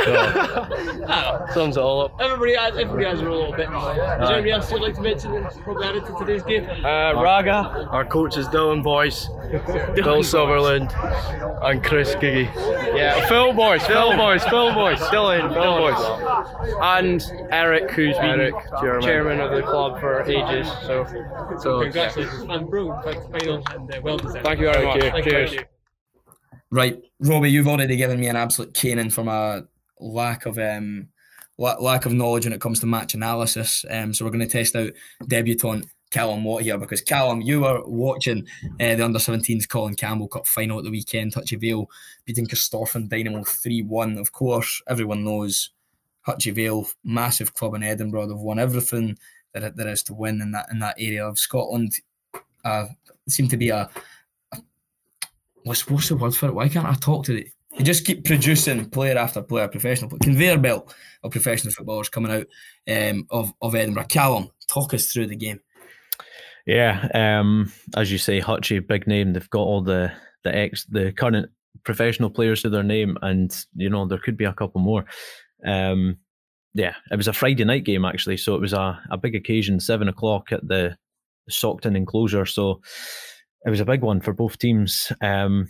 So, 0.04 1.46
sums 1.54 1.76
it 1.76 1.80
all 1.80 2.02
up. 2.02 2.20
Everybody 2.20 2.54
has, 2.56 2.76
everybody 2.76 3.04
has 3.04 3.20
a 3.20 3.24
little 3.24 3.52
bit. 3.52 3.68
Is 3.68 4.28
there 4.28 4.32
anybody 4.32 4.52
else 4.52 4.70
you'd 4.70 4.82
like 4.82 4.94
to 4.94 5.00
mention 5.00 5.32
that's 5.32 5.58
probably 5.58 5.86
added 5.86 6.06
to 6.06 6.16
today's 6.18 6.42
game? 6.42 6.64
Uh, 6.84 7.14
Raga, 7.14 7.88
our 7.90 8.04
coach 8.04 8.36
is 8.36 8.46
Dylan 8.48 8.82
Boyce, 8.82 9.28
Bill 9.94 10.22
Sutherland, 10.22 10.90
and 11.62 11.82
Chris 11.82 12.14
Giggy. 12.16 12.44
Yeah, 12.96 13.26
Phil 13.28 13.52
Boyce, 13.52 13.86
Phil 13.86 14.16
Boyce, 14.16 14.44
Phil 14.44 14.72
Boyce, 14.74 15.00
Dylan, 15.00 15.52
Phil 15.52 15.78
Boyce, 15.78 16.76
and 16.82 17.22
Eric, 17.50 17.90
who's 17.90 18.16
been 18.16 18.40
Eric, 18.40 18.54
chairman. 18.80 19.02
chairman 19.02 19.40
of 19.40 19.52
the 19.52 19.62
club 19.62 20.00
for 20.00 20.22
ages. 20.22 20.68
So, 20.82 21.06
so 21.60 21.82
Congratulations, 21.82 22.46
and 22.48 22.68
brilliant 22.68 23.04
final 23.04 23.62
and 23.72 23.94
uh, 23.94 24.00
well 24.02 24.16
deserved. 24.16 24.44
Thank 24.44 24.60
you 24.60 24.72
very 24.72 24.86
much. 24.86 25.00
Thank 25.00 25.24
you. 25.24 25.30
Cheers. 25.30 25.50
Thank 25.50 25.60
you. 25.60 25.66
Right, 26.70 27.00
Robbie, 27.20 27.50
you've 27.50 27.68
already 27.68 27.96
given 27.96 28.18
me 28.18 28.26
an 28.26 28.36
absolute 28.36 28.74
caning 28.74 29.10
from 29.10 29.28
a 29.28 29.62
lack 30.00 30.46
of 30.46 30.58
um, 30.58 31.08
lack 31.56 32.04
of 32.04 32.12
knowledge 32.12 32.46
when 32.46 32.52
it 32.52 32.60
comes 32.60 32.80
to 32.80 32.86
match 32.86 33.14
analysis. 33.14 33.84
Um, 33.88 34.12
so 34.12 34.24
we're 34.24 34.32
going 34.32 34.46
to 34.46 34.50
test 34.50 34.74
out 34.74 34.90
debutant 35.28 35.86
Callum 36.14 36.44
Watt 36.44 36.62
here 36.62 36.78
because 36.78 37.00
Callum, 37.00 37.40
you 37.40 37.62
were 37.62 37.82
watching 37.86 38.46
uh, 38.78 38.94
the 38.94 39.04
under 39.04 39.18
17s 39.18 39.68
Colin 39.68 39.96
Campbell 39.96 40.28
Cup 40.28 40.46
final 40.46 40.78
at 40.78 40.84
the 40.84 40.90
weekend. 40.92 41.34
Hutchie 41.34 41.60
Vale 41.60 41.90
beating 42.24 42.46
Corstorphine 42.46 43.08
Dynamo 43.08 43.42
3 43.42 43.82
1. 43.82 44.18
Of 44.18 44.30
course, 44.30 44.80
everyone 44.86 45.24
knows 45.24 45.70
Hutchie 46.24 46.54
Vale, 46.54 46.86
massive 47.02 47.52
club 47.54 47.74
in 47.74 47.82
Edinburgh. 47.82 48.28
They've 48.28 48.38
won 48.38 48.60
everything 48.60 49.18
that 49.54 49.76
there 49.76 49.88
is 49.88 50.04
to 50.04 50.14
win 50.14 50.40
in 50.40 50.52
that 50.52 50.68
in 50.70 50.78
that 50.78 50.94
area 51.00 51.26
of 51.26 51.36
Scotland. 51.36 51.94
Uh, 52.64 52.86
seem 53.28 53.48
to 53.48 53.56
be 53.56 53.70
a, 53.70 53.90
a 54.52 54.58
what's 55.64 55.84
what's 55.88 56.10
the 56.10 56.16
word 56.16 56.36
for 56.36 56.46
it? 56.46 56.54
Why 56.54 56.68
can't 56.68 56.86
I 56.86 56.94
talk 56.94 57.24
to 57.24 57.40
it? 57.40 57.48
They 57.76 57.82
just 57.82 58.06
keep 58.06 58.24
producing 58.24 58.88
player 58.88 59.18
after 59.18 59.42
player, 59.42 59.66
professional 59.66 60.16
conveyor 60.18 60.58
belt 60.58 60.94
of 61.24 61.32
professional 61.32 61.74
footballers 61.74 62.08
coming 62.08 62.30
out 62.30 62.46
um, 62.86 63.26
of 63.30 63.52
of 63.60 63.74
Edinburgh. 63.74 64.04
Callum, 64.04 64.50
talk 64.68 64.94
us 64.94 65.12
through 65.12 65.26
the 65.26 65.34
game. 65.34 65.58
Yeah, 66.66 67.08
um, 67.14 67.72
as 67.96 68.10
you 68.10 68.18
say, 68.18 68.40
Hutchie, 68.40 68.86
big 68.86 69.06
name. 69.06 69.32
They've 69.32 69.50
got 69.50 69.60
all 69.60 69.82
the 69.82 70.12
the 70.44 70.54
ex 70.54 70.86
the 70.86 71.12
current 71.12 71.50
professional 71.84 72.30
players 72.30 72.62
to 72.62 72.70
their 72.70 72.82
name, 72.82 73.18
and 73.22 73.54
you 73.74 73.90
know 73.90 74.06
there 74.06 74.18
could 74.18 74.36
be 74.36 74.44
a 74.44 74.52
couple 74.54 74.80
more. 74.80 75.04
Um, 75.66 76.18
yeah, 76.74 76.94
it 77.10 77.16
was 77.16 77.28
a 77.28 77.32
Friday 77.32 77.64
night 77.64 77.84
game 77.84 78.04
actually, 78.04 78.36
so 78.36 78.54
it 78.54 78.60
was 78.60 78.72
a, 78.72 79.00
a 79.10 79.16
big 79.16 79.34
occasion, 79.34 79.78
seven 79.78 80.08
o'clock 80.08 80.52
at 80.52 80.66
the 80.66 80.96
Saughton 81.50 81.96
enclosure. 81.96 82.46
So 82.46 82.80
it 83.64 83.70
was 83.70 83.80
a 83.80 83.84
big 83.84 84.02
one 84.02 84.20
for 84.20 84.32
both 84.32 84.58
teams. 84.58 85.12
Um, 85.20 85.68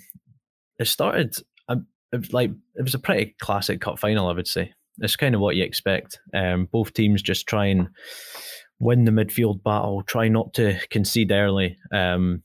it 0.78 0.86
started 0.86 1.34
um, 1.68 1.86
it 2.12 2.18
was 2.18 2.32
like 2.32 2.50
it 2.76 2.82
was 2.82 2.94
a 2.94 2.98
pretty 2.98 3.34
classic 3.40 3.80
cup 3.80 3.98
final, 3.98 4.28
I 4.28 4.32
would 4.32 4.48
say. 4.48 4.72
It's 4.98 5.16
kind 5.16 5.34
of 5.34 5.40
what 5.40 5.56
you 5.56 5.64
expect. 5.64 6.20
Um, 6.32 6.68
both 6.70 6.92
teams 6.94 7.20
just 7.20 7.48
try 7.48 7.66
and 7.66 7.88
win 8.78 9.04
the 9.04 9.10
midfield 9.10 9.62
battle, 9.62 10.02
try 10.02 10.28
not 10.28 10.54
to 10.54 10.78
concede 10.90 11.32
early. 11.32 11.78
Um, 11.92 12.42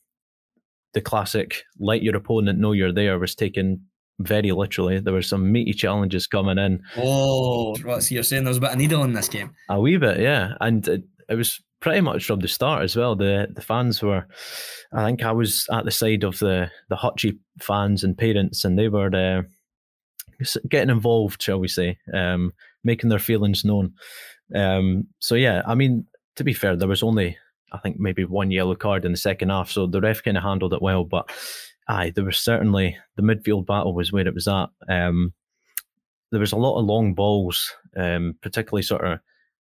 the 0.94 1.02
classic 1.02 1.63
let 1.80 2.02
your 2.02 2.15
opponent 2.15 2.60
know 2.60 2.72
you're 2.72 2.92
there 2.92 3.20
was 3.20 3.36
taken 3.36 3.86
very 4.20 4.52
literally. 4.52 5.00
There 5.00 5.13
were 5.13 5.22
some 5.22 5.52
meaty 5.52 5.74
challenges 5.74 6.28
coming 6.28 6.58
in. 6.58 6.82
Oh. 6.98 7.76
So 7.76 8.13
you're 8.13 8.24
saying 8.24 8.44
there 8.44 8.50
was 8.50 8.58
a 8.58 8.62
bit 8.62 8.72
of 8.72 8.78
needle 8.78 9.04
in 9.04 9.13
this 9.13 9.30
game? 9.30 9.52
A 9.70 9.80
wee 9.80 9.98
bit, 9.98 10.20
yeah. 10.20 10.54
And 10.60 10.88
it, 10.88 11.04
it 11.30 11.36
was 11.36 11.62
pretty 11.80 12.02
much 12.02 12.26
from 12.26 12.39
the 12.39 12.48
start 12.48 12.84
as 12.84 12.96
well. 12.96 13.15
The 13.15 13.48
the 13.54 13.62
fans 13.62 14.02
were, 14.02 14.28
I 14.92 15.06
think 15.06 15.24
I 15.24 15.32
was 15.32 15.65
at 15.72 15.86
the 15.86 15.92
side 15.92 16.24
of 16.24 16.39
the 16.39 16.70
the 16.89 16.98
Hutchie 16.98 17.38
fans 17.62 18.04
and 18.04 18.18
parents, 18.18 18.65
and 18.65 18.78
they 18.78 18.89
were 18.89 19.15
uh, 19.15 19.44
getting 20.70 20.89
involved, 20.89 21.42
shall 21.42 21.60
we 21.60 21.68
say, 21.68 21.98
um, 22.13 22.52
making 22.84 23.10
their 23.10 23.20
feelings 23.20 23.63
known. 23.63 23.94
Um, 24.54 25.08
so 25.20 25.36
yeah, 25.36 25.62
I 25.65 25.76
mean, 25.76 26.06
to 26.39 26.43
be 26.45 26.54
fair, 26.54 26.78
there 26.78 26.88
was 26.88 27.04
only 27.04 27.38
I 27.73 27.80
think 27.80 27.99
maybe 27.99 28.23
one 28.23 28.49
yellow 28.49 28.73
card 28.73 29.04
in 29.04 29.12
the 29.12 29.17
second 29.17 29.49
half, 29.49 29.69
so 29.69 29.86
the 29.86 29.99
ref 29.99 30.23
kind 30.23 30.38
of 30.38 30.43
handled 30.43 30.73
it 30.73 30.82
well. 30.82 31.04
But 31.04 31.30
aye, 31.89 32.13
there 32.15 32.23
was 32.23 32.39
certainly 32.39 32.97
the 33.17 33.21
midfield 33.21 33.65
battle 33.65 33.93
was 33.93 34.13
where 34.13 34.25
it 34.25 34.34
was 34.34 34.47
at. 34.47 34.69
Um, 34.88 35.34
there 36.32 36.39
was 36.39 36.54
a 36.54 36.58
lot 36.58 36.80
of 36.80 36.86
long 36.86 37.13
balls, 37.13 37.73
um, 37.97 38.38
particularly 38.41 38.84
sort 38.84 39.06
of 39.06 39.19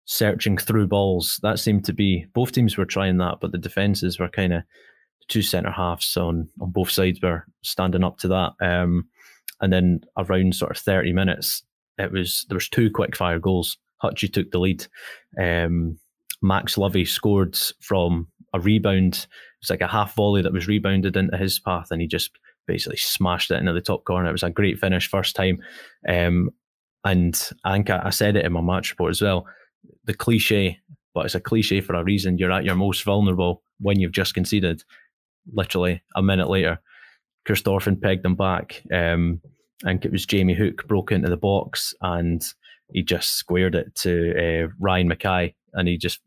searching 0.05 0.57
through 0.57 0.87
balls. 0.87 1.39
That 1.43 1.59
seemed 1.59 1.85
to 1.85 1.93
be 1.93 2.25
both 2.33 2.51
teams 2.51 2.75
were 2.75 2.85
trying 2.85 3.17
that, 3.19 3.37
but 3.39 3.51
the 3.51 3.59
defenses 3.59 4.19
were 4.19 4.27
kind 4.27 4.53
of 4.53 4.63
two 5.27 5.43
centre 5.43 5.71
halves 5.71 6.17
on 6.17 6.49
on 6.59 6.71
both 6.71 6.89
sides 6.89 7.21
were 7.21 7.45
standing 7.61 8.03
up 8.03 8.17
to 8.17 8.27
that. 8.29 8.53
Um, 8.59 9.09
and 9.61 9.71
then 9.71 10.01
around 10.17 10.55
sort 10.55 10.71
of 10.71 10.77
thirty 10.77 11.13
minutes, 11.13 11.61
it 11.99 12.11
was 12.11 12.47
there 12.49 12.57
was 12.57 12.67
two 12.67 12.89
quick 12.89 13.15
fire 13.15 13.37
goals. 13.37 13.77
Hutchie 14.03 14.33
took 14.33 14.49
the 14.49 14.59
lead. 14.59 14.87
Um, 15.39 15.99
Max 16.43 16.77
Lovey 16.77 17.05
scored 17.05 17.57
from 17.79 18.27
a 18.53 18.59
rebound. 18.59 19.27
It's 19.61 19.69
like 19.69 19.81
a 19.81 19.87
half 19.87 20.15
volley 20.15 20.41
that 20.41 20.53
was 20.53 20.67
rebounded 20.67 21.15
into 21.15 21.37
his 21.37 21.59
path, 21.59 21.87
and 21.89 22.01
he 22.01 22.07
just 22.07 22.31
basically 22.67 22.97
smashed 22.97 23.51
it 23.51 23.59
into 23.59 23.73
the 23.73 23.81
top 23.81 24.03
corner. 24.03 24.29
It 24.29 24.33
was 24.33 24.43
a 24.43 24.49
great 24.49 24.79
finish, 24.79 25.09
first 25.09 25.35
time. 25.35 25.59
Um, 26.07 26.51
and 27.03 27.49
I 27.65 27.73
think 27.73 27.89
I, 27.89 28.09
said 28.11 28.37
it 28.37 28.45
in 28.45 28.53
my 28.53 28.61
match 28.61 28.91
report 28.91 29.11
as 29.11 29.21
well. 29.21 29.45
The 30.05 30.13
cliche, 30.13 30.79
but 31.13 31.25
it's 31.25 31.35
a 31.35 31.41
cliche 31.41 31.81
for 31.81 31.95
a 31.95 32.03
reason. 32.03 32.37
You're 32.37 32.51
at 32.51 32.63
your 32.63 32.75
most 32.75 33.03
vulnerable 33.03 33.61
when 33.79 33.99
you've 33.99 34.13
just 34.13 34.33
conceded. 34.33 34.83
Literally 35.51 36.01
a 36.15 36.21
minute 36.21 36.49
later, 36.49 36.79
Corstorphine 37.45 38.01
pegged 38.01 38.23
them 38.23 38.35
back. 38.35 38.81
Um, 38.93 39.41
I 39.83 39.89
think 39.89 40.05
it 40.05 40.11
was 40.13 40.25
Jamie 40.25 40.53
Hook 40.53 40.87
broke 40.87 41.11
into 41.11 41.29
the 41.29 41.35
box 41.35 41.93
and 42.01 42.41
he 42.93 43.03
just 43.03 43.31
squared 43.33 43.75
it 43.75 43.93
to 43.95 44.33
uh, 44.37 44.67
Ryan 44.79 45.09
Mackay, 45.09 45.55
and 45.73 45.87
he 45.87 45.97
just 45.97 46.21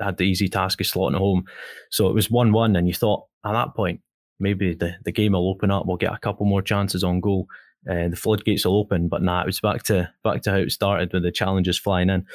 had 0.00 0.16
the 0.16 0.24
easy 0.24 0.48
task 0.48 0.80
of 0.80 0.86
slotting 0.86 1.18
home. 1.18 1.44
So 1.90 2.08
it 2.08 2.14
was 2.14 2.30
one-one, 2.30 2.76
and 2.76 2.86
you 2.86 2.94
thought 2.94 3.26
at 3.44 3.52
that 3.52 3.74
point 3.74 4.00
maybe 4.40 4.74
the, 4.74 4.94
the 5.04 5.12
game 5.12 5.32
will 5.32 5.48
open 5.48 5.70
up. 5.70 5.86
We'll 5.86 5.96
get 5.96 6.12
a 6.12 6.18
couple 6.18 6.46
more 6.46 6.62
chances 6.62 7.02
on 7.02 7.20
goal. 7.20 7.46
Uh, 7.88 8.08
the 8.08 8.16
floodgates 8.16 8.64
will 8.64 8.76
open, 8.76 9.08
but 9.08 9.22
nah, 9.22 9.42
it 9.42 9.46
was 9.46 9.60
back 9.60 9.82
to 9.84 10.10
back 10.24 10.42
to 10.42 10.50
how 10.50 10.56
it 10.56 10.70
started 10.72 11.12
with 11.12 11.22
the 11.22 11.32
challenges 11.32 11.78
flying 11.78 12.10
in. 12.10 12.26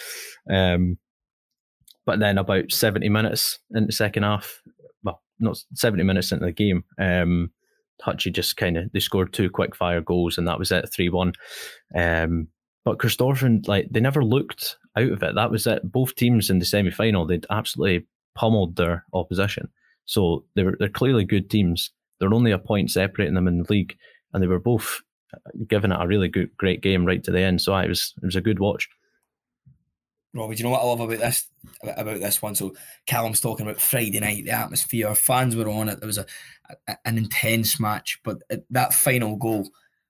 Um, 0.49 0.97
but 2.05 2.19
then 2.19 2.37
about 2.37 2.71
seventy 2.71 3.09
minutes 3.09 3.59
in 3.75 3.85
the 3.85 3.91
second 3.91 4.23
half, 4.23 4.61
well, 5.03 5.21
not 5.39 5.61
seventy 5.73 6.03
minutes 6.03 6.31
into 6.31 6.45
the 6.45 6.51
game, 6.53 6.83
um, 6.97 7.51
Hutchie 8.03 8.33
just 8.33 8.57
kind 8.57 8.77
of 8.77 8.91
they 8.93 8.99
scored 8.99 9.33
two 9.33 9.49
quick 9.49 9.75
fire 9.75 10.01
goals, 10.01 10.37
and 10.37 10.47
that 10.47 10.59
was 10.59 10.71
it, 10.71 10.89
three 10.93 11.09
one. 11.09 11.33
Um, 11.95 12.47
but 12.85 12.97
Corstorphine, 12.97 13.67
like 13.67 13.87
they 13.91 13.99
never 13.99 14.23
looked 14.23 14.77
out 14.97 15.11
of 15.11 15.23
it. 15.23 15.35
That 15.35 15.51
was 15.51 15.67
it. 15.67 15.91
Both 15.91 16.15
teams 16.15 16.49
in 16.49 16.59
the 16.59 16.65
semi 16.65 16.91
final, 16.91 17.25
they'd 17.25 17.45
absolutely 17.49 18.05
pummeled 18.35 18.75
their 18.75 19.05
opposition. 19.13 19.69
So 20.05 20.45
they 20.55 20.63
were 20.63 20.75
they're 20.79 20.89
clearly 20.89 21.25
good 21.25 21.49
teams. 21.49 21.91
They're 22.19 22.33
only 22.33 22.51
a 22.51 22.59
point 22.59 22.91
separating 22.91 23.33
them 23.35 23.47
in 23.47 23.59
the 23.59 23.71
league, 23.71 23.95
and 24.33 24.41
they 24.41 24.47
were 24.47 24.59
both 24.59 25.01
giving 25.67 25.91
it 25.91 25.97
a 25.99 26.07
really 26.07 26.27
good, 26.27 26.55
great 26.57 26.81
game 26.81 27.05
right 27.05 27.23
to 27.23 27.31
the 27.31 27.39
end. 27.39 27.61
So 27.61 27.75
it 27.77 27.89
was 27.89 28.13
it 28.21 28.25
was 28.25 28.35
a 28.35 28.41
good 28.41 28.59
watch. 28.59 28.89
Robbie, 30.35 30.55
do 30.55 30.59
you 30.59 30.63
know 30.63 30.71
what 30.71 30.81
I 30.81 30.85
love 30.85 30.99
about 30.99 31.19
this 31.19 31.47
about 31.83 32.19
this 32.19 32.41
one? 32.41 32.55
So 32.55 32.73
Callum's 33.05 33.39
talking 33.39 33.67
about 33.67 33.79
Friday 33.79 34.19
night, 34.19 34.45
the 34.45 34.51
atmosphere, 34.51 35.13
fans 35.13 35.55
were 35.55 35.69
on 35.69 35.89
it. 35.89 35.99
There 35.99 36.07
was 36.07 36.17
a, 36.17 36.25
a 36.87 36.97
an 37.05 37.17
intense 37.17 37.79
match, 37.79 38.19
but 38.23 38.41
that 38.71 38.93
final 38.93 39.35
goal 39.35 39.69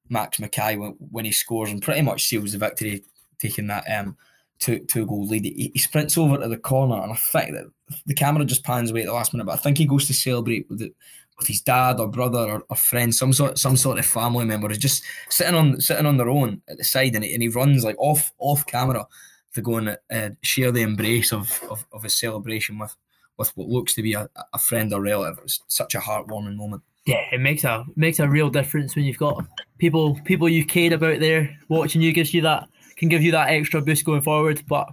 Max 0.10 0.40
Mackay 0.40 0.78
when, 0.78 0.96
when 1.00 1.26
he 1.26 1.32
scores 1.32 1.72
and 1.72 1.82
pretty 1.82 2.02
much 2.02 2.26
seals 2.26 2.54
the 2.54 2.58
victory, 2.58 3.04
taking 3.40 3.68
that 3.68 3.84
um, 3.92 4.18
two 4.64 4.80
two 4.80 5.06
goal 5.06 5.28
lead. 5.28 5.46
He, 5.46 5.72
he, 5.74 5.80
sprints 5.80 6.18
over 6.18 6.38
to 6.38 6.48
the 6.48 6.58
corner, 6.58 7.02
and 7.02 7.12
I 7.12 7.16
think 7.16 7.52
that 7.52 7.66
the 8.06 8.14
camera 8.14 8.46
just 8.46 8.64
pans 8.64 8.92
away 8.92 9.02
at 9.02 9.08
the 9.08 9.14
last 9.14 9.34
minute. 9.34 9.46
But 9.46 9.54
I 9.54 9.62
think 9.62 9.78
he 9.78 9.86
goes 9.86 10.08
to 10.08 10.14
celebrate 10.14 10.70
with 10.70 10.82
it 10.82 10.96
with 11.38 11.48
his 11.48 11.62
dad 11.62 12.00
or 12.00 12.08
brother 12.08 12.40
or, 12.40 12.64
or 12.70 12.76
friend, 12.76 13.14
some 13.14 13.34
sort 13.34 13.58
some 13.58 13.76
sort 13.76 14.00
of 14.00 14.06
family 14.06 14.46
member 14.46 14.72
is 14.72 14.78
just 14.78 15.04
sitting 15.30 15.56
on 15.56 15.82
sitting 15.82 16.06
on 16.06 16.18
their 16.18 16.30
own 16.30 16.62
at 16.70 16.78
the 16.78 16.84
side, 16.84 17.16
and 17.16 17.24
he, 17.24 17.34
and 17.34 17.44
he 17.44 17.50
runs 17.50 17.84
like 17.84 17.98
off 18.00 18.32
off 18.40 18.66
camera 18.66 19.06
to 19.54 19.62
go 19.62 19.78
and 19.78 19.98
uh, 20.12 20.30
share 20.42 20.72
the 20.72 20.82
embrace 20.82 21.34
of, 21.34 21.62
of 21.70 21.86
of 21.92 22.04
his 22.04 22.16
celebration 22.16 22.80
with 22.80 22.96
with 23.38 23.52
what 23.56 23.68
looks 23.68 23.94
to 23.96 24.02
be 24.02 24.14
a, 24.14 24.30
a 24.54 24.60
friend 24.60 24.94
or 24.94 25.02
relative. 25.02 25.40
It 25.40 25.44
was 25.44 25.62
such 25.68 25.96
a 25.96 26.00
heartwarming 26.00 26.56
moment 26.56 26.84
yeah, 27.06 27.26
it 27.32 27.42
makes 27.42 27.64
a 27.64 27.86
makes 27.96 28.20
a 28.20 28.30
real 28.30 28.50
difference 28.50 28.96
when 28.96 29.06
you've 29.06 29.18
got 29.18 29.46
people 29.78 30.20
people 30.24 30.48
you 30.48 30.66
care 30.66 30.94
about 30.94 31.20
there 31.20 31.58
watching 31.68 32.02
you 32.02 32.14
gives 32.14 32.34
you 32.34 32.42
that 32.42 32.70
can 33.04 33.10
give 33.10 33.24
you 33.24 33.32
that 33.34 33.50
extra 33.50 33.82
boost 33.82 34.06
going 34.06 34.22
forward. 34.22 34.64
But 34.68 34.90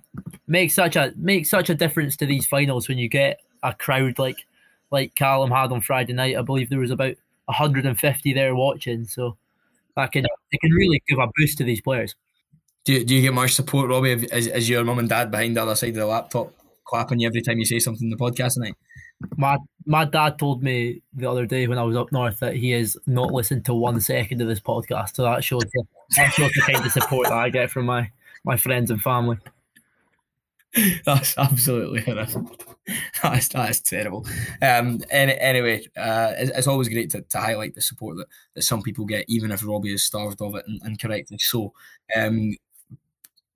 makes 0.47 0.75
such 0.75 0.97
a 0.97 1.13
makes 1.17 1.49
such 1.49 1.71
a 1.71 1.75
difference 1.75 2.17
to 2.17 2.27
these 2.27 2.47
finals 2.47 2.89
when 2.89 2.99
you 2.99 3.09
get 3.09 3.41
a 3.63 3.73
crowd 3.73 4.19
like 4.19 4.47
like 4.91 5.15
Callum 5.15 5.51
had 5.51 5.73
on 5.73 5.81
Friday 5.81 6.13
night. 6.13 6.37
I 6.37 6.43
believe 6.43 6.69
there 6.69 6.79
was 6.79 6.91
about 6.91 7.15
150 7.47 8.33
there 8.33 8.55
watching, 8.55 9.07
so 9.07 9.37
that 9.97 10.13
can 10.13 10.25
it 10.25 10.61
can 10.61 10.73
really 10.73 11.03
give 11.09 11.19
a 11.19 11.29
boost 11.37 11.59
to 11.59 11.65
these 11.65 11.81
players. 11.81 12.15
Do 12.85 12.95
you, 12.95 13.05
do 13.05 13.15
you 13.15 13.23
get 13.23 13.35
much 13.35 13.53
support, 13.53 13.91
Robbie? 13.91 14.13
Is, 14.33 14.47
is 14.47 14.69
your 14.69 14.85
mum 14.85 14.99
and 14.99 15.09
dad 15.09 15.31
behind 15.31 15.57
the 15.57 15.63
other 15.63 15.75
side 15.75 15.91
of 15.91 15.97
the 15.97 16.07
laptop 16.07 16.53
clapping 16.87 17.21
you 17.21 17.29
every 17.29 17.43
time 17.43 17.59
you 17.59 17.67
say 17.67 17.79
something 17.79 18.07
in 18.07 18.11
the 18.11 18.17
podcast 18.17 18.55
tonight? 18.55 18.75
My 19.37 19.59
my 19.87 20.07
dad 20.07 20.39
told 20.39 20.63
me 20.63 21.03
the 21.13 21.31
other 21.31 21.47
day 21.47 21.67
when 21.67 21.79
I 21.79 21.83
was 21.83 21.97
up 21.97 22.11
north 22.11 22.41
that 22.41 22.57
he 22.57 22.71
has 22.71 22.97
not 23.07 23.33
listened 23.33 23.67
to 23.67 23.75
one 23.75 24.01
second 24.01 24.41
of 24.41 24.49
this 24.49 24.61
podcast. 24.61 25.17
So 25.17 25.25
that 25.25 25.45
shows 25.45 25.63
the, 25.63 25.85
that 26.17 26.33
shows 26.33 26.53
the 26.53 26.63
kind 26.63 26.85
the 26.85 26.91
support 26.91 27.29
that 27.29 27.39
I 27.39 27.51
get 27.51 27.71
from 27.71 27.87
my 27.87 28.11
my 28.45 28.57
friends 28.57 28.91
and 28.91 29.01
family. 29.01 29.39
That's 31.05 31.37
absolutely 31.37 32.03
horrific. 32.03 32.43
That's 33.23 33.49
that's 33.49 33.81
terrible. 33.81 34.27
Um. 34.63 35.01
Any, 35.11 35.39
anyway, 35.39 35.87
uh, 35.97 36.33
it's, 36.39 36.51
it's, 36.57 36.67
always 36.67 36.89
great 36.89 37.11
to, 37.11 37.23
to 37.23 37.39
highlight 37.39 37.75
the 37.75 37.81
support 37.81 38.17
that, 38.17 38.27
that 38.55 38.63
some 38.63 38.83
people 38.83 39.05
get, 39.05 39.25
even 39.29 39.51
if 39.53 39.67
Robbie 39.67 39.95
is 39.95 40.03
starved 40.03 40.41
of 40.41 40.55
it, 40.55 40.65
and, 40.67 40.81
and 40.83 41.01
correctly 41.01 41.39
so. 41.39 41.73
Um 42.17 42.57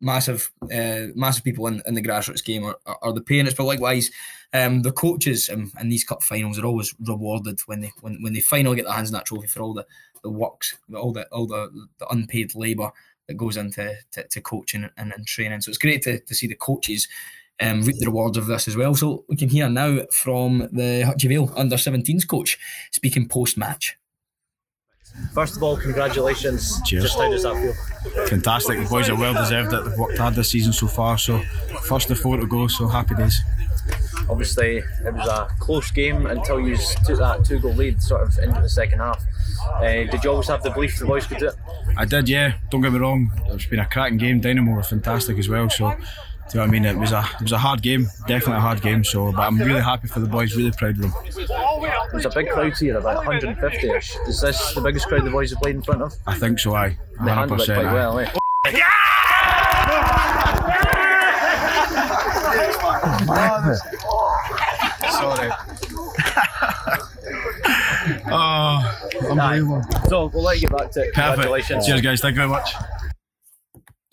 massive, 0.04 0.52
uh, 0.72 1.06
massive 1.14 1.44
people 1.44 1.66
in, 1.66 1.82
in 1.86 1.94
the 1.94 2.02
grassroots 2.02 2.44
game 2.44 2.64
are, 2.64 2.76
are, 2.86 2.98
are 3.02 3.12
the 3.12 3.20
parents, 3.20 3.54
but 3.54 3.64
likewise, 3.64 4.10
um, 4.52 4.82
the 4.82 4.92
coaches 4.92 5.48
in, 5.48 5.72
in 5.80 5.88
these 5.88 6.04
cup 6.04 6.22
finals 6.22 6.58
are 6.58 6.66
always 6.66 6.94
rewarded 7.00 7.60
when 7.66 7.80
they 7.80 7.92
when, 8.00 8.22
when 8.22 8.32
they 8.32 8.40
finally 8.40 8.76
get 8.76 8.84
their 8.84 8.94
hands 8.94 9.08
on 9.08 9.14
that 9.14 9.26
trophy 9.26 9.48
for 9.48 9.62
all 9.62 9.74
the, 9.74 9.84
the 10.22 10.30
works, 10.30 10.78
all 10.94 11.12
the 11.12 11.26
all 11.32 11.46
the, 11.46 11.88
the 11.98 12.08
unpaid 12.08 12.54
labour 12.54 12.92
that 13.26 13.34
goes 13.34 13.56
into 13.56 13.96
to, 14.12 14.28
to 14.28 14.40
coaching 14.40 14.88
and, 14.96 15.12
and 15.12 15.26
training. 15.26 15.60
So 15.60 15.70
it's 15.70 15.78
great 15.78 16.02
to, 16.02 16.20
to 16.20 16.34
see 16.34 16.46
the 16.46 16.54
coaches 16.54 17.08
um, 17.60 17.82
reap 17.82 17.96
the 17.98 18.06
rewards 18.06 18.36
of 18.36 18.46
this 18.46 18.68
as 18.68 18.76
well. 18.76 18.94
So 18.94 19.24
we 19.28 19.36
can 19.36 19.48
hear 19.48 19.68
now 19.68 20.00
from 20.10 20.58
the 20.72 21.02
Hutchie 21.04 21.28
Vale 21.28 21.52
under 21.56 21.76
17s 21.76 22.26
coach 22.28 22.58
speaking 22.92 23.28
post 23.28 23.56
match. 23.56 23.96
First 25.33 25.57
of 25.57 25.62
all, 25.62 25.77
congratulations. 25.77 26.81
Cheers. 26.83 27.05
Just 27.05 27.18
how 27.18 27.31
does 27.31 27.42
that 27.42 27.55
feel? 27.55 28.27
Fantastic. 28.27 28.79
The 28.81 28.88
boys 28.88 29.09
are 29.09 29.16
well 29.16 29.35
deserved 29.35 29.72
it. 29.72 29.85
They've 29.85 29.98
worked 29.98 30.18
hard 30.18 30.35
this 30.35 30.50
season 30.50 30.72
so 30.72 30.87
far. 30.87 31.18
So, 31.18 31.40
first 31.83 32.11
of 32.11 32.18
four 32.18 32.37
to 32.37 32.46
go. 32.46 32.68
So, 32.68 32.87
happy 32.87 33.14
days. 33.14 33.40
Obviously, 34.29 34.79
it 34.79 35.14
was 35.14 35.29
a 35.29 35.48
close 35.59 35.90
game 35.90 36.27
until 36.27 36.61
you 36.61 36.77
took 37.05 37.18
that 37.18 37.44
two 37.44 37.59
goal 37.59 37.74
lead 37.74 38.00
sort 38.00 38.22
of 38.22 38.38
into 38.38 38.61
the 38.61 38.68
second 38.68 39.00
half. 39.00 39.22
Uh, 39.74 39.83
did 39.83 40.24
you 40.24 40.31
always 40.31 40.48
have 40.48 40.62
the 40.62 40.70
belief 40.70 40.98
the 40.98 41.05
boys 41.05 41.27
could 41.27 41.38
do 41.38 41.48
it? 41.48 41.55
I 41.96 42.05
did, 42.05 42.29
yeah. 42.29 42.55
Don't 42.70 42.81
get 42.81 42.92
me 42.92 42.98
wrong. 42.98 43.31
It's 43.48 43.66
been 43.66 43.81
a 43.81 43.87
cracking 43.87 44.18
game. 44.18 44.40
Dynamo 44.40 44.72
were 44.72 44.83
fantastic 44.83 45.38
as 45.38 45.48
well. 45.48 45.68
So, 45.68 45.94
do 46.50 46.59
you 46.59 46.61
know 46.61 46.66
what 46.66 46.68
I 46.68 46.72
mean? 46.72 46.85
It 46.85 46.96
was 46.98 47.12
a 47.12 47.24
it 47.37 47.42
was 47.42 47.52
a 47.52 47.59
hard 47.59 47.80
game, 47.80 48.07
definitely 48.26 48.57
a 48.57 48.61
hard 48.61 48.83
game. 48.83 49.02
So, 49.02 49.33
but 49.33 49.40
I'm 49.40 49.59
really 49.59 49.80
happy 49.80 50.09
for 50.09 50.20
the 50.20 50.28
boys. 50.28 50.54
Really 50.54 50.72
proud 50.72 50.96
of 50.96 51.02
them. 51.02 51.12
There's 52.12 52.26
a 52.26 52.30
big 52.30 52.48
crowd 52.48 52.76
here, 52.76 52.98
about 52.98 53.24
150ish. 53.24 54.28
Is 54.28 54.40
this 54.40 54.74
the 54.74 54.80
biggest 54.83 55.09
crowd 55.09 55.24
the 55.24 55.30
boys 55.30 55.50
have 55.50 55.61
played 55.62 55.76
in 55.76 55.83
front 55.83 56.02
of? 56.02 56.14
I 56.26 56.35
think 56.35 56.59
so. 56.59 56.74
I. 56.74 56.96
They 57.24 57.30
handled 57.30 57.62
it 57.62 57.68
100%. 57.68 57.74
quite 57.74 57.87
aye. 57.87 57.94
well, 57.94 58.18
eh? 58.18 58.30
Sorry. 65.11 65.50
oh, 68.30 69.00
unbelievable. 69.30 69.83
So 70.09 70.26
we'll 70.26 70.42
let 70.42 70.61
you 70.61 70.68
get 70.68 70.76
back 70.76 70.90
to 70.92 71.00
it. 71.00 71.14
Perfect. 71.14 71.14
Congratulations. 71.14 71.87
Cheers, 71.87 72.00
guys. 72.02 72.20
Thank 72.20 72.35
you 72.35 72.40
very 72.40 72.48
much. 72.48 72.74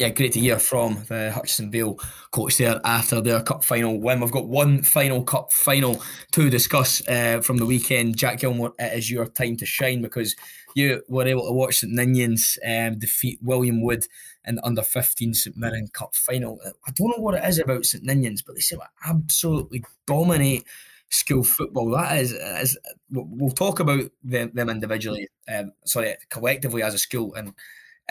Yeah, 0.01 0.09
great 0.09 0.33
to 0.33 0.39
hear 0.39 0.57
from 0.57 1.03
the 1.09 1.31
Hutchison 1.31 1.69
Vale 1.69 1.99
coach 2.31 2.57
there 2.57 2.81
after 2.83 3.21
their 3.21 3.43
cup 3.43 3.63
final 3.63 4.01
win. 4.01 4.19
We've 4.19 4.31
got 4.31 4.47
one 4.47 4.81
final 4.81 5.23
cup 5.23 5.53
final 5.53 6.01
to 6.31 6.49
discuss 6.49 7.07
uh, 7.07 7.41
from 7.41 7.57
the 7.57 7.67
weekend. 7.67 8.17
Jack 8.17 8.39
Gilmore, 8.39 8.73
it 8.79 8.97
is 8.97 9.11
your 9.11 9.27
time 9.27 9.57
to 9.57 9.65
shine 9.67 10.01
because 10.01 10.35
you 10.73 11.03
were 11.07 11.27
able 11.27 11.45
to 11.45 11.51
watch 11.51 11.81
St 11.81 11.93
Ninians 11.93 12.57
um, 12.65 12.97
defeat 12.97 13.37
William 13.43 13.83
Wood 13.83 14.07
in 14.43 14.55
the 14.55 14.65
under 14.65 14.81
15 14.81 15.35
St 15.35 15.55
Mirren 15.55 15.89
Cup 15.93 16.15
final. 16.15 16.59
I 16.87 16.89
don't 16.95 17.15
know 17.15 17.23
what 17.23 17.35
it 17.35 17.43
is 17.43 17.59
about 17.59 17.85
St 17.85 18.03
Ninians, 18.03 18.43
but 18.43 18.55
they 18.55 18.61
seem 18.61 18.79
to 18.79 18.87
absolutely 19.05 19.83
dominate 20.07 20.65
school 21.09 21.43
football. 21.43 21.91
That 21.91 22.17
is, 22.17 22.31
is 22.31 22.75
we'll 23.11 23.27
we'll 23.29 23.51
talk 23.51 23.79
about 23.79 24.09
them, 24.23 24.49
them 24.55 24.71
individually, 24.71 25.27
um, 25.47 25.73
sorry, 25.85 26.15
collectively 26.31 26.81
as 26.81 26.95
a 26.95 26.97
school 26.97 27.35
and 27.35 27.53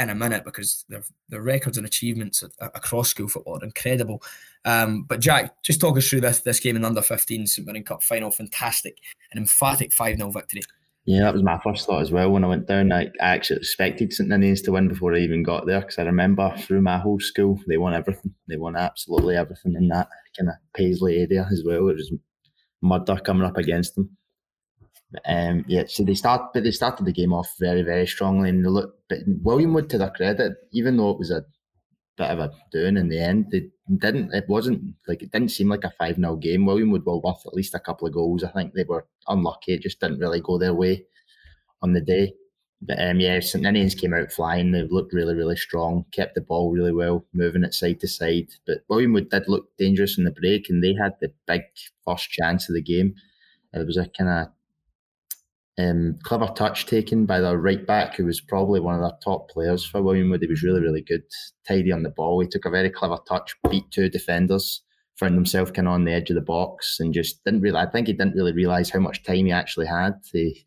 in 0.00 0.10
a 0.10 0.14
minute 0.14 0.44
because 0.44 0.84
their 0.88 1.04
their 1.28 1.42
records 1.42 1.76
and 1.76 1.86
achievements 1.86 2.42
across 2.60 3.10
school 3.10 3.28
football 3.28 3.58
are 3.60 3.64
incredible. 3.64 4.22
Um, 4.64 5.04
but 5.04 5.20
Jack, 5.20 5.62
just 5.62 5.80
talk 5.80 5.96
us 5.96 6.08
through 6.08 6.22
this 6.22 6.40
this 6.40 6.60
game 6.60 6.76
in 6.76 6.82
the 6.82 6.88
under 6.88 7.02
15 7.02 7.46
St 7.46 7.66
Mirren 7.66 7.84
Cup 7.84 8.02
final. 8.02 8.30
Fantastic, 8.30 8.98
an 9.32 9.38
emphatic 9.38 9.92
5 9.92 10.16
0 10.16 10.30
victory. 10.30 10.62
Yeah, 11.06 11.22
that 11.22 11.34
was 11.34 11.42
my 11.42 11.58
first 11.64 11.86
thought 11.86 12.02
as 12.02 12.10
well 12.10 12.30
when 12.30 12.44
I 12.44 12.48
went 12.48 12.68
down. 12.68 12.92
I, 12.92 13.04
I 13.20 13.30
actually 13.30 13.58
expected 13.58 14.12
St 14.12 14.28
Ninians 14.28 14.62
to 14.64 14.72
win 14.72 14.88
before 14.88 15.14
I 15.14 15.18
even 15.18 15.42
got 15.42 15.66
there 15.66 15.80
because 15.80 15.98
I 15.98 16.02
remember 16.02 16.54
through 16.58 16.82
my 16.82 16.98
whole 16.98 17.20
school 17.20 17.58
they 17.66 17.78
won 17.78 17.94
everything. 17.94 18.34
They 18.48 18.56
won 18.56 18.76
absolutely 18.76 19.36
everything 19.36 19.74
in 19.76 19.88
that 19.88 20.08
kind 20.38 20.50
of 20.50 20.56
Paisley 20.74 21.18
area 21.18 21.48
as 21.50 21.62
well. 21.64 21.88
It 21.88 21.96
was 21.96 22.12
murder 22.82 23.16
coming 23.16 23.46
up 23.46 23.56
against 23.56 23.94
them. 23.94 24.16
Um, 25.26 25.64
yeah, 25.66 25.85
so 25.87 26.05
they 26.05 26.14
start, 26.14 26.53
but 26.55 26.62
they 26.62 26.70
started 26.70 27.05
the 27.05 27.12
game 27.12 27.33
off 27.33 27.53
very, 27.59 27.83
very 27.83 28.07
strongly, 28.07 28.48
and 28.48 28.64
they 28.64 28.68
look. 28.68 28.94
But 29.09 29.18
William 29.42 29.74
Wood, 29.74 29.90
to 29.90 29.98
their 29.98 30.11
credit, 30.11 30.53
even 30.72 30.96
though 30.96 31.11
it 31.11 31.18
was 31.18 31.31
a 31.31 31.44
bit 32.16 32.31
of 32.31 32.38
a 32.38 32.53
doing 32.70 32.96
in 32.96 33.09
the 33.09 33.18
end, 33.18 33.46
they 33.50 33.70
didn't. 33.98 34.33
It 34.33 34.48
wasn't 34.48 34.94
like 35.09 35.22
it 35.22 35.33
didn't 35.33 35.50
seem 35.50 35.68
like 35.68 35.85
a 35.85 35.92
five 35.98 36.16
0 36.16 36.37
game. 36.37 36.64
William 36.64 36.90
Wood 36.90 37.05
were 37.05 37.18
worth 37.18 37.44
at 37.46 37.55
least 37.55 37.74
a 37.74 37.81
couple 37.81 38.07
of 38.07 38.14
goals. 38.14 38.44
I 38.44 38.50
think 38.50 38.74
they 38.74 38.85
were 38.85 39.07
unlucky; 39.26 39.74
it 39.74 39.83
just 39.83 40.00
didn't 40.00 40.20
really 40.20 40.40
go 40.40 40.59
their 40.59 40.74
way 40.74 41.05
on 41.83 41.92
the 41.92 42.00
day. 42.00 42.35
But 42.83 43.03
um, 43.03 43.20
yeah, 43.20 43.40
St 43.40 43.64
Ninians 43.64 43.98
came 43.98 44.14
out 44.14 44.33
flying. 44.33 44.72
They 44.72 44.85
looked 44.85 45.12
really, 45.12 45.35
really 45.35 45.57
strong, 45.57 46.07
kept 46.12 46.35
the 46.35 46.40
ball 46.40 46.72
really 46.72 46.92
well, 46.92 47.26
moving 47.35 47.64
it 47.64 47.74
side 47.74 48.00
to 48.00 48.09
side. 48.09 48.48
But 48.66 48.85
William 48.88 49.12
Wood 49.12 49.29
did 49.29 49.48
look 49.48 49.76
dangerous 49.76 50.16
in 50.16 50.24
the 50.24 50.31
break, 50.31 50.70
and 50.70 50.83
they 50.83 50.94
had 50.94 51.14
the 51.20 51.33
big 51.46 51.62
first 52.07 52.31
chance 52.31 52.68
of 52.68 52.74
the 52.74 52.83
game. 52.83 53.14
It 53.74 53.87
was 53.87 53.96
a 53.96 54.09
kind 54.09 54.31
of 54.31 54.48
um, 55.78 56.18
clever 56.22 56.48
touch 56.48 56.87
taken 56.87 57.26
by 57.26 57.40
their 57.40 57.56
right 57.56 57.87
back, 57.87 58.16
who 58.16 58.26
was 58.26 58.40
probably 58.40 58.80
one 58.80 58.94
of 58.94 59.00
their 59.00 59.18
top 59.22 59.50
players 59.50 59.85
for 59.85 60.02
William 60.02 60.30
Wood. 60.30 60.42
He 60.42 60.48
was 60.48 60.62
really, 60.62 60.80
really 60.80 61.02
good, 61.02 61.22
tidy 61.66 61.92
on 61.92 62.02
the 62.02 62.11
ball. 62.11 62.40
He 62.40 62.48
took 62.48 62.64
a 62.64 62.70
very 62.70 62.90
clever 62.90 63.18
touch, 63.28 63.54
beat 63.70 63.90
two 63.90 64.09
defenders, 64.09 64.83
found 65.16 65.35
himself 65.35 65.72
kind 65.72 65.88
of 65.88 65.94
on 65.94 66.04
the 66.04 66.12
edge 66.12 66.30
of 66.30 66.35
the 66.35 66.42
box, 66.42 66.98
and 67.00 67.14
just 67.14 67.42
didn't 67.44 67.61
really. 67.61 67.78
I 67.78 67.87
think 67.87 68.09
he 68.09 68.12
didn't 68.12 68.35
really 68.35 68.52
realise 68.52 68.90
how 68.90 69.00
much 69.00 69.22
time 69.22 69.46
he 69.46 69.52
actually 69.52 69.87
had. 69.87 70.14
He 70.33 70.66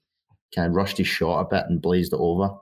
kind 0.55 0.67
of 0.67 0.73
rushed 0.73 0.97
his 0.97 1.07
shot 1.07 1.41
a 1.41 1.49
bit 1.49 1.65
and 1.67 1.81
blazed 1.81 2.13
it 2.13 2.19
over. 2.19 2.55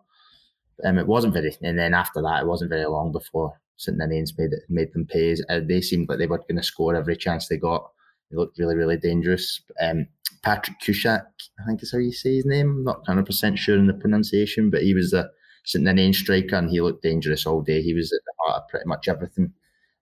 Um, 0.84 0.98
it 0.98 1.08
wasn't 1.08 1.34
very, 1.34 1.56
and 1.62 1.78
then 1.78 1.94
after 1.94 2.22
that, 2.22 2.42
it 2.42 2.48
wasn't 2.48 2.72
very 2.72 2.86
long 2.86 3.12
before 3.12 3.54
St 3.78 3.98
Ninians 3.98 4.38
made 4.38 4.52
it, 4.52 4.64
made 4.70 4.94
them 4.94 5.06
pay. 5.06 5.36
Uh, 5.50 5.60
they 5.64 5.82
seemed 5.82 6.10
like 6.10 6.18
they 6.18 6.28
were 6.28 6.40
going 6.40 6.58
to 6.58 6.64
score 6.64 6.96
every 6.96 7.16
chance 7.16 7.48
they 7.48 7.58
got. 7.58 7.90
They 8.30 8.38
looked 8.38 8.58
really, 8.58 8.76
really 8.76 8.98
dangerous. 8.98 9.62
Um, 9.80 10.08
Patrick 10.44 10.80
Kushak, 10.80 11.26
I 11.60 11.66
think 11.66 11.84
is 11.84 11.92
how 11.92 12.00
you 12.00 12.12
say 12.12 12.36
his 12.36 12.46
name. 12.46 12.70
I'm 12.70 12.84
not 12.84 13.06
100% 13.06 13.58
sure 13.58 13.78
in 13.78 13.88
the 13.88 13.94
pronunciation, 13.94 14.70
but 14.70 14.82
he 14.82 14.94
was 14.94 15.14
a 15.14 15.30
St 15.66 15.84
Ninian 15.84 16.14
striker 16.14 16.56
and 16.56 16.70
he 16.70 16.82
looked 16.82 17.04
dangerous 17.04 17.46
all 17.46 17.62
day. 17.62 17.82
He 17.82 17.94
was 17.94 18.12
at 18.12 18.22
the 18.26 18.34
heart 18.40 18.64
of 18.64 18.70
pretty 18.70 18.88
much 18.88 19.08
everything 19.08 19.54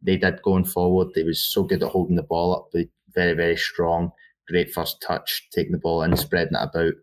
they 0.02 0.15
did 0.15 0.41
going 0.41 0.63
forward. 0.63 1.10
They 1.13 1.23
was 1.23 1.43
so 1.43 1.63
good 1.63 1.84
at 1.84 1.89
holding 1.89 2.15
the 2.15 2.23
ball 2.23 2.56
up, 2.56 2.86
very, 3.13 3.34
very 3.34 3.58
strong. 3.58 4.12
Great 4.47 4.73
first 4.73 5.02
touch, 5.02 5.47
taking 5.52 5.73
the 5.73 5.78
ball 5.78 6.02
and 6.02 6.17
spreading 6.17 6.56
it 6.56 6.63
about. 6.63 6.93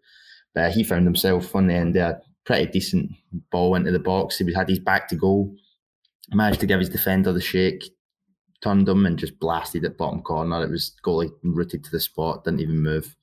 But 0.54 0.60
uh, 0.64 0.70
he 0.72 0.82
found 0.82 1.04
himself 1.04 1.54
on 1.54 1.66
the 1.66 1.74
end 1.74 1.94
there, 1.94 2.16
uh, 2.16 2.18
pretty 2.46 2.66
decent 2.72 3.12
ball 3.50 3.74
into 3.74 3.92
the 3.92 3.98
box. 3.98 4.38
He 4.38 4.52
had 4.52 4.68
his 4.68 4.78
back 4.78 5.08
to 5.08 5.16
goal, 5.16 5.54
managed 6.32 6.60
to 6.60 6.66
give 6.66 6.80
his 6.80 6.88
defender 6.88 7.32
the 7.32 7.42
shake, 7.42 7.84
turned 8.66 8.88
him 8.88 9.06
and 9.06 9.18
just 9.18 9.38
blasted 9.38 9.84
it 9.84 9.96
bottom 9.96 10.22
corner. 10.22 10.62
It 10.62 10.70
was 10.70 10.94
goalie 11.04 11.32
rooted 11.42 11.84
to 11.84 11.90
the 11.90 12.00
spot, 12.00 12.44
didn't 12.44 12.60
even 12.60 12.82
move. 12.82 13.14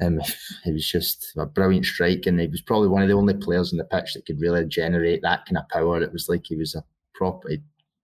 Um, 0.00 0.20
it 0.66 0.72
was 0.72 0.88
just 0.88 1.32
a 1.36 1.46
brilliant 1.46 1.86
strike, 1.86 2.26
and 2.26 2.38
he 2.40 2.46
was 2.46 2.62
probably 2.62 2.88
one 2.88 3.02
of 3.02 3.08
the 3.08 3.14
only 3.14 3.34
players 3.34 3.72
on 3.72 3.78
the 3.78 3.84
pitch 3.84 4.14
that 4.14 4.26
could 4.26 4.40
really 4.40 4.64
generate 4.66 5.22
that 5.22 5.44
kind 5.46 5.58
of 5.58 5.68
power. 5.68 6.00
It 6.00 6.12
was 6.12 6.28
like 6.28 6.42
he 6.44 6.56
was 6.56 6.74
a 6.74 6.84
prop. 7.14 7.42
He 7.48 7.58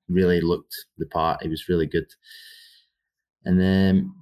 really 0.09 0.40
looked 0.40 0.75
the 0.99 1.07
part. 1.07 1.42
He 1.42 1.49
was 1.49 1.68
really 1.68 1.87
good. 1.87 2.07
And 3.44 3.61
then 3.61 4.12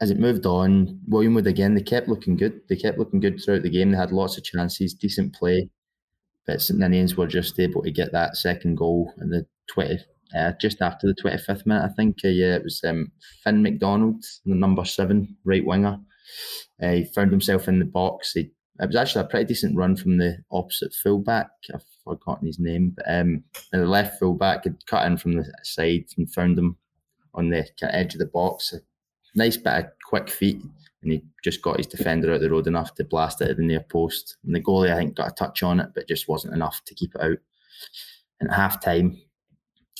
as 0.00 0.10
it 0.10 0.18
moved 0.18 0.46
on, 0.46 1.00
William 1.08 1.34
Wood 1.34 1.46
again, 1.46 1.74
they 1.74 1.82
kept 1.82 2.08
looking 2.08 2.36
good. 2.36 2.60
They 2.68 2.76
kept 2.76 2.98
looking 2.98 3.20
good 3.20 3.42
throughout 3.42 3.62
the 3.62 3.70
game. 3.70 3.90
They 3.90 3.98
had 3.98 4.12
lots 4.12 4.38
of 4.38 4.44
chances, 4.44 4.94
decent 4.94 5.34
play. 5.34 5.68
But 6.46 6.62
St 6.62 6.78
Ninians 6.78 7.16
were 7.16 7.26
just 7.26 7.58
able 7.58 7.82
to 7.82 7.90
get 7.90 8.12
that 8.12 8.36
second 8.36 8.76
goal 8.76 9.12
in 9.20 9.28
the 9.28 9.44
20, 9.70 9.98
uh, 10.36 10.52
just 10.60 10.82
after 10.82 11.06
the 11.06 11.14
25th 11.14 11.66
minute, 11.66 11.84
I 11.84 11.94
think. 11.94 12.18
Uh, 12.24 12.28
yeah, 12.28 12.56
it 12.56 12.64
was 12.64 12.82
um, 12.84 13.12
Finn 13.42 13.62
McDonald, 13.62 14.24
the 14.44 14.54
number 14.54 14.84
seven 14.84 15.36
right 15.44 15.64
winger. 15.64 15.98
Uh, 16.82 16.92
he 16.92 17.04
found 17.04 17.30
himself 17.30 17.68
in 17.68 17.78
the 17.78 17.84
box. 17.84 18.32
He, 18.32 18.50
it 18.80 18.86
was 18.86 18.96
actually 18.96 19.24
a 19.24 19.28
pretty 19.28 19.46
decent 19.46 19.76
run 19.76 19.96
from 19.96 20.18
the 20.18 20.38
opposite 20.50 20.94
fullback. 20.94 21.50
I've 21.74 21.84
forgotten 22.04 22.46
his 22.46 22.58
name. 22.58 22.94
But, 22.96 23.06
um, 23.08 23.44
the 23.72 23.86
left 23.86 24.18
fullback 24.18 24.64
had 24.64 24.86
cut 24.86 25.06
in 25.06 25.16
from 25.16 25.32
the 25.32 25.52
side 25.62 26.04
and 26.16 26.32
found 26.32 26.58
him 26.58 26.76
on 27.34 27.50
the 27.50 27.66
edge 27.82 28.14
of 28.14 28.20
the 28.20 28.26
box. 28.26 28.72
A 28.72 28.80
nice 29.34 29.56
bit 29.56 29.72
of 29.72 29.84
quick 30.06 30.28
feet, 30.30 30.60
and 31.02 31.12
he 31.12 31.22
just 31.42 31.62
got 31.62 31.78
his 31.78 31.86
defender 31.86 32.32
out 32.32 32.40
the 32.40 32.50
road 32.50 32.66
enough 32.66 32.94
to 32.96 33.04
blast 33.04 33.40
it 33.40 33.50
at 33.50 33.56
the 33.56 33.62
near 33.62 33.80
post. 33.80 34.36
And 34.44 34.54
the 34.54 34.62
goalie, 34.62 34.92
I 34.92 34.96
think, 34.96 35.16
got 35.16 35.30
a 35.30 35.34
touch 35.34 35.62
on 35.62 35.80
it, 35.80 35.90
but 35.94 36.08
just 36.08 36.28
wasn't 36.28 36.54
enough 36.54 36.82
to 36.86 36.94
keep 36.94 37.14
it 37.14 37.20
out. 37.20 37.38
And 38.40 38.50
at 38.50 38.56
half 38.56 38.80
time, 38.80 39.20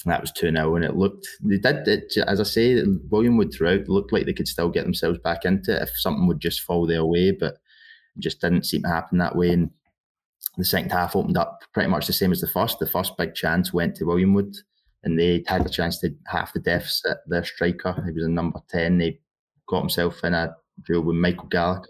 that 0.05 0.21
was 0.21 0.33
2 0.33 0.51
0. 0.53 0.77
And 0.77 0.85
it 0.85 0.97
looked, 0.97 1.27
they 1.43 1.59
did, 1.59 1.89
it, 1.89 2.17
as 2.27 2.41
I 2.41 2.45
say, 2.45 2.83
William 3.11 3.37
Wood 3.37 3.53
throughout 3.53 3.89
looked 3.89 4.13
like 4.13 4.27
they 4.27 4.33
could 4.33 4.49
still 4.49 4.69
get 4.69 4.85
themselves 4.85 5.19
back 5.19 5.45
into 5.45 5.75
it 5.75 5.83
if 5.83 5.99
something 5.99 6.27
would 6.27 6.41
just 6.41 6.63
fall 6.63 6.87
their 6.87 7.05
way, 7.05 7.33
but 7.33 7.55
it 8.17 8.21
just 8.21 8.41
didn't 8.41 8.67
seem 8.67 8.83
to 8.83 8.89
happen 8.89 9.19
that 9.19 9.37
way. 9.37 9.51
And 9.51 9.71
the 10.57 10.65
second 10.65 10.91
half 10.91 11.17
opened 11.17 11.37
up 11.37 11.61
pretty 11.73 11.89
much 11.89 12.07
the 12.07 12.13
same 12.13 12.33
as 12.33 12.41
the 12.41 12.49
first. 12.49 12.79
The 12.79 12.87
first 12.87 13.17
big 13.17 13.35
chance 13.35 13.73
went 13.73 13.97
to 13.97 14.05
William 14.05 14.35
Wood, 14.35 14.57
and 15.05 15.19
they 15.19 15.45
had 15.47 15.65
a 15.65 15.69
chance 15.69 15.99
to 16.01 16.15
half 16.27 16.53
the 16.53 16.61
deficit. 16.61 17.19
Their 17.27 17.45
striker, 17.45 18.03
he 18.07 18.13
was 18.13 18.25
a 18.25 18.29
number 18.29 18.61
10, 18.69 18.99
they 18.99 19.21
got 19.69 19.81
himself 19.81 20.23
in 20.25 20.35
a 20.35 20.57
duel 20.87 21.03
with 21.03 21.17
Michael 21.17 21.47
Gallagher, 21.47 21.87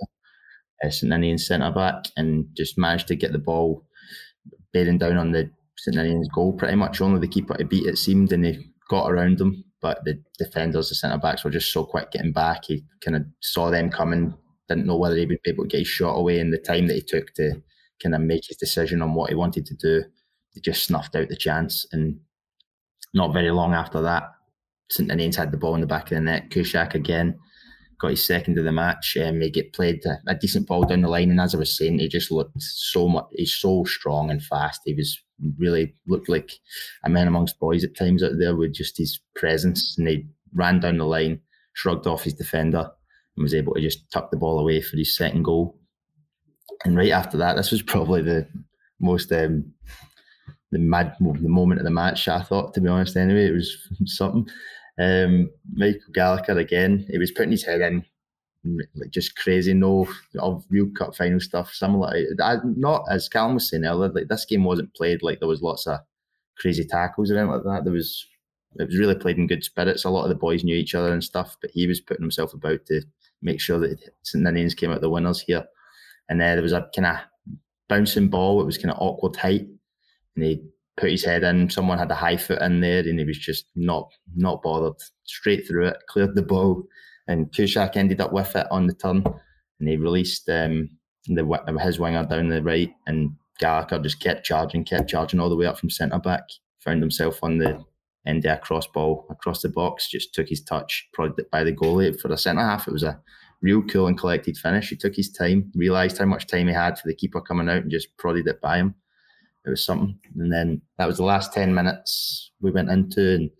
uh, 0.85 0.91
St 0.91 1.11
Ninian 1.11 1.39
centre 1.39 1.71
back, 1.71 2.07
and 2.17 2.47
just 2.57 2.79
managed 2.79 3.09
to 3.09 3.17
get 3.17 3.33
the 3.33 3.39
ball 3.39 3.85
bearing 4.73 4.99
down 4.99 5.17
on 5.17 5.33
the 5.33 5.51
St 5.79 5.97
Ninian's 5.97 6.29
goal 6.29 6.53
pretty 6.53 6.75
much. 6.75 7.01
Only 7.01 7.21
the 7.21 7.29
keeper 7.29 7.57
to 7.57 7.65
beat 7.65 7.87
it 7.87 7.99
seemed, 7.99 8.33
and 8.33 8.45
they 8.45 8.59
got 8.91 9.11
around 9.11 9.39
them. 9.39 9.65
But 9.81 10.05
the 10.05 10.21
defenders, 10.39 10.89
the 10.89 10.97
centre 10.97 11.19
backs, 11.19 11.45
were 11.45 11.51
just 11.51 11.73
so 11.73 11.85
quick 11.85 12.11
getting 12.11 12.33
back. 12.33 12.65
He 12.65 12.85
kind 13.01 13.17
of 13.17 13.23
saw 13.41 13.71
them 13.71 13.91
coming, 13.91 14.35
didn't 14.69 14.87
know 14.87 14.97
whether 14.97 15.17
he 15.17 15.27
would 15.27 15.39
be 15.45 15.51
able 15.51 15.65
to 15.65 15.69
get 15.69 15.79
his 15.79 15.89
shot 15.89 16.15
away. 16.15 16.41
And 16.41 16.53
the 16.53 16.59
time 16.59 16.89
that 16.89 16.95
he 16.95 17.03
took 17.03 17.33
to 17.35 17.63
kind 18.03 18.15
of 18.15 18.21
make 18.21 18.47
his 18.49 18.57
decision 18.57 19.03
on 19.03 19.15
what 19.15 19.31
he 19.31 19.37
wanted 19.37 19.67
to 19.67 19.75
do, 19.77 20.05
he 20.53 20.61
just 20.61 20.85
snuffed 20.85 21.15
out 21.15 21.29
the 21.29 21.37
chance. 21.37 21.87
And 21.93 22.19
not 23.15 23.33
very 23.33 23.53
long 23.53 23.73
after 23.73 24.03
that, 24.03 24.25
St. 24.91 25.09
Ninians 25.09 25.37
had 25.37 25.53
the 25.53 25.59
ball 25.59 25.77
in 25.77 25.81
the 25.81 25.87
back 25.87 26.11
of 26.11 26.17
the 26.17 26.21
net. 26.21 26.51
Kushak 26.51 26.95
again 26.95 27.39
got 28.01 28.11
his 28.11 28.25
second 28.25 28.59
of 28.59 28.65
the 28.65 28.73
match. 28.73 29.17
Um, 29.17 29.41
he 29.41 29.51
get 29.51 29.73
played 29.73 30.05
a, 30.07 30.19
a, 30.29 30.35
decent 30.35 30.67
ball 30.67 30.85
down 30.85 31.03
the 31.03 31.09
line, 31.09 31.31
and 31.31 31.41
as 31.41 31.55
I 31.55 31.59
was 31.59 31.77
saying, 31.77 31.99
he 31.99 32.09
just 32.09 32.31
looked 32.31 32.61
so 32.63 33.09
much. 33.09 33.27
He's 33.33 33.55
so 33.55 33.85
strong 33.85 34.31
and 34.31 34.43
fast. 34.43 34.83
He 34.85 34.95
was 34.95 35.21
really 35.59 35.95
looked 36.07 36.29
like 36.29 36.53
a 37.05 37.09
man 37.09 37.29
amongst 37.29 37.59
boys 37.59 37.85
at 37.85 37.97
times 37.97 38.23
out 38.23 38.39
there 38.39 38.57
with 38.57 38.75
just 38.75 38.99
his 38.99 39.21
presence, 39.35 39.97
and 39.99 40.09
he 40.09 40.27
ran 40.55 40.81
down 40.81 40.99
the 40.99 41.05
line, 41.05 41.41
shrugged 41.75 42.07
off 42.07 42.25
his 42.25 42.35
defender, 42.35 42.91
and 43.37 43.43
was 43.43 43.55
able 43.55 43.75
to 43.75 43.81
just 43.81 44.11
tuck 44.11 44.31
the 44.31 44.37
ball 44.37 44.59
away 44.59 44.81
for 44.81 44.97
his 44.97 45.17
second 45.17 45.45
goal. 45.45 45.79
And 46.85 46.97
right 46.97 47.13
after 47.13 47.37
that, 47.39 47.57
this 47.57 47.71
was 47.71 47.83
probably 47.87 48.23
the 48.23 48.49
most 49.01 49.33
um, 49.33 49.73
the 50.71 50.79
mad 50.79 51.15
the 51.21 51.49
moment 51.49 51.81
of 51.81 51.85
the 51.85 51.91
match. 51.91 52.29
I 52.29 52.43
thought, 52.43 52.75
to 52.75 52.81
be 52.81 52.89
honest, 52.89 53.17
anyway, 53.17 53.47
it 53.47 53.55
was 53.55 53.89
something. 54.07 54.49
Um, 55.01 55.51
Michael 55.73 56.01
Gallagher 56.13 56.59
again, 56.59 57.07
he 57.09 57.19
was 57.19 57.31
putting 57.31 57.53
his 57.53 57.65
head 57.65 57.81
in 57.81 58.05
like 58.65 59.11
just 59.11 59.37
crazy, 59.37 59.75
no 59.75 60.09
of 60.39 60.65
real 60.71 60.89
cup 60.97 61.15
final 61.17 61.41
stuff. 61.41 61.73
Similar, 61.73 62.15
I, 62.43 62.57
not 62.65 63.05
as 63.11 63.29
Callum 63.29 63.55
was 63.55 63.69
saying 63.71 63.85
earlier, 63.85 64.13
like 64.13 64.29
this 64.29 64.45
game 64.45 64.65
wasn't 64.65 64.95
played 64.95 65.23
like 65.23 65.39
there 65.39 65.49
was 65.49 65.63
lots 65.63 65.87
of 65.87 66.01
crazy 66.59 66.85
tackles 66.85 67.31
anything 67.31 67.49
like 67.49 67.63
that. 67.65 67.85
There 67.85 67.93
was 67.93 68.27
it 68.77 68.87
was 68.87 68.99
really 68.99 69.15
played 69.15 69.39
in 69.39 69.47
good 69.47 69.65
spirits. 69.65 70.05
A 70.05 70.11
lot 70.11 70.25
of 70.25 70.29
the 70.29 70.35
boys 70.35 70.65
knew 70.65 70.77
each 70.77 70.95
other 70.95 71.13
and 71.13 71.25
stuff, 71.25 71.57
but 71.61 71.71
he 71.71 71.87
was 71.87 72.01
putting 72.01 72.23
himself 72.23 72.53
about 72.55 72.85
to 72.87 73.03
make 73.43 73.61
sure 73.61 73.79
that 73.79 73.99
St 74.23 74.45
Ninians 74.45 74.77
came 74.77 74.91
out 74.91 75.01
the 75.01 75.09
winners 75.09 75.41
here. 75.41 75.65
And 76.29 76.41
then 76.41 76.57
there 76.57 76.63
was 76.63 76.73
a 76.73 76.89
kind 76.95 77.07
of 77.07 77.17
bouncing 77.89 78.29
ball. 78.29 78.61
It 78.61 78.67
was 78.67 78.77
kind 78.77 78.91
of 78.91 79.01
awkward 79.01 79.37
height, 79.37 79.67
and 80.37 80.45
he 80.45 80.63
put 80.97 81.11
his 81.11 81.25
head 81.25 81.45
in. 81.45 81.71
Someone 81.71 81.99
had 81.99 82.11
a 82.11 82.17
high 82.17 82.37
foot 82.37 82.61
in 82.61 82.81
there, 82.81 83.01
and 83.01 83.19
he 83.19 83.25
was 83.25 83.39
just 83.39 83.67
not 83.75 84.11
not 84.37 84.63
bothered. 84.63 85.01
Straight 85.25 85.67
through 85.67 85.87
it, 85.87 85.97
cleared 86.09 86.35
the 86.35 86.43
ball, 86.43 86.85
and 87.29 87.53
Kushak 87.53 87.97
ended 87.97 88.21
up 88.21 88.33
with 88.33 88.57
it 88.57 88.67
on 88.71 88.87
the 88.87 88.95
turn, 88.95 89.23
and 89.79 89.89
he 89.89 89.97
released 89.97 90.49
um, 90.49 90.89
the 91.27 91.79
his 91.81 92.01
winger 92.01 92.25
down 92.25 92.49
the 92.49 92.63
right, 92.63 92.91
and 93.07 93.33
Gallagher 93.59 93.99
just 93.99 94.21
kept 94.21 94.45
charging, 94.45 94.85
kept 94.85 95.11
charging 95.11 95.39
all 95.39 95.51
the 95.51 95.57
way 95.57 95.67
up 95.67 95.79
from 95.79 95.91
centre 95.91 96.19
back. 96.19 96.45
Found 96.81 97.03
himself 97.03 97.41
on 97.43 97.59
the 97.59 97.85
end 98.27 98.45
of 98.47 98.59
a 98.59 98.61
cross 98.61 98.87
ball 98.87 99.27
across 99.31 99.63
the 99.63 99.69
box, 99.69 100.09
just 100.09 100.35
took 100.35 100.49
his 100.49 100.63
touch, 100.63 101.09
prodded 101.13 101.39
it 101.39 101.51
by 101.51 101.65
the 101.65 101.73
goalie. 101.73 102.19
For 102.19 102.33
a 102.33 102.39
centre 102.39 102.63
half, 102.63 102.89
it 102.89 102.93
was 102.93 103.03
a 103.03 103.21
real 103.61 103.83
cool 103.83 104.07
and 104.07 104.19
collected 104.19 104.57
finish. 104.57 104.89
He 104.89 104.97
took 104.97 105.15
his 105.15 105.31
time, 105.31 105.71
realised 105.75 106.19
how 106.19 106.25
much 106.25 106.47
time 106.47 106.69
he 106.69 106.73
had 106.73 106.99
for 106.99 107.09
the 107.09 107.15
keeper 107.15 107.41
coming 107.41 107.69
out, 107.69 107.83
and 107.83 107.91
just 107.91 108.17
prodded 108.17 108.47
it 108.47 108.61
by 108.61 108.79
him. 108.79 108.95
It 109.67 109.71
was 109.71 109.85
something. 109.85 110.19
And 110.37 110.53
then 110.53 110.83
that 110.97 111.07
was 111.07 111.19
the 111.19 111.25
last 111.25 111.53
10 111.53 111.75
minutes 111.75 112.53
we 112.61 112.71
went 112.71 112.91
into, 112.91 113.35
and 113.35 113.51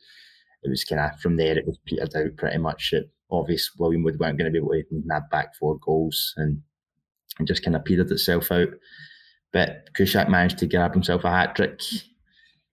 it 0.63 0.71
was 0.71 0.85
kind 0.85 1.01
of 1.01 1.21
from 1.21 1.37
there, 1.37 1.59
it 1.59 1.67
was 1.67 1.79
petered 1.85 2.15
out 2.17 2.37
pretty 2.37 2.59
much. 2.59 2.93
It, 2.93 3.11
obvious 3.31 3.71
Williamwood 3.79 4.19
weren't 4.19 4.39
going 4.39 4.51
to 4.51 4.51
be 4.51 4.59
able 4.59 4.71
to 4.71 5.03
nab 5.05 5.29
back 5.31 5.55
four 5.57 5.79
goals 5.79 6.35
and, 6.37 6.63
and 7.39 7.47
just 7.47 7.63
kind 7.63 7.77
of 7.77 7.85
petered 7.85 8.11
itself 8.11 8.51
out. 8.51 8.69
But 9.53 9.89
Kushak 9.95 10.29
managed 10.29 10.59
to 10.59 10.67
grab 10.67 10.93
himself 10.93 11.25
a 11.25 11.31
hat 11.31 11.57
trick. 11.57 11.81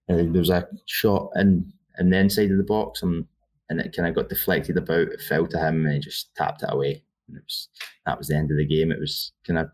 And 0.08 0.34
there 0.34 0.39
was 0.39 0.50
a 0.50 0.68
shot 0.86 1.30
in, 1.36 1.72
in 1.98 2.10
the 2.10 2.18
inside 2.18 2.52
of 2.52 2.58
the 2.58 2.63
box, 2.63 3.02
and, 3.02 3.26
and 3.70 3.80
it 3.80 3.96
kind 3.96 4.08
of 4.08 4.15
got 4.15 4.30
deflected 4.30 4.78
about. 4.78 5.08
It 5.08 5.22
fell 5.22 5.48
to 5.48 5.58
him, 5.58 5.86
and 5.86 5.96
he 5.96 6.00
just 6.00 6.36
tapped 6.36 6.63
it 6.63 6.70
away. 6.72 7.04
And 7.28 7.38
it 7.38 7.44
was 7.44 7.70
that 8.06 8.18
was 8.18 8.28
the 8.28 8.36
end 8.36 8.52
of 8.52 8.58
the 8.58 8.68
game. 8.68 8.91
It 8.91 9.00
was 9.00 9.32
kind 9.48 9.58
of 9.58 9.70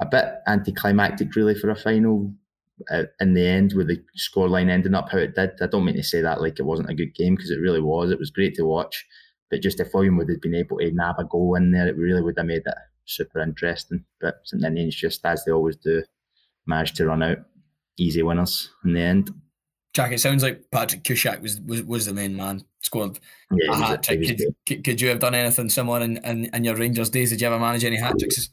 a 0.00 0.06
bit 0.06 0.24
anticlimactic, 0.46 1.34
really, 1.36 1.54
for 1.54 1.70
a 1.70 1.76
final. 1.76 2.34
Uh, 2.90 3.04
in 3.20 3.34
the 3.34 3.46
end, 3.46 3.72
with 3.74 3.86
the 3.86 4.02
scoreline 4.18 4.68
ending 4.68 4.94
up 4.94 5.08
how 5.08 5.18
it 5.18 5.36
did, 5.36 5.50
I 5.62 5.68
don't 5.68 5.84
mean 5.84 5.94
to 5.94 6.02
say 6.02 6.20
that 6.22 6.40
like 6.40 6.58
it 6.58 6.64
wasn't 6.64 6.90
a 6.90 6.94
good 6.94 7.14
game 7.14 7.36
because 7.36 7.52
it 7.52 7.60
really 7.60 7.80
was. 7.80 8.10
It 8.10 8.18
was 8.18 8.30
great 8.30 8.56
to 8.56 8.64
watch, 8.64 9.06
but 9.50 9.62
just 9.62 9.80
if 9.80 9.92
William 9.92 10.16
would 10.16 10.28
have 10.28 10.40
been 10.40 10.54
able 10.54 10.78
to 10.78 10.90
nab 10.90 11.16
a 11.18 11.24
goal 11.24 11.54
in 11.54 11.70
there, 11.70 11.88
it 11.88 11.96
really 11.96 12.22
would 12.22 12.36
have 12.36 12.46
made 12.46 12.62
it 12.64 12.74
super 13.04 13.40
interesting. 13.40 14.04
But 14.20 14.40
St 14.44 14.62
Ninians 14.62 14.90
just 14.90 15.24
as 15.24 15.44
they 15.44 15.52
always 15.52 15.76
do, 15.76 16.02
managed 16.66 16.96
to 16.96 17.06
run 17.06 17.22
out 17.22 17.38
easy 17.98 18.22
winners 18.22 18.70
in 18.84 18.94
the 18.94 19.00
end. 19.00 19.30
Jack, 19.94 20.10
it 20.10 20.20
sounds 20.20 20.42
like 20.42 20.70
Patrick 20.72 21.04
Kushak 21.04 21.40
was 21.40 21.60
was, 21.60 21.82
was 21.84 22.06
the 22.06 22.12
main 22.12 22.34
man. 22.36 22.64
Scored 22.80 23.18
yeah, 23.52 23.70
a 23.70 23.76
hat 23.76 24.02
trick. 24.02 24.38
Could, 24.66 24.84
could, 24.84 25.00
you 25.00 25.08
have 25.08 25.20
done 25.20 25.34
anything 25.34 25.70
similar 25.70 26.00
in, 26.00 26.16
in, 26.18 26.46
in, 26.46 26.64
your 26.64 26.74
Rangers 26.74 27.10
days? 27.10 27.30
Did 27.30 27.40
you 27.40 27.46
ever 27.46 27.60
manage 27.60 27.84
any 27.84 27.96
hat 27.96 28.18
tricks? 28.18 28.50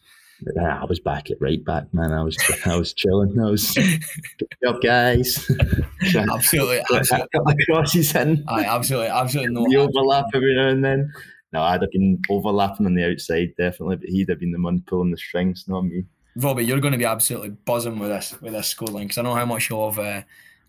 Yeah, 0.55 0.81
I 0.81 0.85
was 0.85 0.99
back 0.99 1.29
at 1.29 1.39
right 1.39 1.63
back, 1.63 1.93
man. 1.93 2.11
I 2.11 2.23
was 2.23 2.37
I 2.65 2.75
was 2.75 2.93
chilling. 2.93 3.39
I 3.39 3.49
was 3.49 3.73
good 3.73 4.47
job, 4.63 4.81
guys. 4.81 5.49
absolutely, 5.49 6.81
absolutely. 6.91 7.29
The 7.33 7.65
crosses 7.69 8.15
in. 8.15 8.43
I 8.47 8.65
absolutely, 8.65 9.09
absolutely 9.09 9.53
no. 9.53 9.65
The 9.69 9.77
overlap 9.77 10.25
every 10.33 10.55
now 10.55 10.69
and 10.69 10.83
then. 10.83 11.13
No, 11.53 11.61
I'd 11.61 11.81
have 11.81 11.91
been 11.91 12.21
overlapping 12.29 12.85
on 12.85 12.95
the 12.95 13.11
outside 13.11 13.53
definitely, 13.57 13.97
but 13.97 14.09
he'd 14.09 14.29
have 14.29 14.39
been 14.39 14.51
the 14.51 14.61
one 14.61 14.81
pulling 14.87 15.11
the 15.11 15.17
strings, 15.17 15.65
not 15.67 15.81
me. 15.81 16.05
Robbie, 16.37 16.65
you're 16.65 16.79
going 16.79 16.93
to 16.93 16.97
be 16.97 17.05
absolutely 17.05 17.49
buzzing 17.49 17.99
with 17.99 18.09
this 18.09 18.39
with 18.41 18.53
this 18.53 18.73
scoreline 18.73 19.03
because 19.03 19.17
I 19.17 19.23
know 19.23 19.35
how 19.35 19.45
much 19.45 19.69
you 19.69 19.77
love 19.77 19.99
uh, 19.99 20.21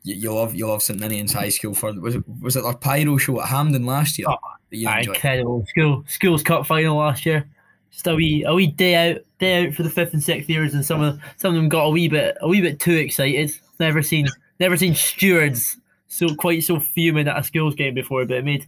you, 0.03 0.17
you 0.17 0.33
love 0.35 0.55
you 0.55 0.67
love 0.67 0.83
St 0.83 1.01
Ninians 1.01 1.33
High 1.33 1.51
School 1.51 1.75
for 1.75 1.93
was 1.93 2.17
it 2.17 2.25
was 2.41 2.57
it 2.57 2.65
their 2.65 2.75
pyro 2.75 3.17
show 3.17 3.41
at 3.41 3.49
Hampden 3.49 3.87
last 3.87 4.19
year? 4.19 4.27
Oh, 4.29 4.37
incredible 4.73 5.65
school 5.69 6.05
schools 6.09 6.43
cup 6.43 6.67
final 6.67 6.97
last 6.97 7.25
year. 7.25 7.49
Just 7.93 8.07
a 8.07 8.15
wee 8.15 8.45
a 8.45 8.55
wee 8.55 8.67
day 8.67 9.13
out 9.13 9.21
day 9.39 9.67
out 9.67 9.75
for 9.75 9.83
the 9.83 9.91
fifth 9.91 10.15
and 10.15 10.23
sixth 10.23 10.49
years, 10.49 10.75
and 10.75 10.85
some 10.85 11.03
of 11.03 11.21
some 11.37 11.51
of 11.51 11.57
them 11.57 11.69
got 11.69 11.85
a 11.85 11.91
wee 11.91 12.09
bit 12.09 12.37
a 12.41 12.49
wee 12.49 12.61
bit 12.61 12.81
too 12.81 12.97
excited. 12.97 13.53
Never 13.79 14.03
seen 14.03 14.29
never 14.59 14.77
seen 14.77 14.95
stewards 14.95 15.77
so 16.07 16.35
quite 16.35 16.63
so 16.63 16.79
fuming 16.79 17.29
at 17.29 17.39
a 17.39 17.45
schools 17.45 17.75
game 17.75 17.95
before, 17.95 18.25
but 18.27 18.39
it 18.39 18.45
made 18.45 18.67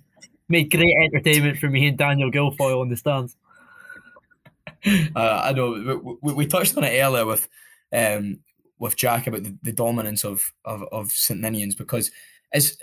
made 0.49 0.71
great 0.71 0.95
entertainment 1.05 1.59
for 1.59 1.69
me 1.69 1.87
and 1.87 1.99
Daniel 1.99 2.31
Guilfoyle 2.31 2.83
in 2.83 2.91
the 2.91 2.97
stands. 2.97 3.37
Uh, 5.17 5.41
I 5.43 5.53
know 5.53 6.11
we, 6.21 6.35
we, 6.35 6.47
touched 6.47 6.77
on 6.77 6.85
it 6.85 7.01
earlier 7.01 7.25
with 7.25 7.49
um, 7.91 8.41
with 8.79 8.97
Jack 8.97 9.27
about 9.27 9.43
the, 9.43 9.57
the 9.63 9.73
dominance 9.73 10.25
of, 10.25 10.53
of, 10.63 10.83
of 10.93 11.11
St 11.11 11.41
Ninians 11.41 11.75
because 11.75 12.11
it's 12.53 12.77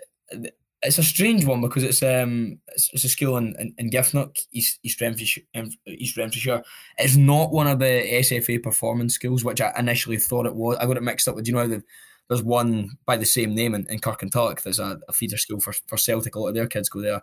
it's 0.83 0.97
a 0.97 1.03
strange 1.03 1.45
one 1.45 1.61
because 1.61 1.83
it's 1.83 2.01
um 2.01 2.59
it's, 2.69 2.89
it's 2.93 3.03
a 3.03 3.09
school 3.09 3.37
in, 3.37 3.55
in, 3.59 3.73
in 3.77 3.89
Giffnock, 3.91 4.39
East 4.51 4.99
Renfrewshire, 4.99 5.43
East 5.85 6.17
Renfrewshire. 6.17 6.63
It's 6.97 7.15
not 7.15 7.51
one 7.51 7.67
of 7.67 7.79
the 7.79 7.85
SFA 7.85 8.61
performance 8.61 9.13
schools, 9.13 9.43
which 9.43 9.61
I 9.61 9.71
initially 9.77 10.17
thought 10.17 10.47
it 10.47 10.55
was. 10.55 10.77
I 10.77 10.85
got 10.85 10.97
it 10.97 11.03
mixed 11.03 11.27
up 11.27 11.35
with 11.35 11.47
you 11.47 11.53
know 11.53 11.67
the, 11.67 11.83
there's 12.29 12.43
one 12.43 12.97
by 13.05 13.17
the 13.17 13.25
same 13.25 13.53
name 13.53 13.75
in, 13.75 13.85
in 13.89 13.99
Kirkintilloch. 13.99 14.63
There's 14.63 14.79
a, 14.79 14.99
a, 15.07 15.13
feeder 15.13 15.37
school 15.37 15.59
for, 15.59 15.73
for 15.87 15.97
Celtic. 15.97 16.35
A 16.35 16.39
lot 16.39 16.49
of 16.49 16.55
their 16.55 16.67
kids 16.67 16.89
go 16.89 17.01
there. 17.01 17.21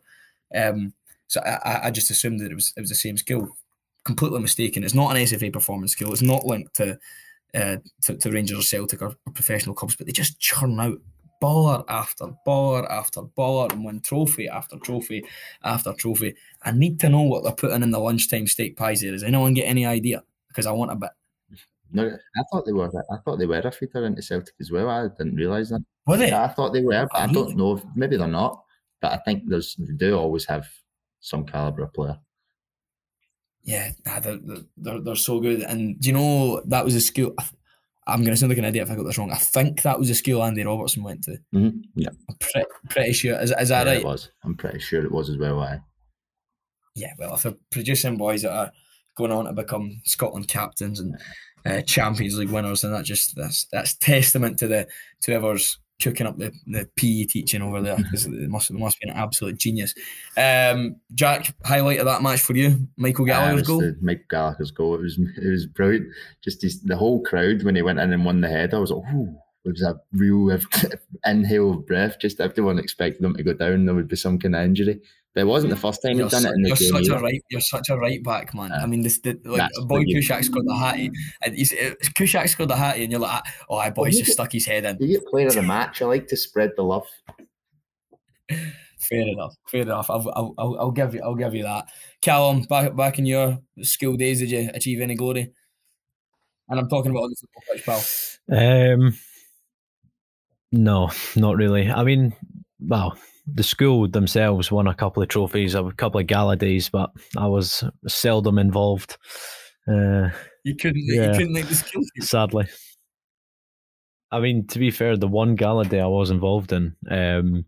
Um, 0.55 0.93
so 1.27 1.41
I, 1.41 1.87
I 1.87 1.91
just 1.91 2.11
assumed 2.11 2.41
that 2.41 2.53
it 2.53 2.55
was 2.55 2.73
it 2.77 2.81
was 2.81 2.91
the 2.91 2.95
same 2.95 3.17
school. 3.17 3.57
Completely 4.05 4.41
mistaken. 4.41 4.85
It's 4.85 4.95
not 4.95 5.11
an 5.11 5.23
SFA 5.23 5.53
performance 5.53 5.93
school. 5.93 6.13
It's 6.13 6.23
not 6.23 6.47
linked 6.47 6.75
to 6.77 6.99
uh, 7.55 7.79
to, 8.03 8.17
to, 8.17 8.31
Rangers 8.31 8.59
or 8.59 8.63
Celtic 8.63 9.03
or, 9.03 9.17
or, 9.27 9.33
professional 9.33 9.75
clubs, 9.75 9.97
but 9.97 10.07
they 10.07 10.13
just 10.13 10.39
churn 10.39 10.79
out 10.79 10.99
baller 11.43 11.85
after 11.89 12.27
baller 12.47 12.89
after 12.91 13.23
baller 13.23 13.73
and 13.73 13.85
win 13.85 14.01
trophy 14.01 14.49
after 14.49 14.79
trophy 14.79 15.25
after 15.63 15.93
trophy. 15.93 16.35
I 16.63 16.73
need 16.73 17.01
to 17.01 17.09
know 17.09 17.23
what 17.23 17.45
they're 17.45 17.53
putting 17.53 17.83
in 17.83 17.91
the 17.91 17.99
lunchtime 17.99 18.47
steak 18.47 18.77
pies 18.77 19.01
there. 19.01 19.13
Does 19.13 19.23
anyone 19.23 19.55
get 19.55 19.65
any 19.65 19.87
idea? 19.87 20.23
Because 20.49 20.67
I 20.67 20.73
want 20.73 20.93
a 20.93 20.97
bit. 20.97 21.11
No, 21.91 22.07
I 22.07 22.43
thought 22.51 22.67
they 22.67 22.73
were. 22.73 22.91
I 23.11 23.17
thought 23.25 23.39
they 23.39 23.47
were 23.47 23.59
a 23.59 23.73
feeder 23.73 24.05
into 24.05 24.21
Celtic 24.21 24.55
as 24.61 24.71
well. 24.71 24.91
I 24.91 25.09
didn't 25.09 25.37
realise 25.37 25.71
that. 25.71 25.81
Were 26.07 26.19
they? 26.19 26.29
Yeah, 26.29 26.45
I 26.45 26.49
thought 26.49 26.73
they 26.73 26.83
were, 26.83 27.09
but 27.11 27.21
I 27.21 27.27
don't 27.33 27.57
know. 27.57 27.81
Maybe 27.95 28.17
they're 28.17 28.29
not. 28.29 28.63
But 29.01 29.13
I 29.13 29.19
think 29.19 29.45
there's 29.47 29.75
they 29.77 29.95
do 29.95 30.19
always 30.19 30.45
have 30.47 30.67
some 31.21 31.47
caliber 31.47 31.87
player 31.87 32.19
yeah, 33.69 33.91
they're, 34.23 34.39
they're, 34.79 35.01
they're 35.01 35.15
so 35.15 35.41
good. 35.41 35.61
And 35.61 36.01
do 36.01 36.09
you 36.09 36.15
know 36.15 36.63
that 36.67 36.87
was 36.87 36.95
a 36.95 37.03
school? 37.03 37.35
I'm 38.09 38.21
going 38.21 38.31
to 38.31 38.37
sound 38.37 38.51
like 38.51 38.59
an 38.59 38.65
idiot 38.65 38.87
if 38.87 38.93
I 38.93 38.97
got 38.97 39.05
this 39.05 39.19
wrong. 39.19 39.31
I 39.31 39.37
think 39.37 39.83
that 39.83 39.99
was 39.99 40.09
the 40.09 40.15
school 40.15 40.43
Andy 40.43 40.65
Robertson 40.65 41.03
went 41.03 41.25
to. 41.25 41.33
Mm-hmm. 41.55 41.79
Yeah, 41.95 42.09
I'm 42.29 42.37
pre- 42.41 42.65
pretty 42.89 43.13
sure. 43.13 43.39
Is, 43.39 43.53
is 43.59 43.69
that 43.69 43.87
yeah, 43.87 43.93
right? 43.93 44.01
It 44.01 44.07
was. 44.07 44.31
I'm 44.43 44.57
pretty 44.57 44.81
sure 44.81 45.05
it 45.05 45.13
was 45.13 45.29
as 45.29 45.37
well. 45.37 45.61
I. 45.61 45.81
Yeah, 46.95 47.13
well, 47.19 47.35
if 47.35 47.43
they're 47.43 47.55
producing 47.71 48.17
boys 48.17 48.43
that 48.43 48.53
are 48.53 48.73
going 49.17 49.31
on 49.31 49.45
to 49.45 49.53
become 49.53 50.01
Scotland 50.05 50.49
captains 50.49 50.99
and 50.99 51.17
uh, 51.67 51.83
Champions 51.83 52.39
League 52.39 52.51
winners, 52.51 52.81
then 52.81 52.93
that 52.93 53.05
just 53.05 53.37
that's 53.37 53.67
that's 53.71 53.95
testament 53.97 54.59
to 54.59 54.67
the 54.67 54.89
to 55.23 55.33
whoever's 55.33 55.79
cooking 56.01 56.27
up 56.27 56.39
the, 56.39 56.53
the 56.67 56.89
PE 56.97 57.25
teaching 57.25 57.63
over 57.63 57.81
there 57.83 57.97
because 57.97 58.27
it 58.27 58.49
must 58.49 58.71
it 58.71 58.79
must 58.79 59.01
be 59.01 59.09
an 59.09 59.17
absolute 59.17 59.59
genius. 59.59 59.95
Um, 60.37 60.97
Jack, 61.15 61.55
highlight 61.65 61.99
of 61.99 62.07
that 62.07 62.23
match 62.23 62.41
for 62.41 62.57
you, 62.57 62.89
Michael 62.97 63.25
Gallagher's 63.25 63.67
goal. 63.67 63.93
Michael 64.01 64.25
Gallagher's 64.31 64.71
goal. 64.71 64.95
It 64.95 65.03
was 65.03 65.19
it 65.19 65.49
was 65.49 65.67
brilliant. 65.67 66.09
Just 66.43 66.63
his, 66.63 66.81
the 66.83 66.97
whole 66.97 67.23
crowd 67.23 67.63
when 67.63 67.77
he 67.77 67.83
went 67.83 67.99
in 67.99 68.13
and 68.13 68.25
won 68.25 68.41
the 68.41 68.49
head. 68.49 68.75
I 68.75 68.79
was 68.79 68.91
like, 68.91 69.05
oh, 69.13 69.35
it 69.65 69.73
was 69.73 69.83
a 69.83 70.01
real 70.13 70.51
inhale 71.27 71.73
of 71.73 71.87
breath. 71.87 72.19
Just 72.21 72.41
everyone 72.41 72.79
expected 72.79 73.25
him 73.25 73.35
to 73.35 73.43
go 73.43 73.53
down. 73.53 73.87
There 73.87 73.95
would 73.95 74.09
be 74.09 74.17
some 74.17 74.39
kind 74.39 74.55
of 74.55 74.63
injury. 74.63 75.01
But 75.39 75.43
it 75.43 75.47
wasn't 75.47 75.71
the 75.71 75.77
first 75.77 76.03
time 76.03 76.19
he'd 76.19 76.31
done 76.31 76.47
it 76.47 76.53
in 76.53 76.63
the 76.63 76.71
you're 76.71 76.77
game. 76.77 76.91
Such 76.91 77.05
either. 77.05 77.15
a 77.15 77.23
right, 77.23 77.41
you're 77.49 77.61
such 77.61 77.89
a 77.91 77.97
right 77.97 78.21
back, 78.25 78.53
man. 78.55 78.73
Uh, 78.73 78.81
I 78.83 78.87
mean, 78.87 79.03
this 79.03 79.21
the, 79.21 79.39
like 79.45 79.71
boy 79.87 80.03
Kushak 80.03 80.43
scored 80.43 80.67
the 80.67 80.75
hattie, 80.75 81.13
and 81.45 81.55
he's 81.55 81.73
uh, 81.73 81.95
Kushak 82.19 82.49
scored 82.49 82.71
the 82.71 82.75
hattie, 82.75 83.05
and 83.05 83.13
you're 83.13 83.21
like, 83.21 83.45
oh, 83.71 83.77
I 83.77 83.91
boy, 83.91 84.07
he's 84.07 84.19
just 84.19 84.33
stuck 84.33 84.51
his 84.51 84.67
head 84.67 84.85
in. 84.85 84.97
You 84.99 85.21
get 85.21 85.29
player 85.29 85.47
of 85.47 85.55
the 85.55 85.63
match. 85.63 86.03
I 86.03 86.07
like 86.07 86.27
to 86.27 86.37
spread 86.37 86.73
the 86.77 86.83
love. 86.83 87.07
Fair 88.49 89.29
enough. 89.29 89.55
Fair 89.69 89.83
enough. 89.83 90.11
I'll, 90.11 90.29
I'll, 90.35 90.55
I'll, 90.59 90.77
I'll 90.81 90.91
give 90.91 91.15
you. 91.15 91.21
I'll 91.23 91.37
give 91.37 91.55
you 91.55 91.63
that. 91.63 91.87
Callum, 92.21 92.63
back 92.63 92.97
back 92.97 93.21
in 93.21 93.27
your 93.27 93.61
school 93.83 94.17
days, 94.17 94.41
did 94.41 94.51
you 94.51 94.71
achieve 94.75 95.01
any 95.01 95.15
glory? 95.15 95.53
And 96.69 96.81
I'm 96.81 96.89
talking 96.89 97.13
about 97.13 97.23
on 97.23 97.31
the 97.31 97.37
football 97.37 98.03
pitch, 98.03 98.49
pal. 98.51 98.95
Um, 98.97 99.17
no, 100.73 101.13
not 101.37 101.55
really. 101.55 101.89
I 101.89 102.03
mean, 102.03 102.35
well, 102.81 103.17
the 103.55 103.63
school 103.63 104.09
themselves 104.09 104.71
won 104.71 104.87
a 104.87 104.95
couple 104.95 105.23
of 105.23 105.29
trophies, 105.29 105.75
a 105.75 105.91
couple 105.93 106.21
of 106.21 106.27
gala 106.27 106.57
days, 106.57 106.89
but 106.89 107.11
I 107.37 107.47
was 107.47 107.85
seldom 108.07 108.59
involved. 108.59 109.17
Uh, 109.87 110.31
you 110.65 110.77
couldn't. 110.77 111.03
Yeah, 111.05 111.33
you 111.33 111.39
couldn't 111.39 111.53
make 111.53 111.69
the 111.69 111.75
skill. 111.75 112.03
Sadly. 112.21 112.67
I 114.31 114.41
mean, 114.41 114.67
to 114.69 114.79
be 114.79 114.91
fair, 114.91 115.17
the 115.17 115.27
one 115.27 115.55
gala 115.55 115.87
day 115.87 116.01
I 116.01 116.07
was 116.07 116.31
involved 116.31 116.73
in, 116.73 116.95
um, 117.11 117.65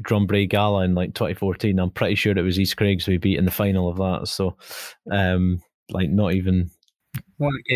Drumbrae 0.00 0.48
Gala 0.48 0.84
in 0.84 0.94
like 0.94 1.14
2014, 1.14 1.78
I'm 1.78 1.90
pretty 1.90 2.14
sure 2.14 2.36
it 2.36 2.42
was 2.42 2.58
East 2.58 2.76
Craigs 2.78 3.06
we 3.06 3.18
beat 3.18 3.38
in 3.38 3.44
the 3.44 3.50
final 3.50 3.88
of 3.88 3.98
that. 3.98 4.28
So, 4.28 4.56
um, 5.10 5.60
like, 5.90 6.08
not 6.08 6.32
even 6.32 6.70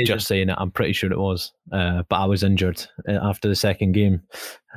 just 0.07 0.27
saying 0.27 0.49
it, 0.49 0.57
I'm 0.59 0.71
pretty 0.71 0.93
sure 0.93 1.13
it 1.13 1.19
was. 1.19 1.53
Uh, 1.73 2.03
but 2.09 2.17
I 2.17 2.25
was 2.25 2.43
injured 2.43 2.87
uh, 3.09 3.19
after 3.23 3.49
the 3.49 3.55
second 3.55 3.93
game. 3.93 4.23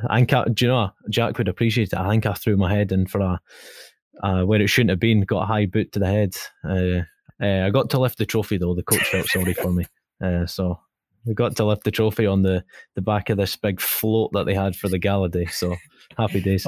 I 0.07 0.17
think, 0.17 0.33
I, 0.33 0.45
do 0.45 0.65
you 0.65 0.71
know, 0.71 0.91
Jack 1.09 1.37
would 1.37 1.47
appreciate 1.47 1.93
it. 1.93 1.99
I 1.99 2.09
think 2.09 2.25
I 2.25 2.33
threw 2.33 2.57
my 2.57 2.73
head 2.73 2.91
in 2.91 3.07
for 3.07 3.21
a, 3.21 3.39
uh, 4.23 4.43
where 4.43 4.61
it 4.61 4.69
shouldn't 4.69 4.91
have 4.91 4.99
been, 4.99 5.21
got 5.21 5.43
a 5.43 5.45
high 5.45 5.65
boot 5.65 5.91
to 5.93 5.99
the 5.99 6.07
head. 6.07 6.35
Uh, 6.63 7.03
uh, 7.41 7.65
I 7.65 7.69
got 7.69 7.89
to 7.91 7.99
lift 7.99 8.17
the 8.17 8.25
trophy 8.25 8.57
though. 8.57 8.75
The 8.75 8.83
coach 8.83 9.07
felt 9.09 9.27
sorry 9.27 9.53
for 9.53 9.71
me. 9.71 9.85
Uh, 10.23 10.45
so 10.45 10.79
we 11.25 11.33
got 11.33 11.55
to 11.55 11.65
lift 11.65 11.83
the 11.83 11.91
trophy 11.91 12.25
on 12.25 12.41
the, 12.41 12.63
the 12.95 13.01
back 13.01 13.29
of 13.29 13.37
this 13.37 13.55
big 13.55 13.79
float 13.79 14.31
that 14.33 14.45
they 14.45 14.53
had 14.53 14.75
for 14.75 14.89
the 14.89 14.99
gala 14.99 15.29
day. 15.29 15.45
So 15.45 15.75
happy 16.17 16.41
days. 16.41 16.65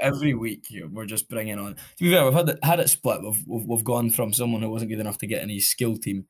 every, 0.00 0.34
week 0.34 0.66
we're 0.90 1.06
just 1.06 1.28
bringing 1.28 1.58
on. 1.58 1.74
To 1.74 2.04
be 2.04 2.10
fair, 2.10 2.24
we've 2.24 2.34
had 2.34 2.48
it, 2.48 2.58
had 2.62 2.80
it 2.80 2.88
split. 2.88 3.22
We've, 3.22 3.44
we've, 3.46 3.66
we've 3.66 3.84
gone 3.84 4.10
from 4.10 4.32
someone 4.32 4.62
who 4.62 4.70
wasn't 4.70 4.90
good 4.90 5.00
enough 5.00 5.18
to 5.18 5.26
get 5.26 5.48
his 5.48 5.68
skill 5.68 5.96
team 5.96 6.26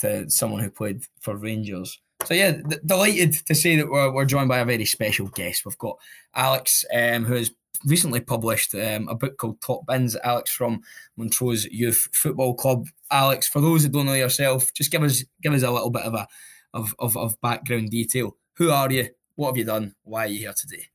to 0.00 0.28
someone 0.30 0.62
who 0.62 0.70
played 0.70 1.02
for 1.20 1.36
Rangers. 1.36 2.00
So 2.24 2.34
yeah, 2.34 2.52
d- 2.52 2.76
delighted 2.84 3.34
to 3.46 3.54
say 3.54 3.76
that 3.76 3.90
we're, 3.90 4.12
we're 4.12 4.24
joined 4.24 4.48
by 4.48 4.58
a 4.58 4.64
very 4.64 4.84
special 4.84 5.28
guest. 5.28 5.64
We've 5.64 5.78
got 5.78 5.98
Alex, 6.34 6.84
um, 6.94 7.24
who 7.24 7.34
has 7.34 7.50
recently 7.84 8.20
published 8.20 8.74
um, 8.74 9.08
a 9.08 9.14
book 9.14 9.38
called 9.38 9.60
Top 9.60 9.86
Bins. 9.86 10.16
Alex 10.22 10.50
from 10.52 10.82
Montrose 11.16 11.64
Youth 11.66 12.08
Football 12.12 12.54
Club. 12.54 12.86
Alex, 13.10 13.48
for 13.48 13.60
those 13.60 13.82
that 13.82 13.92
don't 13.92 14.06
know 14.06 14.14
yourself, 14.14 14.72
just 14.74 14.90
give 14.90 15.02
us 15.02 15.24
give 15.42 15.52
us 15.52 15.62
a 15.62 15.70
little 15.70 15.90
bit 15.90 16.02
of 16.02 16.14
a 16.14 16.26
of, 16.74 16.94
of, 16.98 17.16
of 17.16 17.40
background 17.40 17.90
detail. 17.90 18.36
Who 18.56 18.70
are 18.70 18.90
you? 18.90 19.08
What 19.34 19.48
have 19.48 19.56
you 19.56 19.64
done? 19.64 19.94
Why 20.04 20.24
are 20.24 20.28
you 20.28 20.38
here 20.38 20.54
today? 20.56 20.86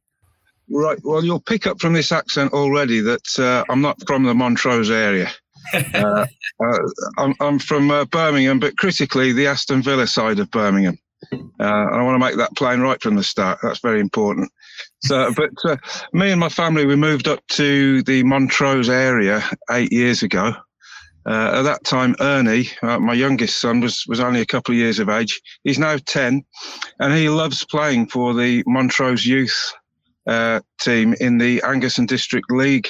Right. 0.69 0.99
Well, 1.03 1.23
you'll 1.23 1.39
pick 1.39 1.65
up 1.65 1.79
from 1.79 1.93
this 1.93 2.11
accent 2.11 2.53
already 2.53 2.99
that 3.01 3.39
uh, 3.39 3.63
I'm 3.69 3.81
not 3.81 4.05
from 4.05 4.23
the 4.23 4.33
Montrose 4.33 4.91
area. 4.91 5.29
uh, 5.73 6.25
uh, 6.63 6.77
I'm, 7.17 7.33
I'm, 7.39 7.59
from 7.59 7.89
uh, 7.89 8.05
Birmingham, 8.05 8.59
but 8.59 8.77
critically, 8.77 9.33
the 9.33 9.47
Aston 9.47 9.81
Villa 9.81 10.07
side 10.07 10.39
of 10.39 10.51
Birmingham. 10.51 10.97
Uh, 11.59 11.63
I 11.63 12.01
want 12.03 12.15
to 12.15 12.25
make 12.25 12.37
that 12.37 12.55
plain 12.55 12.79
right 12.81 13.01
from 13.01 13.15
the 13.15 13.23
start. 13.23 13.59
That's 13.61 13.79
very 13.79 13.99
important. 13.99 14.51
So, 15.03 15.31
but 15.37 15.49
uh, 15.65 15.77
me 16.13 16.31
and 16.31 16.39
my 16.39 16.49
family, 16.49 16.85
we 16.85 16.95
moved 16.95 17.27
up 17.27 17.45
to 17.49 18.03
the 18.03 18.23
Montrose 18.23 18.89
area 18.89 19.43
eight 19.71 19.91
years 19.91 20.23
ago. 20.23 20.53
Uh, 21.25 21.59
at 21.59 21.61
that 21.63 21.83
time, 21.83 22.15
Ernie, 22.21 22.69
uh, 22.83 22.99
my 22.99 23.13
youngest 23.13 23.59
son, 23.59 23.81
was, 23.81 24.05
was 24.07 24.21
only 24.21 24.39
a 24.39 24.45
couple 24.45 24.73
of 24.73 24.77
years 24.77 24.97
of 24.97 25.09
age. 25.09 25.41
He's 25.65 25.77
now 25.77 25.97
10, 26.05 26.41
and 26.99 27.13
he 27.13 27.27
loves 27.27 27.65
playing 27.65 28.07
for 28.07 28.33
the 28.33 28.63
Montrose 28.65 29.25
youth 29.25 29.73
uh, 30.25 30.61
team 30.79 31.15
in 31.19 31.37
the 31.37 31.61
Angus 31.63 31.97
and 31.97 32.07
District 32.07 32.49
League. 32.49 32.87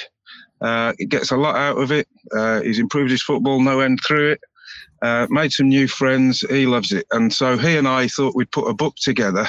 Uh, 0.60 0.92
he 0.98 1.06
gets 1.06 1.32
a 1.32 1.36
lot 1.36 1.56
out 1.56 1.78
of 1.78 1.90
it. 1.90 2.06
He's 2.64 2.78
improved 2.78 3.10
his 3.10 3.22
football 3.22 3.60
no 3.60 3.80
end 3.80 4.00
through 4.06 4.32
it. 4.32 4.40
Uh, 5.02 5.26
made 5.30 5.52
some 5.52 5.68
new 5.68 5.86
friends. 5.86 6.40
He 6.50 6.66
loves 6.66 6.92
it. 6.92 7.06
And 7.12 7.32
so 7.32 7.56
he 7.56 7.76
and 7.76 7.86
I 7.86 8.08
thought 8.08 8.34
we'd 8.34 8.50
put 8.50 8.68
a 8.68 8.74
book 8.74 8.96
together 8.96 9.46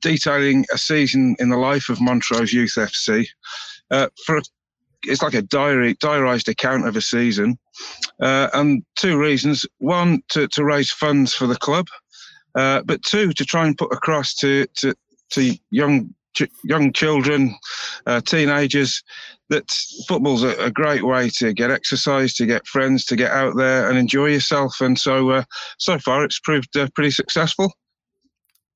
detailing 0.00 0.64
a 0.72 0.78
season 0.78 1.36
in 1.38 1.50
the 1.50 1.56
life 1.56 1.88
of 1.88 2.00
Montrose 2.00 2.52
Youth 2.52 2.74
FC 2.76 3.26
for 4.26 4.40
it's 5.06 5.22
like 5.22 5.34
a 5.34 5.42
diary 5.42 5.94
diarized 5.94 6.48
account 6.48 6.86
of 6.86 6.96
a 6.96 7.00
season, 7.00 7.58
uh, 8.20 8.48
and 8.52 8.84
two 8.96 9.18
reasons: 9.18 9.66
one, 9.78 10.22
to, 10.28 10.48
to 10.48 10.64
raise 10.64 10.90
funds 10.90 11.34
for 11.34 11.46
the 11.46 11.56
club, 11.56 11.86
uh, 12.54 12.82
but 12.82 13.02
two, 13.02 13.32
to 13.32 13.44
try 13.44 13.66
and 13.66 13.78
put 13.78 13.92
across 13.92 14.34
to 14.36 14.66
to, 14.76 14.94
to 15.30 15.56
young 15.70 16.14
ch- 16.34 16.50
young 16.62 16.92
children, 16.92 17.56
uh, 18.06 18.20
teenagers, 18.20 19.02
that 19.50 19.70
football's 20.08 20.42
a, 20.42 20.56
a, 20.56 20.70
great 20.70 21.04
way 21.04 21.28
to 21.28 21.52
get 21.52 21.70
exercise, 21.70 22.32
to 22.34 22.46
get 22.46 22.66
friends, 22.66 23.04
to 23.04 23.16
get 23.16 23.30
out 23.30 23.56
there 23.56 23.88
and 23.88 23.98
enjoy 23.98 24.26
yourself. 24.26 24.80
And 24.80 24.98
so, 24.98 25.30
uh, 25.30 25.44
so 25.78 25.98
far, 25.98 26.24
it's 26.24 26.40
proved 26.40 26.76
uh, 26.76 26.88
pretty 26.94 27.10
successful. 27.10 27.72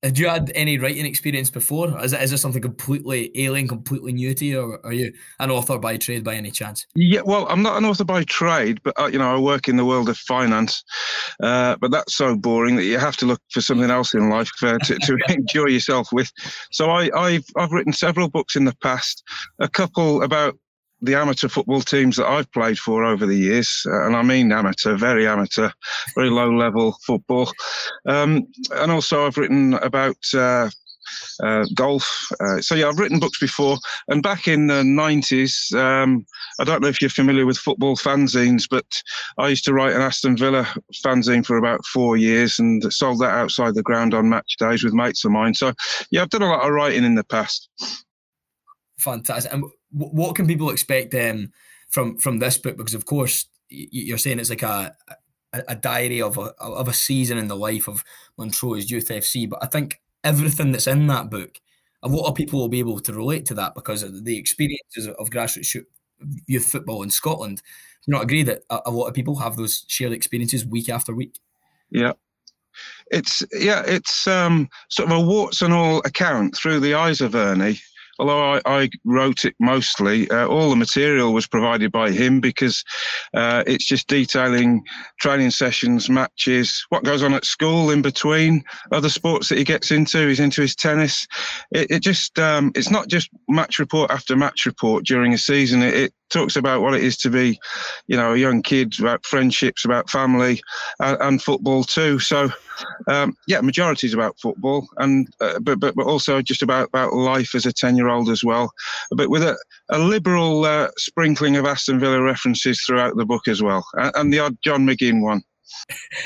Have 0.01 0.17
you 0.17 0.29
had 0.29 0.49
any 0.55 0.77
writing 0.77 1.05
experience 1.05 1.49
before? 1.49 2.01
Is, 2.01 2.13
it, 2.13 2.21
is 2.21 2.31
this 2.31 2.41
something 2.41 2.61
completely 2.61 3.31
alien, 3.35 3.67
completely 3.67 4.13
new 4.13 4.33
to 4.33 4.45
you, 4.45 4.61
or 4.61 4.85
are 4.85 4.93
you 4.93 5.11
an 5.39 5.51
author 5.51 5.77
by 5.77 5.97
trade 5.97 6.23
by 6.23 6.35
any 6.35 6.51
chance? 6.51 6.87
Yeah, 6.95 7.19
well, 7.25 7.45
I'm 7.49 7.61
not 7.61 7.77
an 7.77 7.83
author 7.83 8.05
by 8.05 8.23
trade, 8.23 8.79
but 8.81 8.97
uh, 8.97 9.07
you 9.07 9.19
know, 9.19 9.35
I 9.35 9.37
work 9.37 9.67
in 9.67 9.75
the 9.75 9.83
world 9.83 10.07
of 10.07 10.17
finance. 10.17 10.85
Uh, 11.43 11.75
but 11.81 11.91
that's 11.91 12.15
so 12.15 12.37
boring 12.37 12.77
that 12.77 12.85
you 12.85 12.97
have 12.97 13.17
to 13.17 13.25
look 13.25 13.41
for 13.51 13.59
something 13.59 13.91
else 13.91 14.13
in 14.13 14.29
life 14.29 14.51
uh, 14.63 14.77
to, 14.77 14.97
to 14.99 15.17
enjoy 15.29 15.65
yourself 15.65 16.13
with. 16.13 16.31
So 16.71 16.89
I, 16.89 17.09
I've 17.13 17.45
I've 17.57 17.71
written 17.73 17.91
several 17.91 18.29
books 18.29 18.55
in 18.55 18.63
the 18.63 18.75
past, 18.77 19.21
a 19.59 19.67
couple 19.67 20.23
about 20.23 20.57
the 21.01 21.15
amateur 21.15 21.47
football 21.47 21.81
teams 21.81 22.17
that 22.17 22.27
I've 22.27 22.51
played 22.51 22.77
for 22.77 23.05
over 23.05 23.25
the 23.25 23.35
years, 23.35 23.83
uh, 23.85 24.05
and 24.05 24.15
I 24.15 24.21
mean 24.21 24.51
amateur, 24.51 24.95
very 24.95 25.27
amateur, 25.27 25.69
very 26.15 26.29
low 26.29 26.51
level 26.51 26.97
football. 27.05 27.51
Um, 28.07 28.47
and 28.71 28.91
also, 28.91 29.25
I've 29.25 29.37
written 29.37 29.75
about 29.75 30.17
uh, 30.33 30.69
uh, 31.43 31.65
golf. 31.73 32.27
Uh, 32.39 32.61
so, 32.61 32.75
yeah, 32.75 32.87
I've 32.87 32.99
written 32.99 33.19
books 33.19 33.39
before. 33.39 33.77
And 34.07 34.21
back 34.23 34.47
in 34.47 34.67
the 34.67 34.83
90s, 34.83 35.73
um, 35.73 36.25
I 36.59 36.63
don't 36.63 36.81
know 36.81 36.87
if 36.87 37.01
you're 37.01 37.09
familiar 37.09 37.45
with 37.45 37.57
football 37.57 37.95
fanzines, 37.95 38.67
but 38.69 38.85
I 39.37 39.47
used 39.47 39.65
to 39.65 39.73
write 39.73 39.95
an 39.95 40.01
Aston 40.01 40.37
Villa 40.37 40.67
fanzine 41.05 41.45
for 41.45 41.57
about 41.57 41.85
four 41.85 42.17
years 42.17 42.59
and 42.59 42.81
sold 42.91 43.19
that 43.19 43.33
outside 43.33 43.75
the 43.75 43.83
ground 43.83 44.13
on 44.13 44.29
match 44.29 44.55
days 44.57 44.83
with 44.83 44.93
mates 44.93 45.25
of 45.25 45.31
mine. 45.31 45.53
So, 45.53 45.73
yeah, 46.11 46.21
I've 46.21 46.29
done 46.29 46.43
a 46.43 46.49
lot 46.49 46.65
of 46.65 46.71
writing 46.71 47.03
in 47.03 47.15
the 47.15 47.23
past. 47.23 47.69
Fantastic. 48.99 49.53
And 49.53 49.63
what 49.91 50.35
can 50.35 50.47
people 50.47 50.69
expect 50.69 51.13
um, 51.15 51.51
from 51.89 52.17
from 52.17 52.39
this 52.39 52.57
book? 52.57 52.77
Because 52.77 52.93
of 52.93 53.05
course 53.05 53.45
you're 53.69 54.17
saying 54.17 54.39
it's 54.39 54.49
like 54.49 54.63
a 54.63 54.95
a, 55.53 55.75
diary 55.75 56.21
of 56.21 56.37
a 56.37 56.53
of 56.59 56.87
a 56.87 56.93
season 56.93 57.37
in 57.37 57.47
the 57.47 57.55
life 57.55 57.87
of 57.87 58.03
Montrose 58.37 58.91
Youth 58.91 59.09
FC, 59.09 59.49
but 59.49 59.63
I 59.63 59.67
think 59.67 60.01
everything 60.23 60.71
that's 60.71 60.87
in 60.87 61.07
that 61.07 61.29
book, 61.29 61.59
a 62.03 62.07
lot 62.07 62.27
of 62.27 62.35
people 62.35 62.59
will 62.59 62.69
be 62.69 62.79
able 62.79 62.99
to 62.99 63.13
relate 63.13 63.45
to 63.47 63.53
that 63.55 63.73
because 63.73 64.23
the 64.23 64.37
experiences 64.37 65.07
of 65.07 65.29
grassroots 65.29 65.83
youth 66.47 66.65
football 66.65 67.03
in 67.03 67.09
Scotland. 67.09 67.61
You 68.05 68.13
not 68.13 68.23
agree 68.23 68.43
that 68.43 68.63
a, 68.69 68.79
a 68.87 68.91
lot 68.91 69.07
of 69.07 69.13
people 69.13 69.37
have 69.37 69.55
those 69.55 69.85
shared 69.87 70.13
experiences 70.13 70.65
week 70.65 70.89
after 70.89 71.13
week. 71.13 71.39
Yeah, 71.89 72.13
it's 73.11 73.43
yeah, 73.53 73.83
it's 73.85 74.27
um, 74.27 74.69
sort 74.89 75.11
of 75.11 75.17
a 75.17 75.21
warts 75.21 75.61
and 75.61 75.73
all 75.73 75.99
account 75.99 76.55
through 76.55 76.79
the 76.79 76.93
eyes 76.93 77.21
of 77.21 77.35
Ernie 77.35 77.79
although 78.19 78.53
I, 78.53 78.61
I 78.65 78.89
wrote 79.05 79.45
it 79.45 79.55
mostly, 79.59 80.29
uh, 80.29 80.47
all 80.47 80.69
the 80.69 80.75
material 80.75 81.33
was 81.33 81.47
provided 81.47 81.91
by 81.91 82.11
him 82.11 82.39
because 82.39 82.83
uh, 83.33 83.63
it's 83.65 83.85
just 83.85 84.07
detailing 84.07 84.83
training 85.19 85.51
sessions, 85.51 86.09
matches, 86.09 86.85
what 86.89 87.03
goes 87.03 87.23
on 87.23 87.33
at 87.33 87.45
school 87.45 87.89
in 87.89 88.01
between, 88.01 88.63
other 88.91 89.09
sports 89.09 89.49
that 89.49 89.57
he 89.57 89.63
gets 89.63 89.91
into. 89.91 90.27
He's 90.27 90.39
into 90.39 90.61
his 90.61 90.75
tennis. 90.75 91.27
It, 91.71 91.89
it 91.89 91.99
just, 92.01 92.37
um, 92.37 92.71
it's 92.75 92.91
not 92.91 93.07
just 93.07 93.29
match 93.47 93.79
report 93.79 94.11
after 94.11 94.35
match 94.35 94.65
report 94.65 95.05
during 95.05 95.33
a 95.33 95.37
season. 95.37 95.81
It, 95.81 95.93
it 95.93 96.13
talks 96.29 96.55
about 96.55 96.81
what 96.81 96.93
it 96.93 97.03
is 97.03 97.17
to 97.17 97.29
be, 97.29 97.59
you 98.07 98.15
know, 98.15 98.33
a 98.33 98.37
young 98.37 98.61
kid, 98.61 98.99
about 98.99 99.25
friendships, 99.25 99.85
about 99.85 100.09
family, 100.09 100.61
and, 100.99 101.17
and 101.21 101.41
football 101.41 101.83
too. 101.83 102.19
So, 102.19 102.49
um, 103.07 103.35
yeah, 103.47 103.61
majority 103.61 104.07
is 104.07 104.13
about 104.13 104.39
football, 104.39 104.87
and 104.97 105.27
uh, 105.41 105.59
but, 105.59 105.79
but 105.79 105.95
but 105.95 106.05
also 106.05 106.41
just 106.41 106.61
about 106.61 106.89
about 106.89 107.13
life 107.13 107.55
as 107.55 107.65
a 107.65 107.73
ten 107.73 107.95
year 107.95 108.09
old 108.09 108.29
as 108.29 108.43
well, 108.43 108.71
but 109.11 109.29
with 109.29 109.43
a, 109.43 109.57
a 109.89 109.99
liberal 109.99 110.65
uh, 110.65 110.89
sprinkling 110.97 111.55
of 111.55 111.65
Aston 111.65 111.99
Villa 111.99 112.21
references 112.21 112.81
throughout 112.85 113.15
the 113.17 113.25
book 113.25 113.47
as 113.47 113.61
well, 113.61 113.85
and, 113.93 114.11
and 114.15 114.33
the 114.33 114.39
odd 114.39 114.57
John 114.63 114.85
McGinn 114.85 115.21
one. 115.21 115.41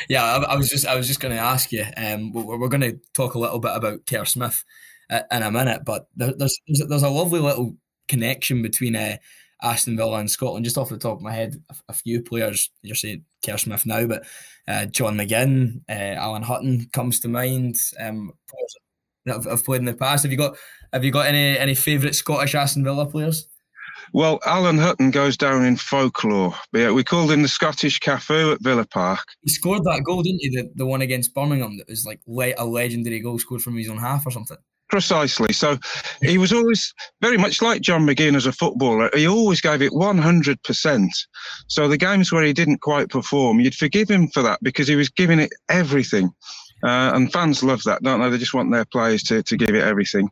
Yeah, 0.10 0.24
I, 0.24 0.54
I, 0.54 0.56
was 0.56 0.70
just 0.70 0.86
I 0.86 0.96
was 0.96 1.08
just 1.08 1.20
going 1.20 1.34
to 1.34 1.42
ask 1.42 1.72
you. 1.72 1.86
Um, 1.98 2.32
we're, 2.32 2.58
we're 2.58 2.70
going 2.70 2.82
to 2.82 3.00
talk 3.14 3.34
a 3.34 3.40
little 3.40 3.60
bit 3.60 3.72
about 3.76 4.06
Kerr 4.06 4.26
Smith 4.26 4.64
uh, 5.10 5.22
in 5.32 5.44
a 5.44 5.52
minute, 5.52 5.84
but 5.86 6.08
there, 6.16 6.34
there's 6.34 6.58
there's 6.68 7.04
a 7.04 7.10
lovely 7.10 7.40
little 7.40 7.78
connection 8.08 8.62
between 8.62 8.96
uh, 8.96 9.18
Aston 9.64 9.98
Villa 9.98 10.20
and 10.20 10.30
Scotland. 10.30 10.66
Just 10.66 10.78
off 10.78 10.90
the 10.90 10.98
top 10.98 11.18
of 11.18 11.22
my 11.24 11.32
head, 11.32 11.56
a, 11.70 11.76
a 11.90 11.94
few 11.94 12.22
players. 12.22 12.70
You're 12.82 12.96
saying 12.96 13.26
Kerr 13.44 13.58
Smith 13.58 13.86
now, 13.86 14.06
but 14.06 14.26
uh, 14.68 14.86
John 14.86 15.18
McGinn, 15.18 15.82
uh, 15.90 16.20
Alan 16.20 16.44
Hutton 16.44 16.90
comes 16.94 17.20
to 17.22 17.30
mind. 17.30 17.76
Um, 18.00 18.34
that 19.26 19.36
have, 19.36 19.46
have, 19.46 19.64
played 19.64 19.80
in 19.80 19.86
the 19.86 19.94
past. 19.94 20.24
Have 20.24 20.32
you 20.32 20.38
got 20.38 20.58
Have 20.92 21.04
you 21.04 21.12
got 21.12 21.28
any 21.28 21.58
any 21.58 21.76
favourite 21.76 22.16
Scottish 22.16 22.56
Aston 22.56 22.84
Villa 22.84 23.06
players? 23.06 23.48
Well, 24.14 24.40
Alan 24.46 24.78
Hutton 24.78 25.10
goes 25.10 25.36
down 25.36 25.66
in 25.66 25.76
folklore. 25.76 26.54
Yeah, 26.72 26.92
we 26.92 27.04
called 27.04 27.32
him 27.32 27.42
the 27.42 27.48
Scottish 27.48 28.00
Cafu 28.00 28.54
at 28.54 28.62
Villa 28.62 28.86
Park. 28.86 29.26
He 29.42 29.50
scored 29.50 29.84
that 29.86 30.04
goal, 30.06 30.22
didn't 30.22 30.42
he? 30.42 30.56
The, 30.56 30.70
the 30.76 30.86
one 30.86 31.02
against 31.02 31.34
Birmingham 31.34 31.78
that 31.78 31.90
was 31.90 32.06
like 32.06 32.22
le- 32.28 32.54
a 32.58 32.66
legendary 32.66 33.20
goal 33.20 33.40
scored 33.40 33.64
from 33.64 33.76
his 33.76 33.90
own 33.90 33.98
half 33.98 34.26
or 34.28 34.32
something. 34.32 34.58
Precisely. 34.90 35.52
So 35.52 35.80
he 36.22 36.38
was 36.38 36.54
always 36.54 36.94
very 37.22 37.38
much 37.38 37.64
like 37.64 37.82
John 37.82 38.06
McGinn 38.06 38.36
as 38.36 38.46
a 38.46 38.52
footballer. 38.52 39.10
He 39.16 39.28
always 39.28 39.60
gave 39.60 39.82
it 39.82 39.92
100%. 39.92 41.10
So 41.68 41.88
the 41.88 41.98
games 41.98 42.32
where 42.32 42.44
he 42.44 42.54
didn't 42.54 42.82
quite 42.82 43.10
perform, 43.10 43.60
you'd 43.60 43.74
forgive 43.74 44.10
him 44.10 44.28
for 44.28 44.44
that 44.44 44.60
because 44.62 44.88
he 44.88 44.96
was 44.96 45.10
giving 45.10 45.40
it 45.40 45.52
everything. 45.70 46.30
Uh, 46.84 47.12
and 47.16 47.32
fans 47.32 47.64
love 47.64 47.82
that, 47.84 48.04
don't 48.04 48.22
they? 48.22 48.30
They 48.30 48.38
just 48.38 48.54
want 48.54 48.72
their 48.72 48.86
players 48.86 49.24
to, 49.24 49.42
to 49.42 49.58
give 49.58 49.74
it 49.74 49.84
everything. 49.84 50.30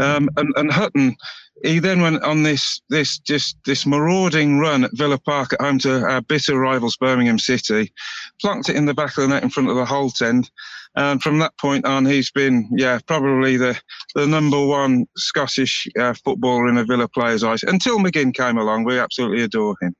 Um, 0.00 0.30
and, 0.36 0.50
and 0.56 0.72
Hutton, 0.72 1.16
he 1.62 1.78
then 1.78 2.00
went 2.00 2.22
on 2.22 2.42
this 2.42 2.80
this 2.88 3.18
just 3.18 3.56
this 3.64 3.86
marauding 3.86 4.58
run 4.58 4.84
at 4.84 4.96
Villa 4.96 5.18
Park 5.18 5.52
at 5.52 5.60
home 5.60 5.78
to 5.80 6.02
our 6.04 6.20
bitter 6.20 6.58
rivals 6.58 6.96
Birmingham 6.96 7.38
City, 7.38 7.92
plunked 8.40 8.68
it 8.68 8.76
in 8.76 8.86
the 8.86 8.94
back 8.94 9.16
of 9.16 9.22
the 9.22 9.28
net 9.28 9.42
in 9.42 9.50
front 9.50 9.68
of 9.68 9.76
the 9.76 9.84
Holte 9.84 10.22
end, 10.22 10.50
and 10.96 11.22
from 11.22 11.38
that 11.38 11.56
point 11.58 11.84
on, 11.84 12.06
he's 12.06 12.30
been 12.30 12.68
yeah 12.72 12.98
probably 13.06 13.56
the 13.56 13.78
the 14.14 14.26
number 14.26 14.64
one 14.64 15.06
Scottish 15.16 15.86
uh, 15.98 16.14
footballer 16.24 16.68
in 16.68 16.78
a 16.78 16.84
Villa 16.84 17.08
player's 17.08 17.44
eyes 17.44 17.62
until 17.62 17.98
McGinn 17.98 18.34
came 18.34 18.58
along. 18.58 18.84
We 18.84 18.98
absolutely 18.98 19.42
adore 19.42 19.76
him. 19.80 19.94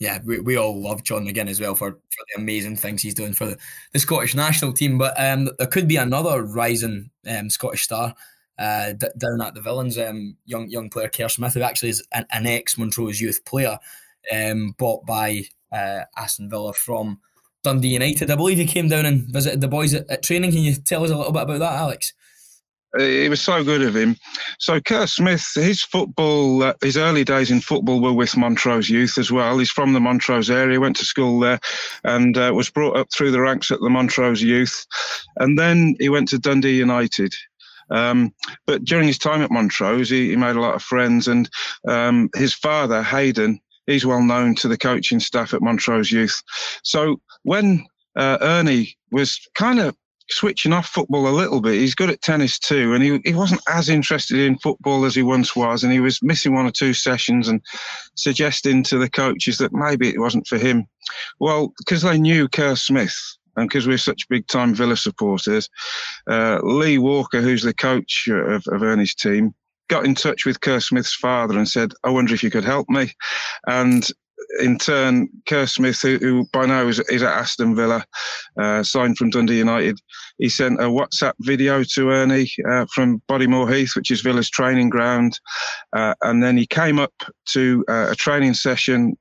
Yeah, 0.00 0.18
we, 0.24 0.40
we 0.40 0.56
all 0.56 0.82
love 0.82 1.04
John 1.04 1.24
McGinn 1.24 1.48
as 1.48 1.60
well 1.60 1.76
for, 1.76 1.92
for 1.92 2.24
the 2.34 2.42
amazing 2.42 2.76
things 2.76 3.00
he's 3.00 3.14
doing 3.14 3.32
for 3.32 3.46
the, 3.46 3.58
the 3.92 4.00
Scottish 4.00 4.34
national 4.34 4.72
team. 4.72 4.98
But 4.98 5.14
um, 5.18 5.48
there 5.58 5.68
could 5.68 5.86
be 5.86 5.96
another 5.96 6.42
rising 6.42 7.10
um, 7.28 7.48
Scottish 7.48 7.84
star 7.84 8.14
uh, 8.58 8.92
d- 8.92 9.08
down 9.18 9.40
at 9.40 9.54
the 9.54 9.60
Villans, 9.60 9.98
um, 9.98 10.36
young 10.44 10.68
young 10.68 10.90
player 10.90 11.08
Kerr 11.08 11.28
Smith, 11.28 11.54
who 11.54 11.62
actually 11.62 11.90
is 11.90 12.02
an, 12.12 12.26
an 12.30 12.46
ex 12.46 12.78
Montrose 12.78 13.20
youth 13.20 13.44
player, 13.44 13.78
um, 14.32 14.74
bought 14.78 15.04
by 15.06 15.42
uh, 15.72 16.02
Aston 16.16 16.48
Villa 16.48 16.72
from 16.72 17.20
Dundee 17.62 17.88
United. 17.88 18.30
I 18.30 18.36
believe 18.36 18.58
he 18.58 18.66
came 18.66 18.88
down 18.88 19.06
and 19.06 19.22
visited 19.22 19.60
the 19.60 19.68
boys 19.68 19.94
at, 19.94 20.08
at 20.10 20.22
training. 20.22 20.52
Can 20.52 20.60
you 20.60 20.74
tell 20.74 21.04
us 21.04 21.10
a 21.10 21.16
little 21.16 21.32
bit 21.32 21.42
about 21.42 21.58
that, 21.60 21.72
Alex? 21.72 22.12
it 22.96 23.28
was 23.28 23.40
so 23.40 23.64
good 23.64 23.82
of 23.82 23.96
him. 23.96 24.16
So 24.58 24.80
Kerr 24.80 25.06
Smith, 25.06 25.44
his 25.54 25.82
football, 25.82 26.62
uh, 26.62 26.74
his 26.82 26.96
early 26.96 27.24
days 27.24 27.50
in 27.50 27.60
football 27.60 28.00
were 28.00 28.12
with 28.12 28.36
Montrose 28.36 28.88
Youth 28.88 29.18
as 29.18 29.32
well. 29.32 29.58
He's 29.58 29.70
from 29.70 29.92
the 29.92 30.00
Montrose 30.00 30.50
area, 30.50 30.80
went 30.80 30.96
to 30.96 31.04
school 31.04 31.40
there, 31.40 31.58
and 32.04 32.36
uh, 32.36 32.52
was 32.54 32.70
brought 32.70 32.96
up 32.96 33.08
through 33.12 33.32
the 33.32 33.40
ranks 33.40 33.70
at 33.70 33.80
the 33.80 33.90
Montrose 33.90 34.42
Youth, 34.42 34.86
and 35.38 35.58
then 35.58 35.96
he 35.98 36.08
went 36.08 36.28
to 36.28 36.38
Dundee 36.38 36.76
United. 36.76 37.34
Um, 37.90 38.32
but 38.66 38.84
during 38.84 39.06
his 39.06 39.18
time 39.18 39.42
at 39.42 39.50
Montrose, 39.50 40.10
he, 40.10 40.30
he 40.30 40.36
made 40.36 40.56
a 40.56 40.60
lot 40.60 40.74
of 40.74 40.82
friends, 40.82 41.28
and 41.28 41.48
um, 41.88 42.30
his 42.34 42.54
father 42.54 43.02
Hayden, 43.02 43.60
he's 43.86 44.06
well 44.06 44.22
known 44.22 44.54
to 44.56 44.68
the 44.68 44.78
coaching 44.78 45.20
staff 45.20 45.54
at 45.54 45.62
Montrose 45.62 46.10
Youth. 46.10 46.42
So 46.82 47.20
when 47.42 47.86
uh, 48.16 48.38
Ernie 48.40 48.96
was 49.10 49.40
kind 49.54 49.80
of 49.80 49.96
switching 50.30 50.72
off 50.72 50.88
football 50.88 51.28
a 51.28 51.30
little 51.30 51.60
bit. 51.60 51.74
He's 51.74 51.94
good 51.94 52.10
at 52.10 52.22
tennis 52.22 52.58
too, 52.58 52.94
and 52.94 53.02
he, 53.02 53.20
he 53.24 53.34
wasn't 53.34 53.60
as 53.68 53.88
interested 53.88 54.38
in 54.38 54.58
football 54.58 55.04
as 55.04 55.14
he 55.14 55.22
once 55.22 55.54
was, 55.54 55.84
and 55.84 55.92
he 55.92 56.00
was 56.00 56.22
missing 56.22 56.54
one 56.54 56.66
or 56.66 56.70
two 56.70 56.94
sessions 56.94 57.48
and 57.48 57.60
suggesting 58.14 58.82
to 58.84 58.98
the 58.98 59.10
coaches 59.10 59.58
that 59.58 59.72
maybe 59.72 60.08
it 60.08 60.20
wasn't 60.20 60.46
for 60.46 60.58
him. 60.58 60.86
Well, 61.40 61.72
because 61.78 62.02
they 62.02 62.18
knew 62.18 62.48
Kerr 62.48 62.76
Smith. 62.76 63.16
And 63.56 63.68
because 63.68 63.86
we're 63.86 63.98
such 63.98 64.28
big 64.28 64.46
time 64.46 64.74
Villa 64.74 64.96
supporters, 64.96 65.68
uh, 66.28 66.60
Lee 66.62 66.98
Walker, 66.98 67.40
who's 67.40 67.62
the 67.62 67.74
coach 67.74 68.28
of, 68.28 68.64
of 68.68 68.82
Ernie's 68.82 69.14
team, 69.14 69.54
got 69.88 70.04
in 70.04 70.14
touch 70.14 70.46
with 70.46 70.60
Kerr 70.60 70.80
Smith's 70.80 71.14
father 71.14 71.56
and 71.56 71.68
said, 71.68 71.92
I 72.04 72.10
wonder 72.10 72.34
if 72.34 72.42
you 72.42 72.50
could 72.50 72.64
help 72.64 72.88
me. 72.88 73.12
And 73.66 74.08
in 74.60 74.78
turn, 74.78 75.28
Kerr 75.46 75.66
Smith, 75.66 76.00
who, 76.00 76.18
who 76.18 76.46
by 76.52 76.66
now 76.66 76.86
is, 76.86 77.00
is, 77.10 77.22
at 77.22 77.32
Aston 77.32 77.74
Villa, 77.74 78.04
uh, 78.58 78.82
signed 78.82 79.16
from 79.16 79.30
Dundee 79.30 79.58
United, 79.58 79.98
he 80.38 80.48
sent 80.48 80.80
a 80.80 80.84
WhatsApp 80.84 81.34
video 81.40 81.82
to 81.94 82.10
Ernie 82.10 82.50
uh, 82.70 82.86
from 82.94 83.22
Bodymoor 83.28 83.72
Heath, 83.74 83.92
which 83.96 84.10
is 84.10 84.20
Villa's 84.20 84.50
training 84.50 84.90
ground. 84.90 85.38
Uh, 85.94 86.14
and 86.22 86.42
then 86.42 86.56
he 86.56 86.66
came 86.66 86.98
up 86.98 87.14
to 87.46 87.84
uh, 87.88 88.08
a 88.10 88.14
training 88.14 88.54
session, 88.54 89.16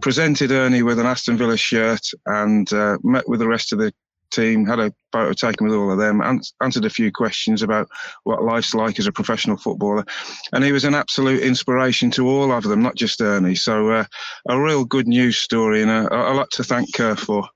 presented 0.00 0.50
Ernie 0.50 0.82
with 0.82 0.98
an 0.98 1.06
Aston 1.06 1.36
Villa 1.36 1.56
shirt, 1.56 2.06
and 2.26 2.72
uh, 2.72 2.98
met 3.02 3.28
with 3.28 3.40
the 3.40 3.48
rest 3.48 3.72
of 3.72 3.78
the 3.78 3.92
team, 4.32 4.66
had 4.66 4.80
a 4.80 4.92
photo 5.12 5.32
taken 5.32 5.68
with 5.68 5.76
all 5.76 5.92
of 5.92 5.98
them, 5.98 6.20
answered 6.62 6.84
a 6.84 6.90
few 6.90 7.12
questions 7.12 7.62
about 7.62 7.88
what 8.24 8.42
life's 8.42 8.74
like 8.74 8.98
as 8.98 9.06
a 9.06 9.12
professional 9.12 9.56
footballer. 9.56 10.04
And 10.52 10.64
he 10.64 10.72
was 10.72 10.84
an 10.84 10.94
absolute 10.94 11.42
inspiration 11.42 12.10
to 12.12 12.28
all 12.28 12.50
of 12.50 12.64
them, 12.64 12.82
not 12.82 12.96
just 12.96 13.20
Ernie. 13.20 13.54
So 13.54 13.90
uh, 13.90 14.04
a 14.48 14.60
real 14.60 14.84
good 14.84 15.06
news 15.06 15.38
story 15.38 15.82
and 15.82 15.90
a, 15.90 16.12
a 16.12 16.32
lot 16.32 16.50
to 16.52 16.64
thank 16.64 16.94
Kerr 16.94 17.14
for. 17.14 17.48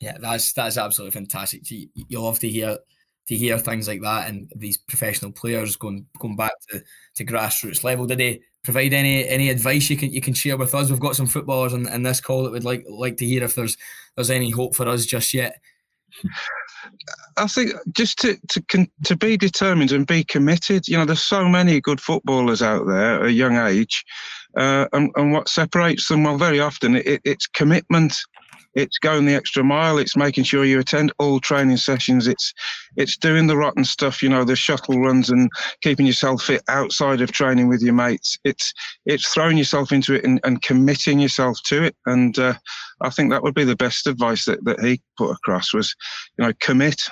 Yeah, 0.00 0.18
that's 0.20 0.52
that's 0.52 0.76
absolutely 0.76 1.12
fantastic. 1.12 1.70
You, 1.70 1.88
you 1.94 2.20
love 2.20 2.40
to 2.40 2.48
hear 2.48 2.78
to 3.28 3.36
hear 3.36 3.56
things 3.56 3.86
like 3.86 4.02
that 4.02 4.28
and 4.28 4.50
these 4.56 4.76
professional 4.76 5.30
players 5.30 5.76
going 5.76 6.06
going 6.18 6.34
back 6.34 6.52
to, 6.70 6.82
to 7.14 7.24
grassroots 7.24 7.84
level. 7.84 8.06
Did 8.06 8.18
they 8.18 8.40
provide 8.62 8.92
any 8.92 9.28
any 9.28 9.48
advice 9.50 9.90
you 9.90 9.96
can 9.96 10.12
you 10.12 10.20
can 10.20 10.34
share 10.34 10.56
with 10.56 10.74
us? 10.74 10.90
We've 10.90 11.00
got 11.00 11.16
some 11.16 11.26
footballers 11.26 11.72
in, 11.72 11.88
in 11.88 12.02
this 12.02 12.20
call 12.20 12.44
that 12.44 12.52
would 12.52 12.64
like 12.64 12.84
like 12.88 13.16
to 13.18 13.26
hear 13.26 13.42
if 13.42 13.54
there's 13.54 13.76
there's 14.16 14.30
any 14.30 14.50
hope 14.50 14.74
for 14.74 14.88
us 14.88 15.04
just 15.06 15.34
yet. 15.34 15.60
I 17.36 17.46
think 17.46 17.72
just 17.92 18.18
to 18.20 18.36
to 18.48 18.86
to 19.04 19.16
be 19.16 19.36
determined 19.36 19.92
and 19.92 20.06
be 20.06 20.24
committed. 20.24 20.88
You 20.88 20.98
know, 20.98 21.04
there's 21.04 21.22
so 21.22 21.48
many 21.48 21.80
good 21.80 22.00
footballers 22.00 22.62
out 22.62 22.86
there 22.86 23.20
at 23.20 23.26
a 23.26 23.32
young 23.32 23.56
age, 23.56 24.04
uh, 24.56 24.86
and 24.92 25.10
and 25.16 25.32
what 25.32 25.48
separates 25.48 26.08
them? 26.08 26.24
Well, 26.24 26.38
very 26.38 26.60
often 26.60 26.96
it, 26.96 27.20
it's 27.24 27.46
commitment 27.46 28.16
it's 28.74 28.98
going 28.98 29.26
the 29.26 29.34
extra 29.34 29.62
mile. 29.62 29.98
It's 29.98 30.16
making 30.16 30.44
sure 30.44 30.64
you 30.64 30.78
attend 30.78 31.12
all 31.18 31.40
training 31.40 31.76
sessions. 31.76 32.26
It's 32.26 32.52
it's 32.96 33.16
doing 33.16 33.46
the 33.46 33.56
rotten 33.56 33.84
stuff, 33.84 34.22
you 34.22 34.28
know, 34.28 34.44
the 34.44 34.56
shuttle 34.56 35.00
runs 35.00 35.30
and 35.30 35.50
keeping 35.82 36.06
yourself 36.06 36.42
fit 36.42 36.62
outside 36.68 37.20
of 37.20 37.32
training 37.32 37.68
with 37.68 37.82
your 37.82 37.94
mates. 37.94 38.38
It's 38.44 38.72
it's 39.06 39.28
throwing 39.32 39.58
yourself 39.58 39.92
into 39.92 40.14
it 40.14 40.24
and, 40.24 40.40
and 40.44 40.62
committing 40.62 41.18
yourself 41.18 41.58
to 41.66 41.84
it. 41.84 41.96
And 42.06 42.38
uh, 42.38 42.54
I 43.00 43.10
think 43.10 43.30
that 43.30 43.42
would 43.42 43.54
be 43.54 43.64
the 43.64 43.76
best 43.76 44.06
advice 44.06 44.44
that, 44.46 44.64
that 44.64 44.80
he 44.80 45.00
put 45.16 45.30
across 45.30 45.72
was, 45.74 45.94
you 46.38 46.44
know, 46.44 46.52
commit. 46.60 47.02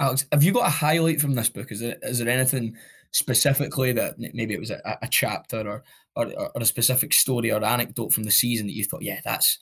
Alex, 0.00 0.26
have 0.32 0.42
you 0.42 0.52
got 0.52 0.66
a 0.66 0.70
highlight 0.70 1.20
from 1.20 1.34
this 1.34 1.48
book? 1.48 1.70
Is 1.70 1.80
there 1.80 1.96
is 2.02 2.18
there 2.18 2.28
anything 2.28 2.76
specifically 3.14 3.92
that 3.92 4.16
maybe 4.18 4.54
it 4.54 4.60
was 4.60 4.72
a, 4.72 4.98
a 5.00 5.06
chapter 5.06 5.60
or, 5.60 5.84
or, 6.16 6.32
or 6.36 6.60
a 6.60 6.64
specific 6.64 7.12
story 7.12 7.52
or 7.52 7.64
anecdote 7.64 8.12
from 8.12 8.24
the 8.24 8.30
season 8.30 8.66
that 8.66 8.74
you 8.74 8.84
thought, 8.84 9.02
yeah, 9.02 9.20
that's 9.24 9.60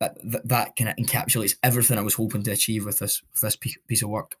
that 0.00 0.16
that, 0.24 0.48
that 0.48 0.76
kind 0.76 0.90
of 0.90 0.96
encapsulates 0.96 1.56
everything 1.62 1.98
I 1.98 2.02
was 2.02 2.14
hoping 2.14 2.42
to 2.44 2.52
achieve 2.52 2.84
with 2.84 2.98
this 2.98 3.22
with 3.32 3.40
this 3.42 3.56
piece 3.56 4.02
of 4.02 4.10
work. 4.10 4.36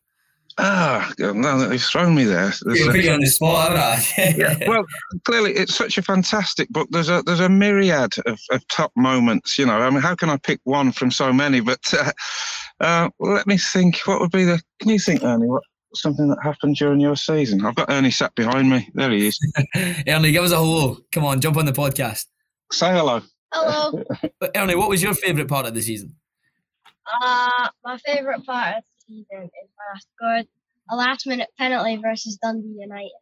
Ah, 0.56 1.12
no, 1.18 1.66
they've 1.66 1.82
thrown 1.82 2.14
me 2.14 2.22
there. 2.22 2.52
You're 2.64 3.14
on 3.14 3.20
the 3.20 3.26
spot, 3.26 3.72
yeah, 4.18 4.56
well, 4.68 4.84
clearly 5.24 5.52
it's 5.52 5.74
such 5.74 5.98
a 5.98 6.02
fantastic 6.02 6.68
book. 6.68 6.86
There's 6.92 7.08
a 7.08 7.22
there's 7.26 7.40
a 7.40 7.48
myriad 7.48 8.14
of, 8.26 8.38
of 8.52 8.66
top 8.68 8.92
moments. 8.96 9.58
You 9.58 9.66
know, 9.66 9.74
I 9.74 9.90
mean, 9.90 10.00
how 10.00 10.14
can 10.14 10.30
I 10.30 10.36
pick 10.36 10.60
one 10.62 10.92
from 10.92 11.10
so 11.10 11.32
many? 11.32 11.58
But 11.58 11.80
uh, 11.92 12.12
uh, 12.80 13.08
let 13.18 13.48
me 13.48 13.58
think. 13.58 13.98
What 14.04 14.20
would 14.20 14.30
be 14.30 14.44
the? 14.44 14.62
Can 14.80 14.90
you 14.90 15.00
think, 15.00 15.24
Ernie? 15.24 15.48
What 15.48 15.64
something 15.94 16.28
that 16.28 16.38
happened 16.42 16.76
during 16.76 17.00
your 17.00 17.16
season? 17.16 17.64
I've 17.66 17.74
got 17.74 17.90
Ernie 17.90 18.12
sat 18.12 18.34
behind 18.36 18.70
me. 18.70 18.88
There 18.94 19.10
he 19.10 19.28
is. 19.28 19.38
Ernie, 20.06 20.30
give 20.30 20.44
us 20.44 20.52
a 20.52 20.56
hello. 20.56 20.98
Come 21.10 21.24
on, 21.24 21.40
jump 21.40 21.56
on 21.56 21.66
the 21.66 21.72
podcast. 21.72 22.26
Say 22.70 22.92
hello. 22.92 23.22
Hello. 23.54 24.02
Ernie, 24.56 24.74
what 24.74 24.88
was 24.88 25.02
your 25.02 25.14
favourite 25.14 25.48
part 25.48 25.66
of 25.66 25.74
the 25.74 25.82
season? 25.82 26.16
Uh, 27.22 27.68
my 27.84 27.98
favourite 27.98 28.44
part 28.44 28.78
of 28.78 28.82
the 28.82 29.14
season 29.14 29.44
is 29.44 29.70
when 29.76 29.86
I 29.94 29.98
scored 29.98 30.46
a 30.90 30.96
last 30.96 31.26
minute 31.26 31.48
penalty 31.56 31.96
versus 31.96 32.36
Dundee 32.42 32.80
United. 32.80 33.12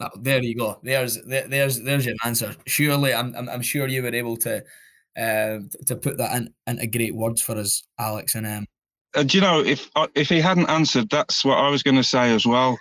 Oh, 0.00 0.10
there 0.16 0.42
you 0.42 0.56
go. 0.56 0.78
There's 0.82 1.22
there, 1.24 1.48
there's 1.48 1.80
there's 1.80 2.04
your 2.04 2.16
answer. 2.24 2.54
Surely, 2.66 3.14
I'm, 3.14 3.34
I'm 3.34 3.48
I'm 3.48 3.62
sure 3.62 3.88
you 3.88 4.02
were 4.02 4.14
able 4.14 4.36
to 4.38 4.62
uh, 5.16 5.58
to 5.86 5.96
put 5.96 6.18
that 6.18 6.36
in, 6.36 6.52
into 6.66 6.86
great 6.86 7.14
words 7.14 7.40
for 7.40 7.56
us, 7.56 7.82
Alex. 7.98 8.34
And 8.34 8.46
um, 8.46 8.66
uh, 9.14 9.22
do 9.22 9.38
you 9.38 9.40
know 9.40 9.60
if 9.60 9.88
uh, 9.94 10.08
if 10.14 10.28
he 10.28 10.40
hadn't 10.40 10.68
answered, 10.68 11.08
that's 11.10 11.44
what 11.44 11.58
I 11.58 11.70
was 11.70 11.82
going 11.82 11.96
to 11.96 12.04
say 12.04 12.34
as 12.34 12.44
well. 12.44 12.76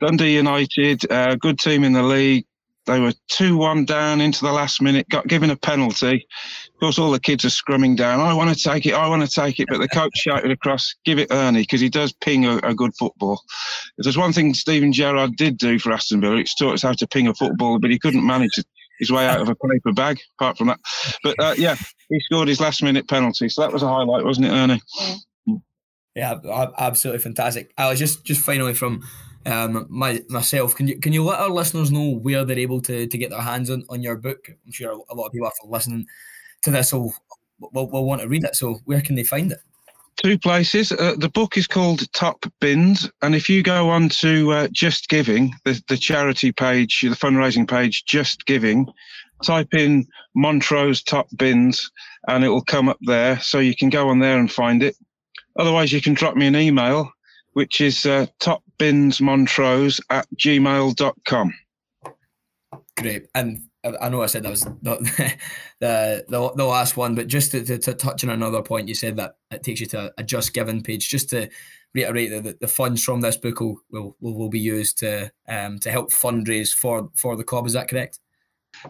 Dundee 0.00 0.36
United, 0.36 1.10
uh, 1.10 1.34
good 1.36 1.58
team 1.58 1.82
in 1.82 1.92
the 1.92 2.02
league, 2.02 2.44
they 2.88 3.00
were 3.00 3.12
2 3.28 3.56
1 3.56 3.84
down 3.84 4.20
into 4.20 4.44
the 4.44 4.50
last 4.50 4.82
minute, 4.82 5.08
got 5.08 5.28
given 5.28 5.50
a 5.50 5.56
penalty. 5.56 6.26
Of 6.74 6.80
course, 6.80 6.98
all 6.98 7.10
the 7.10 7.20
kids 7.20 7.44
are 7.44 7.48
scrumming 7.50 7.96
down. 7.96 8.20
I 8.20 8.32
want 8.32 8.56
to 8.56 8.60
take 8.60 8.86
it, 8.86 8.94
I 8.94 9.08
want 9.08 9.22
to 9.22 9.30
take 9.30 9.60
it. 9.60 9.68
But 9.68 9.78
the 9.78 9.88
coach 9.88 10.16
shouted 10.16 10.50
across, 10.50 10.94
give 11.04 11.18
it 11.18 11.30
Ernie, 11.30 11.62
because 11.62 11.80
he 11.80 11.88
does 11.88 12.12
ping 12.12 12.46
a, 12.46 12.56
a, 12.58 12.74
good 12.74 12.92
football. 12.98 13.42
If 13.98 14.04
there's 14.04 14.16
one 14.16 14.32
thing 14.32 14.54
Steven 14.54 14.92
Gerrard 14.92 15.36
did 15.36 15.58
do 15.58 15.78
for 15.78 15.92
Aston 15.92 16.20
Villa, 16.20 16.36
it's 16.36 16.54
taught 16.54 16.74
us 16.74 16.82
how 16.82 16.92
to 16.92 17.06
ping 17.06 17.28
a 17.28 17.34
football, 17.34 17.78
but 17.78 17.90
he 17.90 17.98
couldn't 17.98 18.26
manage 18.26 18.52
his 18.98 19.12
way 19.12 19.26
out 19.26 19.40
of 19.40 19.48
a 19.48 19.54
paper 19.54 19.92
bag, 19.92 20.18
apart 20.38 20.56
from 20.56 20.68
that. 20.68 20.80
But 21.22 21.36
uh, 21.38 21.54
yeah, 21.56 21.76
he 22.08 22.20
scored 22.20 22.48
his 22.48 22.60
last 22.60 22.82
minute 22.82 23.08
penalty. 23.08 23.48
So 23.48 23.62
that 23.62 23.72
was 23.72 23.82
a 23.82 23.88
highlight, 23.88 24.24
wasn't 24.24 24.46
it, 24.46 24.50
Ernie? 24.50 24.82
Yeah, 26.14 26.38
absolutely 26.78 27.20
fantastic. 27.20 27.72
I 27.78 27.88
was 27.88 27.98
just, 27.98 28.24
just 28.24 28.40
finally 28.40 28.74
from 28.74 29.04
um, 29.48 29.86
my 29.88 30.22
myself. 30.28 30.76
Can 30.76 30.88
you 30.88 30.98
can 30.98 31.12
you 31.12 31.24
let 31.24 31.40
our 31.40 31.50
listeners 31.50 31.90
know 31.90 32.10
where 32.10 32.44
they're 32.44 32.58
able 32.58 32.80
to, 32.82 33.06
to 33.06 33.18
get 33.18 33.30
their 33.30 33.40
hands 33.40 33.70
on, 33.70 33.84
on 33.88 34.02
your 34.02 34.16
book? 34.16 34.48
I'm 34.48 34.72
sure 34.72 34.92
a 34.92 35.14
lot 35.14 35.26
of 35.26 35.32
people 35.32 35.48
after 35.48 35.66
listening 35.66 36.06
to 36.62 36.70
this 36.70 36.92
will, 36.92 37.14
will, 37.58 37.88
will 37.90 38.04
want 38.04 38.20
to 38.20 38.28
read 38.28 38.44
it. 38.44 38.56
So 38.56 38.80
where 38.84 39.00
can 39.00 39.16
they 39.16 39.24
find 39.24 39.52
it? 39.52 39.58
Two 40.16 40.36
places. 40.36 40.90
Uh, 40.90 41.14
the 41.16 41.28
book 41.28 41.56
is 41.56 41.68
called 41.68 42.12
Top 42.12 42.44
Bins, 42.60 43.08
and 43.22 43.36
if 43.36 43.48
you 43.48 43.62
go 43.62 43.88
on 43.88 44.08
to 44.20 44.50
uh, 44.50 44.68
Just 44.72 45.08
Giving, 45.08 45.54
the, 45.64 45.80
the 45.86 45.96
charity 45.96 46.50
page, 46.50 47.02
the 47.02 47.10
fundraising 47.10 47.68
page, 47.68 48.04
Just 48.04 48.44
Giving, 48.44 48.86
type 49.44 49.72
in 49.74 50.08
Montrose 50.34 51.04
Top 51.04 51.28
Bins, 51.36 51.88
and 52.26 52.44
it 52.44 52.48
will 52.48 52.64
come 52.64 52.88
up 52.88 52.98
there. 53.02 53.38
So 53.38 53.60
you 53.60 53.76
can 53.76 53.90
go 53.90 54.08
on 54.08 54.18
there 54.18 54.40
and 54.40 54.50
find 54.50 54.82
it. 54.82 54.96
Otherwise, 55.56 55.92
you 55.92 56.02
can 56.02 56.14
drop 56.14 56.34
me 56.34 56.48
an 56.48 56.56
email, 56.56 57.12
which 57.58 57.80
is 57.80 58.06
uh, 58.06 58.24
topbinsmontrose 58.38 60.00
at 60.10 60.28
gmail.com. 60.36 61.54
Great. 62.96 63.26
And 63.34 63.62
I 64.00 64.08
know 64.08 64.22
I 64.22 64.26
said 64.26 64.44
that 64.44 64.50
was 64.50 64.60
the, 64.82 65.34
the, 65.80 66.24
the, 66.28 66.52
the 66.54 66.64
last 66.64 66.96
one, 66.96 67.16
but 67.16 67.26
just 67.26 67.50
to, 67.50 67.64
to, 67.64 67.76
to, 67.78 67.94
touch 67.94 68.22
on 68.22 68.30
another 68.30 68.62
point, 68.62 68.86
you 68.86 68.94
said 68.94 69.16
that 69.16 69.38
it 69.50 69.64
takes 69.64 69.80
you 69.80 69.88
to 69.88 70.12
a 70.16 70.22
Just 70.22 70.54
Giving 70.54 70.84
page. 70.84 71.08
Just 71.08 71.30
to 71.30 71.48
reiterate 71.96 72.30
that 72.30 72.44
the, 72.44 72.56
the 72.60 72.68
funds 72.68 73.02
from 73.02 73.22
this 73.22 73.36
book 73.36 73.58
will, 73.58 73.80
will, 73.90 74.14
will 74.20 74.48
be 74.48 74.60
used 74.60 74.98
to 74.98 75.32
um, 75.48 75.80
to 75.80 75.90
help 75.90 76.12
fundraise 76.12 76.72
for, 76.72 77.10
for 77.16 77.34
the 77.34 77.42
club. 77.42 77.66
Is 77.66 77.72
that 77.72 77.88
correct? 77.88 78.20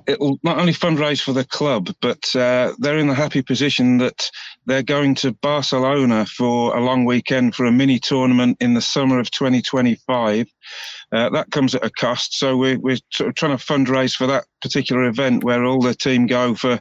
It 0.06 0.20
will 0.20 0.38
not 0.42 0.58
only 0.58 0.72
fundraise 0.72 1.20
for 1.20 1.32
the 1.32 1.44
club, 1.44 1.94
but 2.00 2.34
uh, 2.36 2.72
they're 2.78 2.98
in 2.98 3.08
the 3.08 3.14
happy 3.14 3.42
position 3.42 3.98
that 3.98 4.30
they're 4.66 4.82
going 4.82 5.14
to 5.16 5.32
Barcelona 5.32 6.26
for 6.26 6.76
a 6.76 6.82
long 6.82 7.04
weekend 7.04 7.54
for 7.54 7.64
a 7.64 7.72
mini 7.72 7.98
tournament 7.98 8.56
in 8.60 8.74
the 8.74 8.80
summer 8.80 9.18
of 9.18 9.30
2025. 9.30 10.46
Uh, 11.10 11.30
that 11.30 11.50
comes 11.50 11.74
at 11.74 11.84
a 11.84 11.90
cost, 11.90 12.34
so 12.34 12.56
we're, 12.56 12.78
we're 12.78 12.98
trying 13.12 13.56
to 13.56 13.64
fundraise 13.64 14.14
for 14.14 14.26
that 14.26 14.44
particular 14.60 15.04
event 15.04 15.44
where 15.44 15.64
all 15.64 15.80
the 15.80 15.94
team 15.94 16.26
go 16.26 16.54
for 16.54 16.80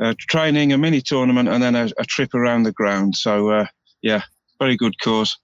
uh, 0.00 0.14
training, 0.20 0.72
a 0.72 0.78
mini 0.78 1.00
tournament, 1.00 1.48
and 1.48 1.62
then 1.62 1.74
a, 1.74 1.88
a 1.98 2.04
trip 2.04 2.34
around 2.34 2.62
the 2.62 2.72
ground. 2.72 3.16
So, 3.16 3.50
uh, 3.50 3.66
yeah, 4.02 4.22
very 4.60 4.76
good 4.76 4.98
cause. 5.00 5.36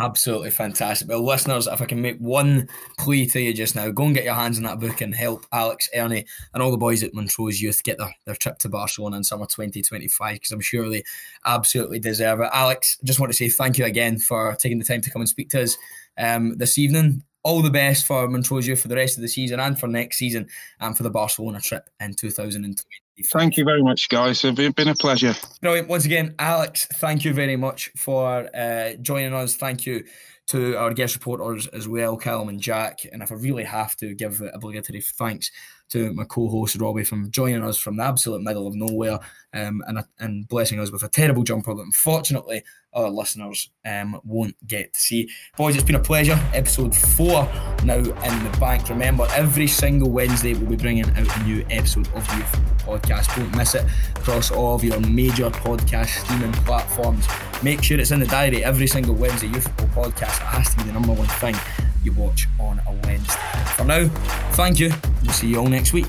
Absolutely 0.00 0.50
fantastic. 0.50 1.08
Well, 1.08 1.22
listeners, 1.22 1.66
if 1.66 1.82
I 1.82 1.84
can 1.84 2.00
make 2.00 2.16
one 2.18 2.70
plea 2.98 3.26
to 3.26 3.40
you 3.40 3.52
just 3.52 3.76
now, 3.76 3.90
go 3.90 4.04
and 4.04 4.14
get 4.14 4.24
your 4.24 4.34
hands 4.34 4.56
on 4.56 4.62
that 4.64 4.80
book 4.80 5.02
and 5.02 5.14
help 5.14 5.44
Alex, 5.52 5.90
Ernie, 5.94 6.24
and 6.54 6.62
all 6.62 6.70
the 6.70 6.78
boys 6.78 7.02
at 7.02 7.12
Montrose 7.12 7.60
Youth 7.60 7.82
get 7.82 7.98
their, 7.98 8.14
their 8.24 8.34
trip 8.34 8.58
to 8.60 8.70
Barcelona 8.70 9.18
in 9.18 9.24
summer 9.24 9.44
2025 9.44 10.34
because 10.34 10.52
I'm 10.52 10.60
sure 10.60 10.88
they 10.88 11.02
absolutely 11.44 11.98
deserve 11.98 12.40
it. 12.40 12.48
Alex, 12.54 12.96
just 13.04 13.20
want 13.20 13.30
to 13.30 13.36
say 13.36 13.50
thank 13.50 13.76
you 13.76 13.84
again 13.84 14.18
for 14.18 14.56
taking 14.56 14.78
the 14.78 14.86
time 14.86 15.02
to 15.02 15.10
come 15.10 15.20
and 15.20 15.28
speak 15.28 15.50
to 15.50 15.62
us 15.62 15.76
um, 16.16 16.56
this 16.56 16.78
evening. 16.78 17.22
All 17.42 17.60
the 17.60 17.70
best 17.70 18.06
for 18.06 18.26
Montrose 18.26 18.66
Youth 18.66 18.80
for 18.80 18.88
the 18.88 18.96
rest 18.96 19.18
of 19.18 19.22
the 19.22 19.28
season 19.28 19.60
and 19.60 19.78
for 19.78 19.86
next 19.86 20.16
season 20.16 20.48
and 20.78 20.96
for 20.96 21.02
the 21.02 21.10
Barcelona 21.10 21.60
trip 21.60 21.90
in 22.00 22.14
2020. 22.14 22.82
Thank 23.26 23.56
you 23.56 23.64
very 23.64 23.82
much, 23.82 24.08
guys. 24.08 24.44
It's 24.44 24.74
been 24.74 24.88
a 24.88 24.94
pleasure. 24.94 25.34
Brilliant. 25.60 25.88
Once 25.88 26.04
again, 26.04 26.34
Alex, 26.38 26.86
thank 26.94 27.24
you 27.24 27.32
very 27.32 27.56
much 27.56 27.90
for 27.96 28.48
uh, 28.54 28.94
joining 29.02 29.34
us. 29.34 29.56
Thank 29.56 29.86
you 29.86 30.04
to 30.48 30.76
our 30.76 30.92
guest 30.92 31.14
reporters 31.14 31.68
as 31.68 31.86
well, 31.86 32.16
Callum 32.16 32.48
and 32.48 32.60
Jack. 32.60 33.00
And 33.12 33.22
if 33.22 33.30
I 33.30 33.36
really 33.36 33.64
have 33.64 33.96
to 33.96 34.14
give 34.14 34.42
obligatory 34.52 35.00
thanks 35.00 35.50
to 35.90 36.12
my 36.12 36.24
co-host 36.24 36.76
Robbie 36.76 37.04
from 37.04 37.30
joining 37.30 37.62
us 37.62 37.76
from 37.76 37.96
the 37.96 38.04
absolute 38.04 38.42
middle 38.42 38.66
of 38.66 38.74
nowhere 38.74 39.20
um, 39.52 39.82
and 39.86 40.04
and 40.18 40.48
blessing 40.48 40.80
us 40.80 40.90
with 40.90 41.02
a 41.02 41.08
terrible 41.08 41.42
jumper 41.42 41.74
that 41.74 41.82
unfortunately 41.82 42.62
our 42.92 43.08
listeners 43.08 43.70
um, 43.84 44.20
won't 44.24 44.56
get 44.66 44.92
to 44.92 45.00
see. 45.00 45.28
Boys, 45.56 45.76
it's 45.76 45.84
been 45.84 45.94
a 45.94 46.00
pleasure. 46.00 46.38
Episode 46.52 46.94
four 46.94 47.48
now 47.84 47.98
in 47.98 48.04
the 48.04 48.56
bank. 48.58 48.88
Remember, 48.88 49.26
every 49.32 49.66
single 49.66 50.10
Wednesday 50.10 50.54
we'll 50.54 50.70
be 50.70 50.76
bringing 50.76 51.04
out 51.04 51.38
a 51.38 51.42
new 51.44 51.64
episode 51.70 52.08
of 52.08 52.26
the 52.26 52.70
Podcast. 52.84 53.36
Don't 53.36 53.54
miss 53.56 53.74
it 53.74 53.84
across 54.16 54.50
all 54.50 54.74
of 54.74 54.82
your 54.82 54.98
major 55.00 55.50
podcast 55.50 56.24
streaming 56.24 56.52
platforms. 56.64 57.26
Make 57.62 57.82
sure 57.82 58.00
it's 58.00 58.10
in 58.10 58.20
the 58.20 58.26
diary 58.26 58.64
every 58.64 58.86
single 58.86 59.14
Wednesday. 59.14 59.48
Youth 59.48 59.64
Football 59.78 60.06
Podcast 60.06 60.38
has 60.38 60.70
to 60.70 60.76
be 60.78 60.84
the 60.84 60.92
number 60.92 61.12
one 61.12 61.28
thing 61.28 61.54
you 62.02 62.12
watch 62.12 62.48
on 62.58 62.80
a 62.88 62.92
Wednesday. 63.06 63.34
For 63.76 63.84
now, 63.84 64.08
thank 64.52 64.80
you. 64.80 64.90
We'll 65.22 65.32
see 65.32 65.48
you 65.48 65.58
all 65.58 65.68
next 65.68 65.92
week. 65.92 66.06